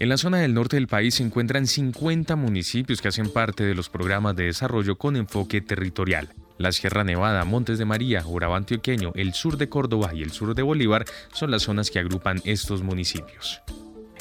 En 0.00 0.08
la 0.08 0.16
zona 0.16 0.38
del 0.38 0.54
norte 0.54 0.76
del 0.76 0.86
país 0.86 1.16
se 1.16 1.22
encuentran 1.22 1.66
50 1.66 2.34
municipios 2.34 3.02
que 3.02 3.08
hacen 3.08 3.30
parte 3.30 3.64
de 3.64 3.74
los 3.74 3.90
programas 3.90 4.34
de 4.34 4.44
desarrollo 4.44 4.96
con 4.96 5.14
enfoque 5.14 5.60
territorial. 5.60 6.30
La 6.56 6.72
Sierra 6.72 7.04
Nevada, 7.04 7.44
Montes 7.44 7.76
de 7.76 7.84
María, 7.84 8.26
Urabá 8.26 8.56
Antioqueño, 8.56 9.12
el 9.14 9.34
sur 9.34 9.58
de 9.58 9.68
Córdoba 9.68 10.12
y 10.14 10.22
el 10.22 10.30
sur 10.30 10.54
de 10.54 10.62
Bolívar 10.62 11.04
son 11.34 11.50
las 11.50 11.64
zonas 11.64 11.90
que 11.90 11.98
agrupan 11.98 12.40
estos 12.46 12.82
municipios. 12.82 13.60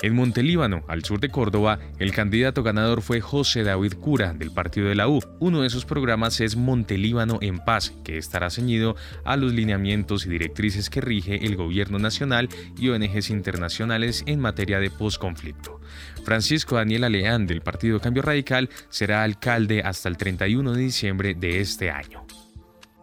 En 0.01 0.15
Montelíbano, 0.15 0.85
al 0.87 1.03
sur 1.03 1.19
de 1.19 1.27
Córdoba, 1.27 1.77
el 1.97 2.13
candidato 2.13 2.63
ganador 2.63 3.01
fue 3.01 3.19
José 3.19 3.63
David 3.63 3.95
Cura, 3.95 4.33
del 4.33 4.51
partido 4.51 4.87
de 4.87 4.95
la 4.95 5.09
U. 5.09 5.19
Uno 5.39 5.61
de 5.61 5.69
sus 5.69 5.83
programas 5.83 6.39
es 6.39 6.55
Montelíbano 6.55 7.39
en 7.41 7.59
Paz, 7.59 7.93
que 8.05 8.17
estará 8.17 8.49
ceñido 8.49 8.95
a 9.25 9.35
los 9.35 9.51
lineamientos 9.51 10.25
y 10.25 10.29
directrices 10.29 10.89
que 10.89 11.01
rige 11.01 11.45
el 11.45 11.57
gobierno 11.57 11.99
nacional 11.99 12.47
y 12.77 12.87
ONGs 12.87 13.29
internacionales 13.29 14.23
en 14.25 14.39
materia 14.39 14.79
de 14.79 14.89
posconflicto. 14.89 15.81
Francisco 16.23 16.75
Daniel 16.75 17.03
Aleán, 17.03 17.45
del 17.45 17.61
partido 17.61 17.99
Cambio 17.99 18.23
Radical, 18.23 18.69
será 18.87 19.23
alcalde 19.23 19.81
hasta 19.81 20.07
el 20.07 20.15
31 20.15 20.75
de 20.75 20.81
diciembre 20.81 21.33
de 21.33 21.59
este 21.59 21.91
año. 21.91 22.25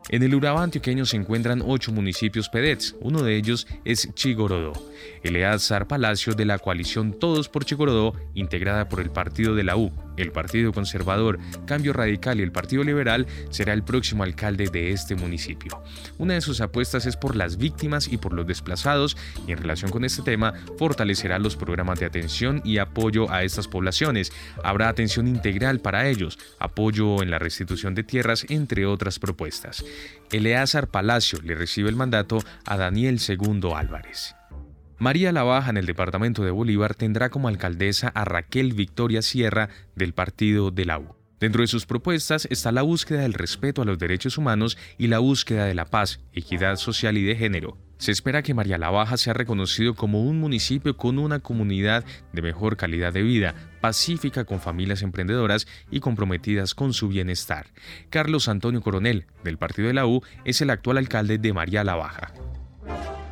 En 0.08 0.22
el 0.22 0.36
Urabá 0.36 0.62
antioqueño 0.62 1.04
se 1.04 1.16
encuentran 1.16 1.62
ocho 1.66 1.90
municipios 1.90 2.48
PEDETS, 2.48 2.94
uno 3.00 3.22
de 3.22 3.36
ellos 3.36 3.66
es 3.84 4.14
Chigorodó. 4.14 4.72
Eleazar 5.26 5.88
Palacio 5.88 6.34
de 6.34 6.44
la 6.44 6.58
coalición 6.58 7.12
Todos 7.12 7.48
por 7.48 7.64
Chigorodó, 7.64 8.14
integrada 8.34 8.88
por 8.88 9.00
el 9.00 9.10
partido 9.10 9.54
de 9.54 9.64
la 9.64 9.76
U, 9.76 9.92
el 10.16 10.32
Partido 10.32 10.72
Conservador, 10.72 11.38
Cambio 11.66 11.92
Radical 11.92 12.38
y 12.38 12.42
el 12.42 12.52
Partido 12.52 12.84
Liberal, 12.84 13.26
será 13.50 13.72
el 13.72 13.82
próximo 13.82 14.22
alcalde 14.22 14.68
de 14.68 14.92
este 14.92 15.14
municipio. 15.14 15.82
Una 16.18 16.34
de 16.34 16.40
sus 16.40 16.60
apuestas 16.60 17.06
es 17.06 17.16
por 17.16 17.36
las 17.36 17.56
víctimas 17.56 18.08
y 18.08 18.18
por 18.18 18.32
los 18.32 18.46
desplazados 18.46 19.16
y 19.46 19.52
en 19.52 19.58
relación 19.58 19.90
con 19.90 20.04
este 20.04 20.22
tema 20.22 20.54
fortalecerá 20.78 21.38
los 21.38 21.56
programas 21.56 21.98
de 21.98 22.06
atención 22.06 22.62
y 22.64 22.78
apoyo 22.78 23.30
a 23.30 23.42
estas 23.42 23.66
poblaciones. 23.66 24.32
Habrá 24.62 24.88
atención 24.88 25.26
integral 25.26 25.80
para 25.80 26.06
ellos, 26.06 26.38
apoyo 26.58 27.20
en 27.22 27.30
la 27.30 27.38
restitución 27.40 27.94
de 27.94 28.04
tierras, 28.04 28.46
entre 28.48 28.86
otras 28.86 29.18
propuestas. 29.18 29.84
Eleazar 30.30 30.88
Palacio 30.88 31.40
le 31.42 31.56
recibe 31.56 31.88
el 31.88 31.96
mandato 31.96 32.38
a 32.64 32.76
Daniel 32.76 33.18
II 33.26 33.72
Álvarez. 33.74 34.35
María 34.98 35.30
Lavaja 35.30 35.68
en 35.68 35.76
el 35.76 35.84
departamento 35.84 36.42
de 36.42 36.50
Bolívar 36.50 36.94
tendrá 36.94 37.28
como 37.28 37.48
alcaldesa 37.48 38.08
a 38.08 38.24
Raquel 38.24 38.72
Victoria 38.72 39.20
Sierra 39.20 39.68
del 39.94 40.14
partido 40.14 40.70
de 40.70 40.86
la 40.86 40.98
U. 40.98 41.14
Dentro 41.38 41.60
de 41.60 41.66
sus 41.66 41.84
propuestas 41.84 42.48
está 42.50 42.72
la 42.72 42.80
búsqueda 42.80 43.20
del 43.20 43.34
respeto 43.34 43.82
a 43.82 43.84
los 43.84 43.98
derechos 43.98 44.38
humanos 44.38 44.78
y 44.96 45.08
la 45.08 45.18
búsqueda 45.18 45.66
de 45.66 45.74
la 45.74 45.84
paz, 45.84 46.20
equidad 46.32 46.76
social 46.76 47.18
y 47.18 47.24
de 47.24 47.36
género. 47.36 47.76
Se 47.98 48.10
espera 48.10 48.42
que 48.42 48.54
María 48.54 48.78
Lavaja 48.78 49.18
sea 49.18 49.34
reconocido 49.34 49.94
como 49.94 50.22
un 50.22 50.40
municipio 50.40 50.96
con 50.96 51.18
una 51.18 51.40
comunidad 51.40 52.04
de 52.32 52.42
mejor 52.42 52.78
calidad 52.78 53.12
de 53.12 53.22
vida, 53.22 53.54
pacífica 53.82 54.44
con 54.44 54.60
familias 54.60 55.02
emprendedoras 55.02 55.66
y 55.90 56.00
comprometidas 56.00 56.74
con 56.74 56.94
su 56.94 57.08
bienestar. 57.08 57.66
Carlos 58.08 58.48
Antonio 58.48 58.80
Coronel, 58.80 59.26
del 59.44 59.58
partido 59.58 59.88
de 59.88 59.94
la 59.94 60.06
U, 60.06 60.22
es 60.46 60.62
el 60.62 60.70
actual 60.70 60.96
alcalde 60.96 61.36
de 61.36 61.52
María 61.52 61.84
Lavaja. 61.84 62.32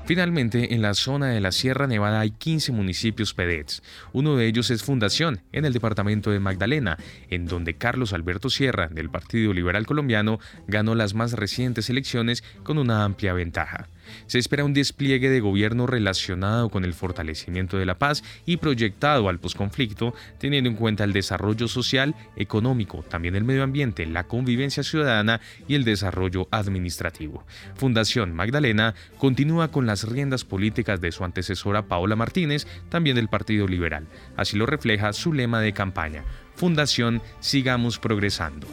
Finalmente, 0.06 0.74
en 0.74 0.82
la 0.82 0.92
zona 0.92 1.28
de 1.28 1.40
la 1.40 1.50
Sierra 1.50 1.86
Nevada 1.86 2.20
hay 2.20 2.30
15 2.30 2.72
municipios 2.72 3.32
PEDETS. 3.32 3.82
Uno 4.12 4.36
de 4.36 4.46
ellos 4.46 4.70
es 4.70 4.82
Fundación, 4.82 5.40
en 5.50 5.64
el 5.64 5.72
departamento 5.72 6.30
de 6.30 6.40
Magdalena, 6.40 6.98
en 7.30 7.46
donde 7.46 7.78
Carlos 7.78 8.12
Alberto 8.12 8.50
Sierra, 8.50 8.88
del 8.88 9.08
Partido 9.08 9.54
Liberal 9.54 9.86
Colombiano, 9.86 10.40
ganó 10.68 10.94
las 10.94 11.14
más 11.14 11.32
recientes 11.32 11.88
elecciones 11.88 12.44
con 12.64 12.76
una 12.76 13.04
amplia 13.04 13.32
ventaja. 13.32 13.88
Se 14.26 14.38
espera 14.38 14.64
un 14.64 14.74
despliegue 14.74 15.30
de 15.30 15.40
gobierno 15.40 15.86
relacionado 15.86 16.68
con 16.68 16.84
el 16.84 16.94
fortalecimiento 16.94 17.76
de 17.78 17.86
la 17.86 17.98
paz 17.98 18.22
y 18.46 18.56
proyectado 18.56 19.28
al 19.28 19.38
posconflicto, 19.38 20.14
teniendo 20.38 20.70
en 20.70 20.76
cuenta 20.76 21.04
el 21.04 21.12
desarrollo 21.12 21.68
social, 21.68 22.14
económico, 22.36 23.04
también 23.08 23.36
el 23.36 23.44
medio 23.44 23.62
ambiente, 23.62 24.06
la 24.06 24.24
convivencia 24.24 24.82
ciudadana 24.82 25.40
y 25.68 25.74
el 25.74 25.84
desarrollo 25.84 26.48
administrativo. 26.50 27.44
Fundación 27.76 28.34
Magdalena 28.34 28.94
continúa 29.18 29.68
con 29.68 29.86
las 29.86 30.04
riendas 30.08 30.44
políticas 30.44 31.00
de 31.00 31.12
su 31.12 31.24
antecesora 31.24 31.86
Paola 31.86 32.16
Martínez, 32.16 32.66
también 32.88 33.16
del 33.16 33.28
Partido 33.28 33.66
Liberal. 33.66 34.06
Así 34.36 34.56
lo 34.56 34.66
refleja 34.66 35.12
su 35.12 35.32
lema 35.32 35.60
de 35.60 35.72
campaña. 35.72 36.24
Fundación 36.54 37.22
Sigamos 37.40 37.98
Progresando. 37.98 38.66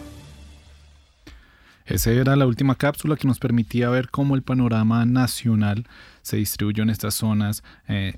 Esa 1.86 2.12
era 2.12 2.36
la 2.36 2.46
última 2.46 2.76
cápsula 2.76 3.16
que 3.16 3.28
nos 3.28 3.40
permitía 3.40 3.90
ver 3.90 4.10
cómo 4.10 4.36
el 4.36 4.44
panorama 4.44 5.06
nacional 5.06 5.88
se 6.22 6.38
distribuyó 6.38 6.84
en 6.84 6.90
estas 6.90 7.16
zonas 7.16 7.64
eh, 7.88 8.16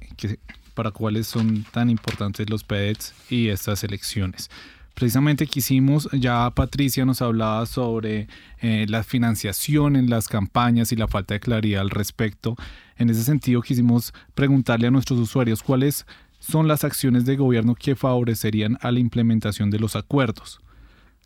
para 0.73 0.91
cuáles 0.91 1.27
son 1.27 1.63
tan 1.71 1.89
importantes 1.89 2.49
los 2.49 2.63
PEDs 2.63 3.13
y 3.29 3.49
estas 3.49 3.83
elecciones. 3.83 4.49
Precisamente 4.93 5.47
quisimos, 5.47 6.07
ya 6.11 6.51
Patricia 6.51 7.03
nos 7.03 7.21
hablaba 7.23 7.65
sobre 7.65 8.27
eh, 8.61 8.85
la 8.87 9.03
financiación 9.03 9.95
en 9.95 10.09
las 10.09 10.27
campañas 10.27 10.91
y 10.91 10.95
la 10.95 11.07
falta 11.07 11.33
de 11.33 11.39
claridad 11.39 11.81
al 11.81 11.89
respecto. 11.89 12.55
En 12.97 13.09
ese 13.09 13.23
sentido 13.23 13.61
quisimos 13.61 14.13
preguntarle 14.35 14.87
a 14.87 14.91
nuestros 14.91 15.19
usuarios 15.19 15.63
cuáles 15.63 16.05
son 16.39 16.67
las 16.67 16.83
acciones 16.83 17.25
de 17.25 17.37
gobierno 17.37 17.73
que 17.73 17.95
favorecerían 17.95 18.77
a 18.81 18.91
la 18.91 18.99
implementación 18.99 19.71
de 19.71 19.79
los 19.79 19.95
acuerdos. 19.95 20.59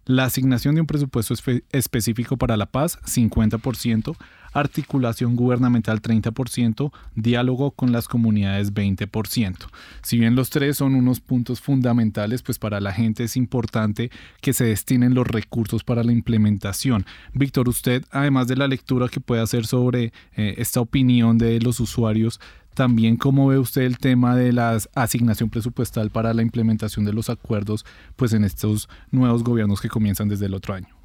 La 0.07 0.23
asignación 0.23 0.75
de 0.75 0.81
un 0.81 0.87
presupuesto 0.87 1.33
específico 1.71 2.37
para 2.37 2.55
la 2.55 2.65
paz, 2.65 2.97
50%, 3.03 4.15
articulación 4.53 5.35
gubernamental 5.35 6.01
30%, 6.01 6.93
diálogo 7.15 7.71
con 7.71 7.91
las 7.91 8.07
comunidades 8.07 8.73
20%. 8.73 9.67
Si 10.01 10.17
bien 10.17 10.35
los 10.35 10.49
tres 10.49 10.77
son 10.77 10.95
unos 10.95 11.19
puntos 11.19 11.59
fundamentales, 11.59 12.41
pues 12.41 12.57
para 12.57 12.79
la 12.79 12.93
gente 12.93 13.25
es 13.25 13.35
importante 13.35 14.09
que 14.39 14.53
se 14.53 14.63
destinen 14.63 15.13
los 15.13 15.27
recursos 15.27 15.83
para 15.83 16.05
la 16.05 16.13
implementación. 16.13 17.05
Víctor, 17.33 17.67
usted, 17.67 18.05
además 18.09 18.47
de 18.47 18.55
la 18.55 18.69
lectura 18.69 19.09
que 19.09 19.19
puede 19.19 19.41
hacer 19.41 19.67
sobre 19.67 20.13
eh, 20.37 20.55
esta 20.57 20.79
opinión 20.79 21.37
de 21.37 21.59
los 21.59 21.81
usuarios, 21.81 22.39
también 22.77 23.17
cómo 23.17 23.47
ve 23.47 23.57
usted 23.57 23.81
el 23.81 23.97
tema 23.97 24.35
de 24.35 24.53
la 24.53 24.77
asignación 24.93 25.49
presupuestal 25.49 26.11
para 26.11 26.31
la 26.35 26.43
implementación 26.43 27.05
de 27.05 27.11
los 27.11 27.27
acuerdos 27.27 27.83
pues 28.15 28.33
en 28.33 28.43
estos 28.43 28.87
nuevos 29.09 29.43
gobiernos 29.43 29.81
que 29.81 29.89
comienzan 29.89 30.29
desde 30.29 30.45
el 30.45 30.53
otro 30.53 30.75
año. 30.75 30.95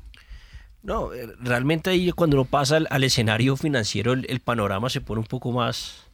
No, 0.83 1.15
eh, 1.15 1.33
realmente 1.41 1.89
ahí 1.89 2.13
cuando 2.13 2.37
uno 2.37 2.45
pasa 2.45 2.77
al, 2.77 3.05
escenario 3.05 3.57
financiero 3.57 4.13
el, 4.13 4.41
panorama 4.41 4.91
se 4.91 5.01
pone 5.01 5.21
un 5.21 5.27
poco 5.27 5.51
más, 5.51 6.11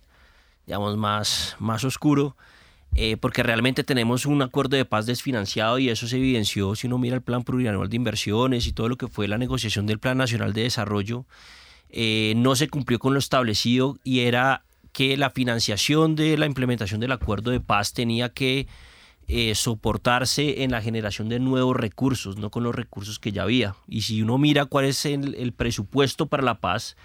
digamos, 0.65 0.97
más, 0.97 1.57
más 1.59 1.83
oscuro. 1.83 2.37
eh, 2.95 3.17
porque 3.17 3.43
realmente 3.43 3.83
tenemos 3.83 4.27
un 4.27 4.41
acuerdo 4.43 4.77
de 4.77 4.85
paz 4.85 5.07
desfinanciado 5.07 5.81
y 5.81 5.89
eso 5.89 6.07
se 6.07 6.19
evidenció 6.19 6.77
si 6.77 6.87
uno 6.87 6.99
mira 6.99 7.17
el 7.17 7.23
plan 7.23 7.43
plurianual 7.43 7.89
de 7.89 7.97
inversiones 7.97 8.69
y 8.69 8.73
todo 8.73 8.89
lo 8.89 8.97
que 8.97 9.09
fue 9.09 9.27
la 9.27 9.39
negociación 9.39 9.87
del 9.87 9.99
Plan 9.99 10.19
Nacional 10.19 10.53
de 10.53 10.63
Desarrollo, 10.63 11.27
eh, 11.91 12.35
no 12.37 12.55
se 12.55 12.69
cumplió 12.69 13.01
con 13.01 13.13
lo 13.13 13.19
establecido 13.19 13.99
y 14.05 14.21
era 14.21 14.63
que 14.99 15.17
la 15.17 15.31
financiación 15.31 16.17
de 16.17 16.37
la 16.37 16.47
implementación 16.47 16.99
del 16.99 17.13
acuerdo 17.13 17.53
de 17.53 17.61
paz 17.61 17.93
tenía 17.93 18.31
que 18.31 18.67
eh, 19.29 19.55
soportarse 19.55 20.65
en 20.65 20.73
la 20.73 20.83
generación 20.83 21.29
de 21.29 21.39
nuevos 21.39 21.77
recursos, 21.77 22.37
no 22.37 22.51
con 22.51 22.65
los 22.65 22.75
recursos 22.75 23.21
que 23.21 23.31
ya 23.31 23.45
había. 23.45 23.77
Y 23.87 24.03
si 24.03 24.23
uno 24.23 24.39
mira 24.39 24.65
cuál 24.65 24.87
es 24.87 25.07
el 25.07 25.53
presupuesto 25.53 26.27
para 26.27 26.43
la 26.43 26.59
paz, 26.59 26.97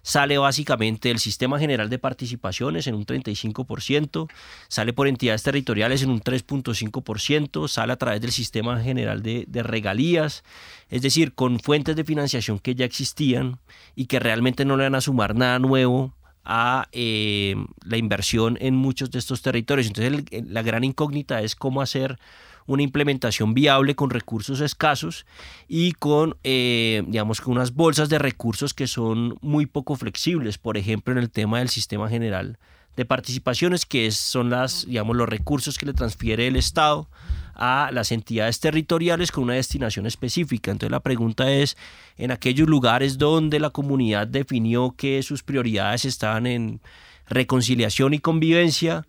sale 0.00 0.38
básicamente 0.38 1.08
del 1.08 1.18
Sistema 1.18 1.58
General 1.58 1.90
de 1.90 1.98
Participaciones 1.98 2.86
en 2.86 2.94
un 2.94 3.04
35%, 3.04 4.26
sale 4.68 4.94
por 4.94 5.06
entidades 5.06 5.42
territoriales 5.42 6.02
en 6.02 6.08
un 6.08 6.22
3.5%, 6.22 7.68
sale 7.68 7.92
a 7.92 7.96
través 7.96 8.22
del 8.22 8.32
Sistema 8.32 8.80
General 8.80 9.22
de, 9.22 9.46
Regalías, 9.62 10.44
es 10.88 11.02
decir, 11.02 11.34
con 11.34 11.60
fuentes 11.60 11.94
de 11.94 12.04
financiación 12.04 12.58
que 12.58 12.74
ya 12.74 12.86
existían 12.86 13.58
y 13.94 14.06
que 14.06 14.18
realmente 14.18 14.64
no 14.64 14.78
le 14.78 14.84
van 14.84 14.94
a 14.94 15.02
sumar 15.02 15.34
nada 15.34 15.58
nuevo 15.58 16.14
a 16.44 16.88
eh, 16.92 17.56
la 17.84 17.96
inversión 17.96 18.58
en 18.60 18.74
muchos 18.74 19.10
de 19.10 19.18
estos 19.18 19.42
territorios. 19.42 19.86
Entonces 19.86 20.24
la 20.46 20.62
gran 20.62 20.84
incógnita 20.84 21.40
es 21.42 21.54
cómo 21.54 21.80
hacer 21.80 22.18
una 22.66 22.82
implementación 22.82 23.54
viable 23.54 23.94
con 23.94 24.10
recursos 24.10 24.60
escasos 24.60 25.26
y 25.68 25.92
con, 25.92 26.36
eh, 26.44 27.02
digamos, 27.06 27.40
con 27.40 27.54
unas 27.54 27.74
bolsas 27.74 28.08
de 28.08 28.18
recursos 28.18 28.72
que 28.72 28.86
son 28.86 29.36
muy 29.42 29.66
poco 29.66 29.96
flexibles, 29.96 30.58
por 30.58 30.76
ejemplo, 30.76 31.12
en 31.12 31.18
el 31.18 31.30
tema 31.30 31.58
del 31.58 31.68
sistema 31.68 32.08
general 32.08 32.58
de 32.96 33.04
participaciones, 33.04 33.86
que 33.86 34.10
son 34.10 34.50
las, 34.50 34.86
digamos, 34.86 35.16
los 35.16 35.28
recursos 35.28 35.78
que 35.78 35.86
le 35.86 35.92
transfiere 35.92 36.46
el 36.46 36.56
Estado 36.56 37.08
a 37.54 37.90
las 37.92 38.12
entidades 38.12 38.60
territoriales 38.60 39.30
con 39.30 39.44
una 39.44 39.54
destinación 39.54 40.06
específica. 40.06 40.70
Entonces 40.70 40.90
la 40.90 41.00
pregunta 41.00 41.50
es, 41.50 41.76
en 42.16 42.30
aquellos 42.30 42.68
lugares 42.68 43.18
donde 43.18 43.60
la 43.60 43.70
comunidad 43.70 44.26
definió 44.26 44.94
que 44.96 45.22
sus 45.22 45.42
prioridades 45.42 46.04
estaban 46.04 46.46
en 46.46 46.80
reconciliación 47.28 48.14
y 48.14 48.18
convivencia, 48.18 49.06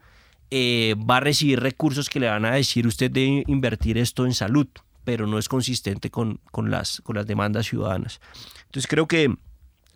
eh, 0.51 0.95
va 0.97 1.17
a 1.17 1.21
recibir 1.21 1.59
recursos 1.59 2.09
que 2.09 2.19
le 2.19 2.29
van 2.29 2.45
a 2.45 2.51
decir 2.51 2.85
usted 2.85 3.09
de 3.09 3.43
invertir 3.47 3.97
esto 3.97 4.25
en 4.25 4.33
salud, 4.33 4.67
pero 5.03 5.25
no 5.27 5.39
es 5.39 5.49
consistente 5.49 6.09
con, 6.11 6.39
las, 6.53 7.01
con 7.01 7.15
las 7.15 7.25
demandas 7.25 7.65
ciudadanas. 7.65 8.21
Entonces 8.65 8.87
creo 8.87 9.07
que 9.07 9.35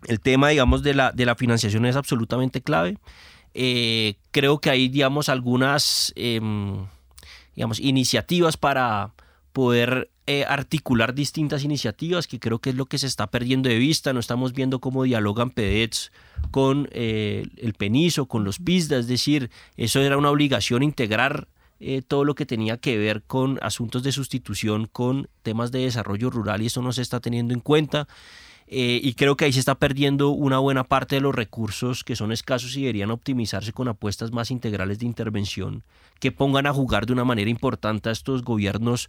el 0.06 0.20
tema, 0.20 0.48
digamos, 0.48 0.82
de 0.82 0.94
la, 0.94 1.12
de 1.12 1.26
la 1.26 1.36
financiación 1.36 1.86
es 1.86 1.94
absolutamente 1.94 2.62
clave. 2.62 2.98
Eh, 3.54 4.14
creo 4.30 4.60
que 4.60 4.70
hay, 4.70 4.88
digamos, 4.88 5.28
algunas, 5.28 6.12
em, 6.16 6.86
digamos, 7.54 7.80
iniciativas 7.80 8.56
para 8.56 9.12
poder 9.52 10.10
eh, 10.26 10.44
articular 10.44 11.14
distintas 11.14 11.64
iniciativas, 11.64 12.28
que 12.28 12.38
creo 12.38 12.60
que 12.60 12.70
es 12.70 12.76
lo 12.76 12.86
que 12.86 12.98
se 12.98 13.08
está 13.08 13.26
perdiendo 13.28 13.68
de 13.68 13.78
vista. 13.78 14.12
No 14.12 14.20
estamos 14.20 14.52
viendo 14.52 14.80
cómo 14.80 15.02
dialogan 15.02 15.50
PEDETS 15.50 16.12
con 16.52 16.88
eh, 16.92 17.46
el 17.56 17.74
PENISO, 17.74 18.26
con 18.26 18.44
los 18.44 18.60
PISDA, 18.60 18.98
es 18.98 19.08
decir, 19.08 19.50
eso 19.76 20.00
era 20.00 20.16
una 20.16 20.30
obligación 20.30 20.82
integrar 20.82 21.48
todo 22.08 22.26
lo 22.26 22.34
que 22.34 22.44
tenía 22.44 22.76
que 22.76 22.98
ver 22.98 23.22
con 23.22 23.58
asuntos 23.62 24.02
de 24.02 24.12
sustitución, 24.12 24.86
con 24.92 25.30
temas 25.42 25.72
de 25.72 25.78
desarrollo 25.78 26.28
rural 26.28 26.60
y 26.60 26.66
eso 26.66 26.82
no 26.82 26.92
se 26.92 27.00
está 27.00 27.20
teniendo 27.20 27.54
en 27.54 27.60
cuenta. 27.60 28.06
Y 28.72 29.14
creo 29.14 29.36
que 29.36 29.46
ahí 29.46 29.52
se 29.52 29.58
está 29.58 29.74
perdiendo 29.74 30.28
una 30.28 30.58
buena 30.58 30.84
parte 30.84 31.16
de 31.16 31.20
los 31.20 31.34
recursos 31.34 32.04
que 32.04 32.14
son 32.14 32.30
escasos 32.30 32.76
y 32.76 32.82
deberían 32.82 33.10
optimizarse 33.10 33.72
con 33.72 33.88
apuestas 33.88 34.30
más 34.30 34.52
integrales 34.52 35.00
de 35.00 35.06
intervención 35.06 35.82
que 36.20 36.30
pongan 36.30 36.66
a 36.66 36.72
jugar 36.72 37.06
de 37.06 37.12
una 37.12 37.24
manera 37.24 37.50
importante 37.50 38.08
a 38.08 38.12
estos 38.12 38.44
gobiernos 38.44 39.08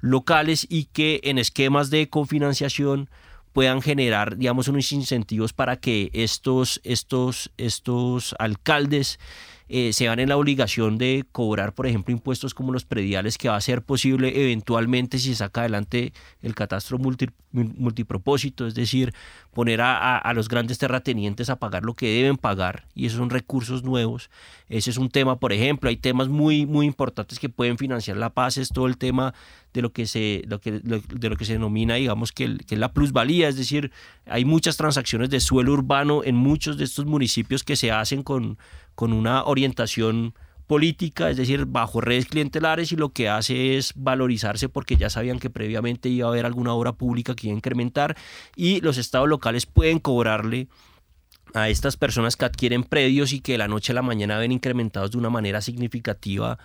locales 0.00 0.66
y 0.68 0.84
que 0.84 1.20
en 1.24 1.38
esquemas 1.38 1.90
de 1.90 2.08
cofinanciación 2.08 3.10
puedan 3.52 3.82
generar, 3.82 4.36
digamos, 4.36 4.68
unos 4.68 4.90
incentivos 4.92 5.52
para 5.52 5.76
que 5.76 6.10
estos, 6.14 6.80
estos, 6.84 7.52
estos 7.58 8.34
alcaldes 8.38 9.18
eh, 9.74 9.94
se 9.94 10.06
van 10.06 10.20
en 10.20 10.28
la 10.28 10.36
obligación 10.36 10.98
de 10.98 11.24
cobrar, 11.32 11.72
por 11.72 11.86
ejemplo, 11.86 12.12
impuestos 12.12 12.52
como 12.52 12.74
los 12.74 12.84
prediales, 12.84 13.38
que 13.38 13.48
va 13.48 13.56
a 13.56 13.60
ser 13.62 13.80
posible 13.80 14.42
eventualmente 14.42 15.18
si 15.18 15.30
se 15.30 15.36
saca 15.36 15.62
adelante 15.62 16.12
el 16.42 16.54
catastro 16.54 16.98
multipropósito, 16.98 18.66
es 18.66 18.74
decir, 18.74 19.14
poner 19.54 19.80
a, 19.80 20.30
los 20.34 20.50
grandes 20.50 20.76
terratenientes 20.76 21.48
a 21.48 21.56
pagar 21.56 21.84
lo 21.84 21.94
que 21.94 22.14
deben 22.14 22.36
pagar, 22.36 22.84
y 22.94 23.06
esos 23.06 23.16
son 23.16 23.30
recursos 23.30 23.82
nuevos. 23.82 24.28
Ese 24.68 24.90
es 24.90 24.98
un 24.98 25.08
tema, 25.08 25.40
por 25.40 25.54
ejemplo, 25.54 25.88
hay 25.88 25.96
temas 25.96 26.28
muy, 26.28 26.66
muy 26.66 26.84
importantes 26.84 27.38
que 27.38 27.48
pueden 27.48 27.78
financiar 27.78 28.18
la 28.18 28.28
paz, 28.28 28.58
es 28.58 28.68
todo 28.68 28.86
el 28.86 28.98
tema 28.98 29.32
de 29.72 29.82
lo 29.82 29.92
que 29.92 30.06
se, 30.06 30.42
lo 30.46 30.60
que, 30.60 30.72
de 30.72 31.28
lo 31.28 31.36
que 31.36 31.44
se 31.44 31.54
denomina, 31.54 31.94
digamos, 31.94 32.32
que, 32.32 32.58
que 32.58 32.74
es 32.74 32.78
la 32.78 32.92
plusvalía, 32.92 33.48
es 33.48 33.56
decir, 33.56 33.90
hay 34.26 34.44
muchas 34.44 34.76
transacciones 34.76 35.30
de 35.30 35.40
suelo 35.40 35.72
urbano 35.72 36.22
en 36.24 36.36
muchos 36.36 36.76
de 36.76 36.84
estos 36.84 37.06
municipios 37.06 37.64
que 37.64 37.76
se 37.76 37.90
hacen 37.90 38.22
con 38.22 38.58
con 38.94 39.12
una 39.12 39.44
orientación 39.44 40.34
política, 40.66 41.28
es 41.28 41.36
decir, 41.36 41.66
bajo 41.66 42.00
redes 42.00 42.26
clientelares 42.26 42.92
y 42.92 42.96
lo 42.96 43.10
que 43.10 43.28
hace 43.28 43.76
es 43.76 43.92
valorizarse 43.96 44.68
porque 44.68 44.96
ya 44.96 45.10
sabían 45.10 45.38
que 45.38 45.50
previamente 45.50 46.08
iba 46.08 46.26
a 46.26 46.30
haber 46.30 46.46
alguna 46.46 46.72
obra 46.72 46.92
pública 46.92 47.34
que 47.34 47.48
iba 47.48 47.54
a 47.54 47.56
incrementar 47.56 48.16
y 48.56 48.80
los 48.80 48.96
estados 48.96 49.28
locales 49.28 49.66
pueden 49.66 49.98
cobrarle 49.98 50.68
a 51.54 51.68
estas 51.68 51.96
personas 51.96 52.36
que 52.36 52.46
adquieren 52.46 52.84
predios 52.84 53.32
y 53.32 53.40
que 53.40 53.52
de 53.52 53.58
la 53.58 53.68
noche 53.68 53.92
a 53.92 53.94
la 53.94 54.02
mañana 54.02 54.38
ven 54.38 54.52
incrementados 54.52 55.10
de 55.10 55.18
una 55.18 55.28
manera 55.28 55.60
significativa 55.60 56.58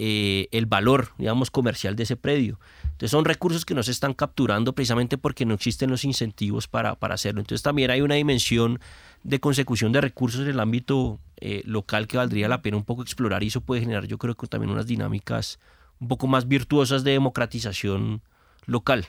eh, 0.00 0.46
el 0.52 0.66
valor, 0.66 1.08
digamos, 1.18 1.50
comercial 1.50 1.96
de 1.96 2.04
ese 2.04 2.16
predio. 2.16 2.60
Entonces 2.84 3.10
son 3.10 3.24
recursos 3.24 3.64
que 3.64 3.74
no 3.74 3.82
se 3.82 3.90
están 3.90 4.14
capturando 4.14 4.72
precisamente 4.72 5.18
porque 5.18 5.44
no 5.44 5.54
existen 5.54 5.90
los 5.90 6.04
incentivos 6.04 6.68
para, 6.68 6.94
para 6.94 7.14
hacerlo. 7.14 7.40
Entonces 7.40 7.64
también 7.64 7.90
hay 7.90 8.00
una 8.00 8.14
dimensión 8.14 8.78
de 9.24 9.40
consecución 9.40 9.90
de 9.90 10.00
recursos 10.00 10.42
en 10.42 10.50
el 10.50 10.60
ámbito 10.60 11.18
eh, 11.40 11.62
local 11.64 12.06
que 12.06 12.16
valdría 12.16 12.46
la 12.46 12.62
pena 12.62 12.76
un 12.76 12.84
poco 12.84 13.02
explorar 13.02 13.42
y 13.42 13.48
eso 13.48 13.60
puede 13.60 13.80
generar 13.80 14.06
yo 14.06 14.18
creo 14.18 14.36
que 14.36 14.46
también 14.46 14.70
unas 14.70 14.86
dinámicas 14.86 15.58
un 15.98 16.06
poco 16.06 16.28
más 16.28 16.46
virtuosas 16.46 17.02
de 17.02 17.10
democratización 17.10 18.22
local. 18.66 19.04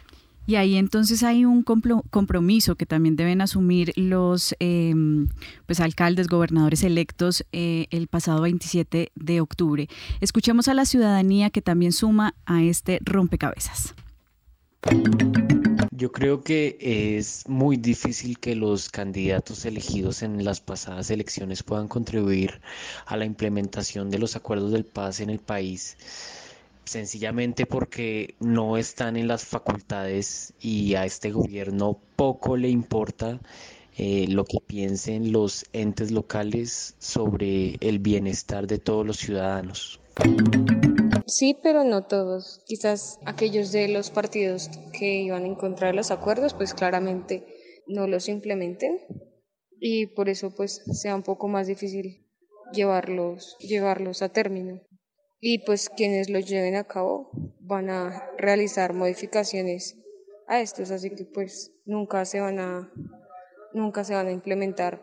Y 0.50 0.56
ahí 0.56 0.78
entonces 0.78 1.22
hay 1.22 1.46
un 1.46 1.62
compromiso 1.62 2.74
que 2.74 2.88
también 2.88 3.16
deben 3.16 3.40
asumir 3.40 3.94
los 3.96 4.56
em, 4.58 5.28
pues, 5.68 5.80
alcaldes, 5.80 6.28
gobernadores 6.28 6.82
electos 6.82 7.46
eh, 7.52 7.86
el 7.92 8.08
pasado 8.08 8.42
27 8.42 9.12
de 9.14 9.42
octubre. 9.42 9.88
Escuchemos 10.22 10.68
a 10.68 10.74
la 10.74 10.86
ciudadanía 10.86 11.52
que 11.52 11.62
también 11.62 11.92
suma 11.92 12.34
a 12.48 12.64
este 12.64 12.98
rompecabezas. 13.04 13.94
Yo 15.92 16.12
creo 16.12 16.44
que 16.44 16.78
es 16.80 17.48
muy 17.48 17.78
difícil 17.78 18.40
que 18.40 18.56
los 18.56 18.90
candidatos 18.90 19.66
elegidos 19.66 20.24
en 20.24 20.44
las 20.44 20.62
pasadas 20.62 21.12
elecciones 21.12 21.62
puedan 21.62 21.88
contribuir 21.88 22.60
a 23.06 23.18
la 23.18 23.26
implementación 23.26 24.10
de 24.10 24.18
los 24.18 24.36
acuerdos 24.36 24.72
del 24.72 24.86
paz 24.86 25.20
en 25.20 25.30
el 25.30 25.38
país, 25.38 25.96
sencillamente 26.90 27.66
porque 27.66 28.36
no 28.40 28.78
están 28.78 29.16
en 29.16 29.28
las 29.28 29.46
facultades 29.46 30.54
y 30.60 30.96
a 30.96 31.06
este 31.06 31.32
gobierno 31.32 32.00
poco 32.16 32.58
le 32.58 32.70
importa 32.70 33.40
eh, 33.98 34.28
lo 34.28 34.46
que 34.46 34.60
piensen 34.66 35.32
los 35.32 35.66
entes 35.74 36.12
locales 36.12 36.96
sobre 37.00 37.76
el 37.80 38.00
bienestar 38.00 38.66
de 38.68 38.80
todos 38.80 39.06
los 39.06 39.18
ciudadanos. 39.18 40.00
Sí, 41.28 41.56
pero 41.62 41.84
no 41.84 42.06
todos. 42.06 42.62
Quizás 42.66 43.20
aquellos 43.26 43.72
de 43.72 43.88
los 43.88 44.10
partidos 44.10 44.70
que 44.92 45.22
iban 45.22 45.46
en 45.46 45.56
contra 45.56 45.88
de 45.88 45.94
los 45.94 46.12
acuerdos, 46.12 46.54
pues 46.54 46.74
claramente 46.74 47.46
no 47.88 48.08
los 48.08 48.30
implementen 48.30 49.00
y 49.80 50.08
por 50.08 50.30
eso 50.30 50.54
pues 50.56 50.82
sea 50.92 51.16
un 51.16 51.24
poco 51.24 51.48
más 51.48 51.68
difícil 51.68 52.26
llevarlos, 52.74 53.58
llevarlos 53.60 54.22
a 54.22 54.30
término. 54.30 54.82
Y 55.42 55.60
pues 55.60 55.90
quienes 55.90 56.30
los 56.30 56.46
lleven 56.46 56.76
a 56.76 56.84
cabo 56.84 57.30
van 57.62 57.90
a 57.90 58.30
realizar 58.38 58.94
modificaciones 58.94 59.98
a 60.48 60.60
estos, 60.60 60.92
así 60.92 61.12
que 61.12 61.24
pues 61.24 61.72
nunca 61.86 62.26
se 62.26 62.42
van 62.42 62.60
a, 62.60 62.92
nunca 63.74 64.04
se 64.04 64.16
van 64.16 64.28
a 64.28 64.32
implementar 64.32 65.02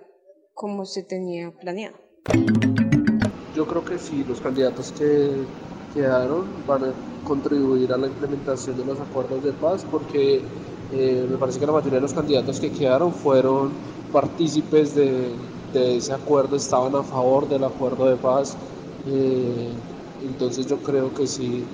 como 0.53 0.85
se 0.85 1.03
tenía 1.05 1.51
planeado. 1.53 1.97
Yo 3.55 3.67
creo 3.67 3.83
que 3.83 3.99
sí, 3.99 4.25
los 4.29 4.43
candidatos 4.43 4.93
que 4.93 5.31
quedaron 5.95 6.45
van 6.67 6.85
a 6.85 6.93
contribuir 7.27 7.91
a 7.95 7.97
la 7.97 8.07
implementación 8.07 8.77
de 8.77 8.85
los 8.85 9.01
acuerdos 9.01 9.43
de 9.43 9.53
paz 9.53 9.87
porque 9.91 10.43
eh, 10.93 11.27
me 11.31 11.39
parece 11.39 11.59
que 11.59 11.67
la 11.67 11.73
mayoría 11.73 11.95
de 11.95 12.03
los 12.03 12.13
candidatos 12.13 12.61
que 12.61 12.71
quedaron 12.71 13.11
fueron 13.11 13.71
partícipes 14.13 14.95
de, 14.95 15.31
ese 15.73 16.13
acuerdo, 16.13 16.57
estaban 16.57 16.95
a 16.95 17.03
favor 17.03 17.49
del 17.49 17.65
acuerdo 17.65 18.07
de 18.07 18.17
paz. 18.17 18.55
Eh, 19.07 19.71
entonces 20.27 20.67
yo 20.67 20.79
creo 20.79 21.13
que 21.15 21.27
sí, 21.27 21.65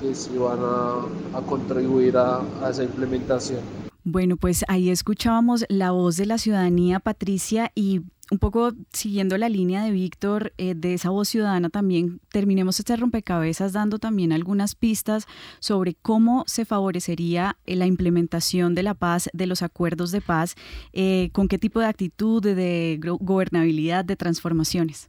que 0.00 0.14
sí 0.14 0.36
van 0.36 0.58
a, 0.60 1.40
contribuir 1.46 2.16
a 2.16 2.42
esa 2.70 2.84
implementación. 2.84 3.60
Bueno, 4.06 4.36
pues 4.36 4.66
ahí 4.68 4.90
escuchábamos 4.90 5.64
la 5.70 5.90
voz 5.90 6.18
de 6.18 6.26
la 6.26 6.36
ciudadanía, 6.36 7.00
Patricia, 7.00 7.72
y 7.74 8.02
un 8.30 8.38
poco 8.38 8.72
siguiendo 8.92 9.38
la 9.38 9.48
línea 9.48 9.82
de 9.82 9.90
Víctor, 9.90 10.52
eh, 10.58 10.74
de 10.74 10.92
esa 10.92 11.08
voz 11.08 11.28
ciudadana 11.28 11.70
también, 11.70 12.20
terminemos 12.30 12.78
este 12.78 12.96
rompecabezas 12.96 13.72
dando 13.72 13.98
también 13.98 14.32
algunas 14.32 14.74
pistas 14.74 15.26
sobre 15.58 15.94
cómo 15.94 16.44
se 16.46 16.66
favorecería 16.66 17.56
eh, 17.64 17.76
la 17.76 17.86
implementación 17.86 18.74
de 18.74 18.82
la 18.82 18.92
paz, 18.92 19.30
de 19.32 19.46
los 19.46 19.62
acuerdos 19.62 20.10
de 20.10 20.20
paz, 20.20 20.54
eh, 20.92 21.30
con 21.32 21.48
qué 21.48 21.58
tipo 21.58 21.80
de 21.80 21.86
actitud, 21.86 22.42
de 22.42 23.00
gobernabilidad, 23.00 24.04
de 24.04 24.16
transformaciones. 24.16 25.08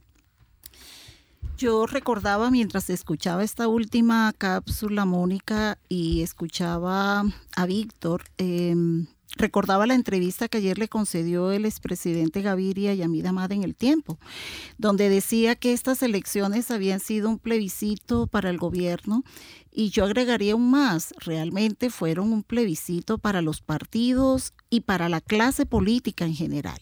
Yo 1.56 1.86
recordaba 1.86 2.50
mientras 2.50 2.90
escuchaba 2.90 3.42
esta 3.42 3.66
última 3.66 4.30
cápsula, 4.36 5.06
Mónica, 5.06 5.78
y 5.88 6.20
escuchaba 6.20 7.24
a 7.56 7.66
Víctor, 7.66 8.24
em, 8.36 9.06
recordaba 9.36 9.86
la 9.86 9.94
entrevista 9.94 10.48
que 10.48 10.58
ayer 10.58 10.78
le 10.78 10.88
concedió 10.88 11.52
el 11.52 11.64
expresidente 11.64 12.42
Gaviria 12.42 12.94
y 12.94 13.02
Amida 13.02 13.30
Amad 13.30 13.52
en 13.52 13.64
el 13.64 13.74
tiempo, 13.74 14.18
donde 14.78 15.08
decía 15.08 15.56
que 15.56 15.72
estas 15.72 16.02
elecciones 16.02 16.70
habían 16.70 17.00
sido 17.00 17.28
un 17.28 17.38
plebiscito 17.38 18.26
para 18.26 18.50
el 18.50 18.58
gobierno 18.58 19.24
y 19.70 19.90
yo 19.90 20.04
agregaría 20.04 20.56
un 20.56 20.70
más, 20.70 21.12
realmente 21.18 21.90
fueron 21.90 22.32
un 22.32 22.42
plebiscito 22.42 23.18
para 23.18 23.42
los 23.42 23.60
partidos 23.60 24.54
y 24.70 24.80
para 24.80 25.10
la 25.10 25.20
clase 25.20 25.66
política 25.66 26.24
en 26.24 26.34
general. 26.34 26.78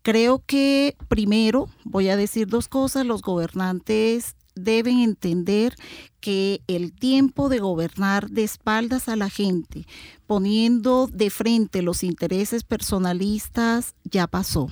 Creo 0.00 0.42
que 0.46 0.96
primero 1.08 1.68
voy 1.84 2.08
a 2.08 2.16
decir 2.16 2.46
dos 2.46 2.68
cosas, 2.68 3.04
los 3.04 3.20
gobernantes 3.20 4.36
deben 4.54 5.00
entender 5.00 5.74
que 6.22 6.62
el 6.68 6.92
tiempo 6.92 7.48
de 7.48 7.58
gobernar 7.58 8.30
de 8.30 8.44
espaldas 8.44 9.08
a 9.08 9.16
la 9.16 9.28
gente, 9.28 9.86
poniendo 10.26 11.08
de 11.12 11.28
frente 11.30 11.82
los 11.82 12.04
intereses 12.04 12.62
personalistas, 12.62 13.96
ya 14.04 14.28
pasó. 14.28 14.70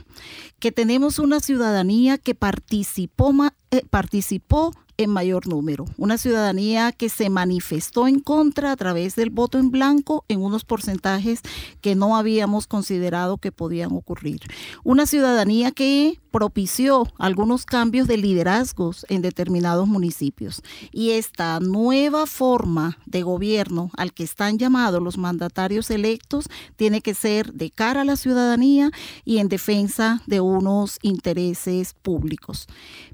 Que 0.60 0.70
tenemos 0.70 1.18
una 1.18 1.40
ciudadanía 1.40 2.18
que 2.18 2.36
participó, 2.36 3.34
eh, 3.72 3.82
participó 3.90 4.72
en 5.02 5.10
mayor 5.10 5.48
número. 5.48 5.86
Una 5.96 6.18
ciudadanía 6.18 6.92
que 6.92 7.08
se 7.08 7.30
manifestó 7.30 8.06
en 8.06 8.20
contra 8.20 8.70
a 8.70 8.76
través 8.76 9.16
del 9.16 9.30
voto 9.30 9.58
en 9.58 9.70
blanco 9.70 10.24
en 10.28 10.42
unos 10.42 10.64
porcentajes 10.64 11.40
que 11.80 11.94
no 11.94 12.16
habíamos 12.16 12.66
considerado 12.66 13.38
que 13.38 13.50
podían 13.50 13.92
ocurrir. 13.92 14.40
Una 14.84 15.06
ciudadanía 15.06 15.70
que 15.72 16.20
propició 16.30 17.06
algunos 17.18 17.64
cambios 17.64 18.08
de 18.08 18.18
liderazgos 18.18 19.06
en 19.08 19.22
determinados 19.22 19.88
municipios. 19.88 20.62
Y 20.92 21.12
esta 21.12 21.39
nueva 21.60 22.26
forma 22.26 22.98
de 23.06 23.22
gobierno 23.22 23.90
al 23.96 24.12
que 24.12 24.24
están 24.24 24.58
llamados 24.58 25.02
los 25.02 25.16
mandatarios 25.16 25.90
electos 25.90 26.46
tiene 26.76 27.00
que 27.00 27.14
ser 27.14 27.52
de 27.52 27.70
cara 27.70 28.02
a 28.02 28.04
la 28.04 28.16
ciudadanía 28.16 28.90
y 29.24 29.38
en 29.38 29.48
defensa 29.48 30.22
de 30.26 30.40
unos 30.40 30.98
intereses 31.02 31.94
públicos. 31.94 32.66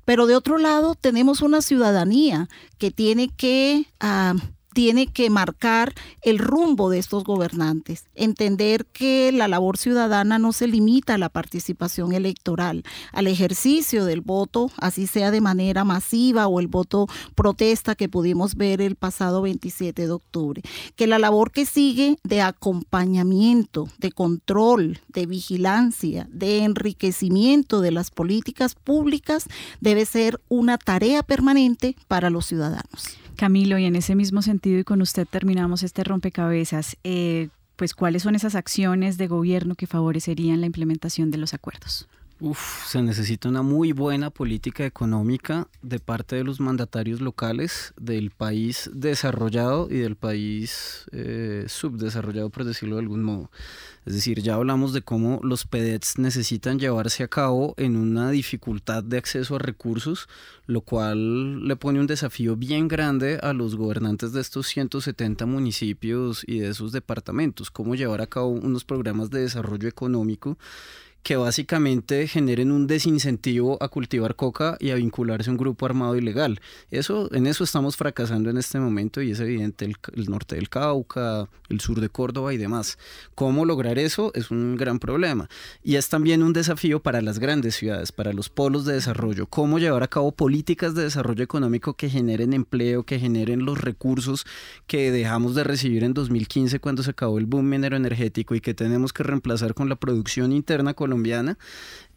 Pero 0.05 0.27
de 0.27 0.35
otro 0.35 0.59
lado, 0.59 0.95
tenemos 0.95 1.41
una 1.41 1.62
ciudadanía 1.62 2.49
que 2.79 2.91
tiene 2.91 3.29
que... 3.29 3.87
Ah, 4.01 4.35
tiene 4.77 5.07
que 5.07 5.31
marcar 5.31 5.95
el 6.20 6.39
rumbo 6.39 6.91
de 6.91 6.99
estos 6.99 7.24
gobernantes, 7.24 8.05
entender 8.14 8.85
que 8.85 9.33
la 9.33 9.49
labor 9.49 9.79
ciudadana 9.79 10.39
no 10.39 10.53
se 10.53 10.66
limita 10.66 11.14
a 11.14 11.18
la 11.18 11.31
participación 11.31 12.12
electoral, 12.12 12.85
al 13.12 13.27
ejercicio 13.27 14.05
del 14.05 14.20
voto, 14.20 14.70
así 14.77 15.07
sea 15.07 15.31
de 15.31 15.41
manera 15.41 15.85
masiva 15.85 16.47
o 16.47 16.61
el 16.61 16.66
voto 16.66 17.07
protesta 17.35 17.95
que 17.95 18.11
pudimos 18.11 18.55
ver 18.55 18.83
el 18.83 18.97
pasado 18.97 19.41
27 19.41 20.07
de 20.07 20.12
octubre, 20.12 20.61
que 20.95 21.07
la 21.07 21.18
labor 21.18 21.53
que 21.53 21.64
sigue 21.64 22.18
de 22.22 22.43
acompañamiento, 22.43 23.89
de 23.97 24.12
control, 24.12 25.01
de 25.09 25.24
vigilancia, 25.24 26.29
de 26.31 26.64
enriquecimiento 26.64 27.81
de 27.81 27.93
las 27.93 28.11
políticas 28.11 28.74
públicas 28.74 29.47
debe 29.81 30.05
ser 30.05 30.39
una 30.51 30.77
tarea 30.77 31.22
permanente 31.22 31.97
para 32.09 32.29
los 32.29 32.45
ciudadanos. 32.45 33.16
Camilo, 33.37 33.78
y 33.78 33.84
en 33.84 33.97
ese 33.97 34.14
mismo 34.14 34.43
sentido 34.43 34.80
y 34.80 34.84
con 34.84 35.03
usted 35.03 35.26
terminamos 35.28 35.82
este 35.82 36.03
rompecabezas, 36.05 36.97
eh, 37.05 37.49
pues 37.76 37.95
cuáles 37.95 38.22
son 38.22 38.34
esas 38.34 38.55
acciones 38.55 39.18
de 39.18 39.28
gobierno 39.28 39.74
que 39.74 39.87
favorecerían 39.87 40.61
la 40.61 40.66
implementación 40.66 41.30
de 41.30 41.39
los 41.39 41.55
acuerdos. 41.55 42.09
Se 42.39 43.01
necesita 43.01 43.49
una 43.49 43.62
muy 43.62 43.93
buena 43.93 44.28
política 44.28 44.84
económica 44.84 45.68
de 45.80 45.99
parte 45.99 46.37
de 46.37 46.45
los 46.45 46.61
mandatarios 46.61 47.22
locales 47.22 47.95
del 47.99 48.30
país 48.30 48.91
desarrollado 48.93 49.89
y 49.91 49.97
del 49.97 50.16
país 50.16 51.07
eh, 51.12 51.64
subdesarrollado, 51.66 52.51
por 52.51 52.64
decirlo 52.64 52.97
de 52.97 53.03
algún 53.03 53.22
modo. 53.22 53.51
Es 54.05 54.12
decir, 54.12 54.43
ya 54.43 54.55
hablamos 54.55 54.93
de 54.93 55.01
cómo 55.01 55.41
los 55.43 55.64
PEDETs 55.64 56.18
necesitan 56.18 56.78
llevarse 56.78 57.22
a 57.24 57.28
cabo 57.28 57.74
en 57.78 57.97
una 57.97 58.30
dificultad 58.30 59.03
de 59.03 59.16
acceso 59.16 59.57
a 59.57 59.59
recursos, 59.59 60.28
lo 60.66 60.82
cual 60.82 61.66
le 61.66 61.74
pone 61.76 62.01
un 62.01 62.07
desafío 62.07 62.55
bien 62.55 62.87
grande 62.87 63.41
a 63.43 63.55
los 63.55 63.76
gobernantes 63.76 64.32
de 64.32 64.43
estos 64.43 64.66
170 64.66 65.47
municipios 65.47 66.45
y 66.47 66.59
de 66.59 66.68
esos 66.68 66.93
departamentos, 66.93 67.70
cómo 67.70 67.95
llevar 67.95 68.20
a 68.20 68.26
cabo 68.26 68.49
unos 68.49 68.84
programas 68.84 69.30
de 69.30 69.41
desarrollo 69.41 69.89
económico 69.89 70.59
que 71.27 71.35
básicamente 71.35 72.29
generen 72.29 72.70
un 72.70 72.87
desincentivo 72.87 73.83
a 73.83 73.89
cultivar 73.89 74.37
coca 74.37 74.77
y 74.79 74.91
a 74.91 74.95
vincularse 74.95 75.51
a 75.51 75.55
un 75.55 75.57
grupo 75.57 75.85
armado 75.85 76.14
ilegal. 76.14 76.61
Eso, 76.93 77.29
en 77.35 77.49
eso 77.49 77.64
estamos 77.64 77.97
fracasando 77.97 78.49
en 78.49 78.59
este 78.59 78.79
momento 78.79 79.20
y 79.20 79.33
es 79.33 79.41
evidente 79.41 79.87
el, 79.87 79.97
el, 80.14 80.27
norte 80.27 80.55
del 80.55 80.68
Cauca, 80.68 81.49
el 81.68 81.81
sur 81.81 82.01
de 82.01 82.11
Córdoba 82.11 82.55
y 82.55 82.59
demás. 82.59 82.97
¿Cómo 83.35 83.64
lograr 83.64 83.99
eso? 83.99 84.31
Es 84.37 84.53
un 84.53 84.77
gran 84.77 85.01
problema. 85.01 85.49
Y 85.83 85.97
es 85.97 86.09
también 86.09 86.45
un 86.45 86.53
desafío 86.53 87.03
para 87.03 87.20
las 87.20 87.41
grandes 87.41 87.74
ciudades, 87.74 88.12
para 88.12 88.33
los 88.33 88.49
polos 88.49 88.85
de 88.85 88.95
desarrollo. 88.95 89.47
¿Cómo 89.47 89.81
llevar 89.81 90.05
a 90.05 90.09
cabo 90.09 90.31
políticas 90.31 90.95
de 90.95 91.03
desarrollo 91.03 91.43
económico 91.43 91.95
que 91.95 92.09
generen 92.09 92.53
empleo, 92.53 93.03
que 93.03 93.18
generen 93.18 93.64
los 93.64 93.81
recursos 93.81 94.47
que 94.87 95.11
dejamos 95.11 95.57
de 95.57 95.64
recibir 95.64 96.05
en 96.05 96.14
2015 96.14 96.79
cuando 96.79 97.03
se 97.03 97.11
acabó 97.11 97.39
el 97.39 97.47
boom 97.47 97.68
minero 97.68 97.97
energético 97.97 98.55
y 98.55 98.61
que 98.61 98.74
tenemos 98.74 99.12
que 99.12 99.24
reemplazar 99.24 99.74
con 99.74 99.89
la 99.89 99.97
producción 99.97 100.53
interna 100.53 100.95
colombiana? 100.95 101.15
Colombiana 101.16 101.56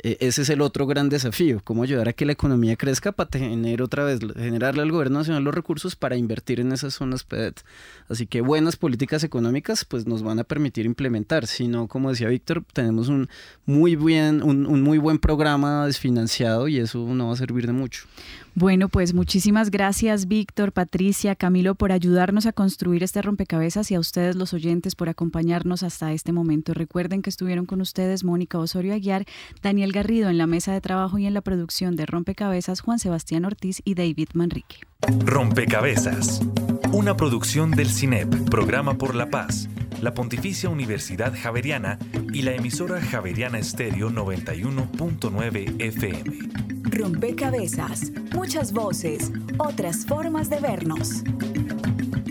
ese 0.01 0.43
es 0.43 0.49
el 0.49 0.61
otro 0.61 0.87
gran 0.87 1.09
desafío, 1.09 1.61
cómo 1.63 1.83
ayudar 1.83 2.07
a 2.07 2.13
que 2.13 2.25
la 2.25 2.31
economía 2.31 2.75
crezca 2.75 3.11
para 3.11 3.29
tener 3.29 3.81
otra 3.81 4.03
vez, 4.03 4.19
generarle 4.35 4.81
al 4.81 4.91
gobierno 4.91 5.19
nacional 5.19 5.43
los 5.43 5.53
recursos 5.53 5.95
para 5.95 6.15
invertir 6.15 6.59
en 6.59 6.71
esas 6.71 6.93
zonas 6.93 7.23
PEDET. 7.23 7.61
Así 8.07 8.25
que 8.25 8.41
buenas 8.41 8.75
políticas 8.75 9.23
económicas 9.23 9.85
pues 9.85 10.07
nos 10.07 10.23
van 10.23 10.39
a 10.39 10.43
permitir 10.43 10.85
implementar, 10.85 11.47
si 11.47 11.67
no, 11.67 11.87
como 11.87 12.11
decía 12.11 12.29
Víctor, 12.29 12.63
tenemos 12.71 13.09
un 13.09 13.29
muy, 13.65 13.95
bien, 13.95 14.41
un, 14.41 14.65
un 14.65 14.81
muy 14.81 14.97
buen 14.97 15.19
programa 15.19 15.85
desfinanciado 15.85 16.67
y 16.67 16.77
eso 16.77 16.99
no 17.13 17.27
va 17.27 17.33
a 17.33 17.37
servir 17.37 17.67
de 17.67 17.73
mucho. 17.73 18.05
Bueno, 18.55 18.89
pues 18.89 19.13
muchísimas 19.13 19.69
gracias 19.69 20.27
Víctor, 20.27 20.73
Patricia, 20.73 21.35
Camilo 21.35 21.75
por 21.75 21.91
ayudarnos 21.91 22.45
a 22.45 22.51
construir 22.51 23.03
este 23.03 23.21
rompecabezas 23.21 23.91
y 23.91 23.95
a 23.95 23.99
ustedes 23.99 24.35
los 24.35 24.53
oyentes 24.53 24.95
por 24.95 25.07
acompañarnos 25.07 25.83
hasta 25.83 26.11
este 26.11 26.31
momento. 26.31 26.73
Recuerden 26.73 27.21
que 27.21 27.29
estuvieron 27.29 27.65
con 27.65 27.79
ustedes 27.79 28.23
Mónica 28.23 28.57
Osorio 28.57 28.93
Aguiar, 28.93 29.25
Daniel 29.61 29.88
Garrido 29.91 30.29
en 30.29 30.37
la 30.37 30.47
mesa 30.47 30.73
de 30.73 30.81
trabajo 30.81 31.17
y 31.17 31.25
en 31.25 31.33
la 31.33 31.41
producción 31.41 31.95
de 31.95 32.05
Rompecabezas, 32.05 32.81
Juan 32.81 32.99
Sebastián 32.99 33.45
Ortiz 33.45 33.81
y 33.85 33.95
David 33.95 34.29
Manrique. 34.33 34.77
Rompecabezas, 35.25 36.41
una 36.91 37.15
producción 37.15 37.71
del 37.71 37.89
CINEP, 37.89 38.49
Programa 38.49 38.97
por 38.97 39.15
la 39.15 39.29
Paz, 39.29 39.69
la 40.01 40.13
Pontificia 40.13 40.69
Universidad 40.69 41.33
Javeriana 41.35 41.99
y 42.33 42.41
la 42.41 42.53
emisora 42.53 43.01
Javeriana 43.01 43.59
Estéreo 43.59 44.09
91.9 44.09 45.81
FM. 45.81 46.49
Rompecabezas, 46.83 48.11
muchas 48.33 48.73
voces, 48.73 49.31
otras 49.57 50.05
formas 50.05 50.49
de 50.49 50.59
vernos. 50.59 51.23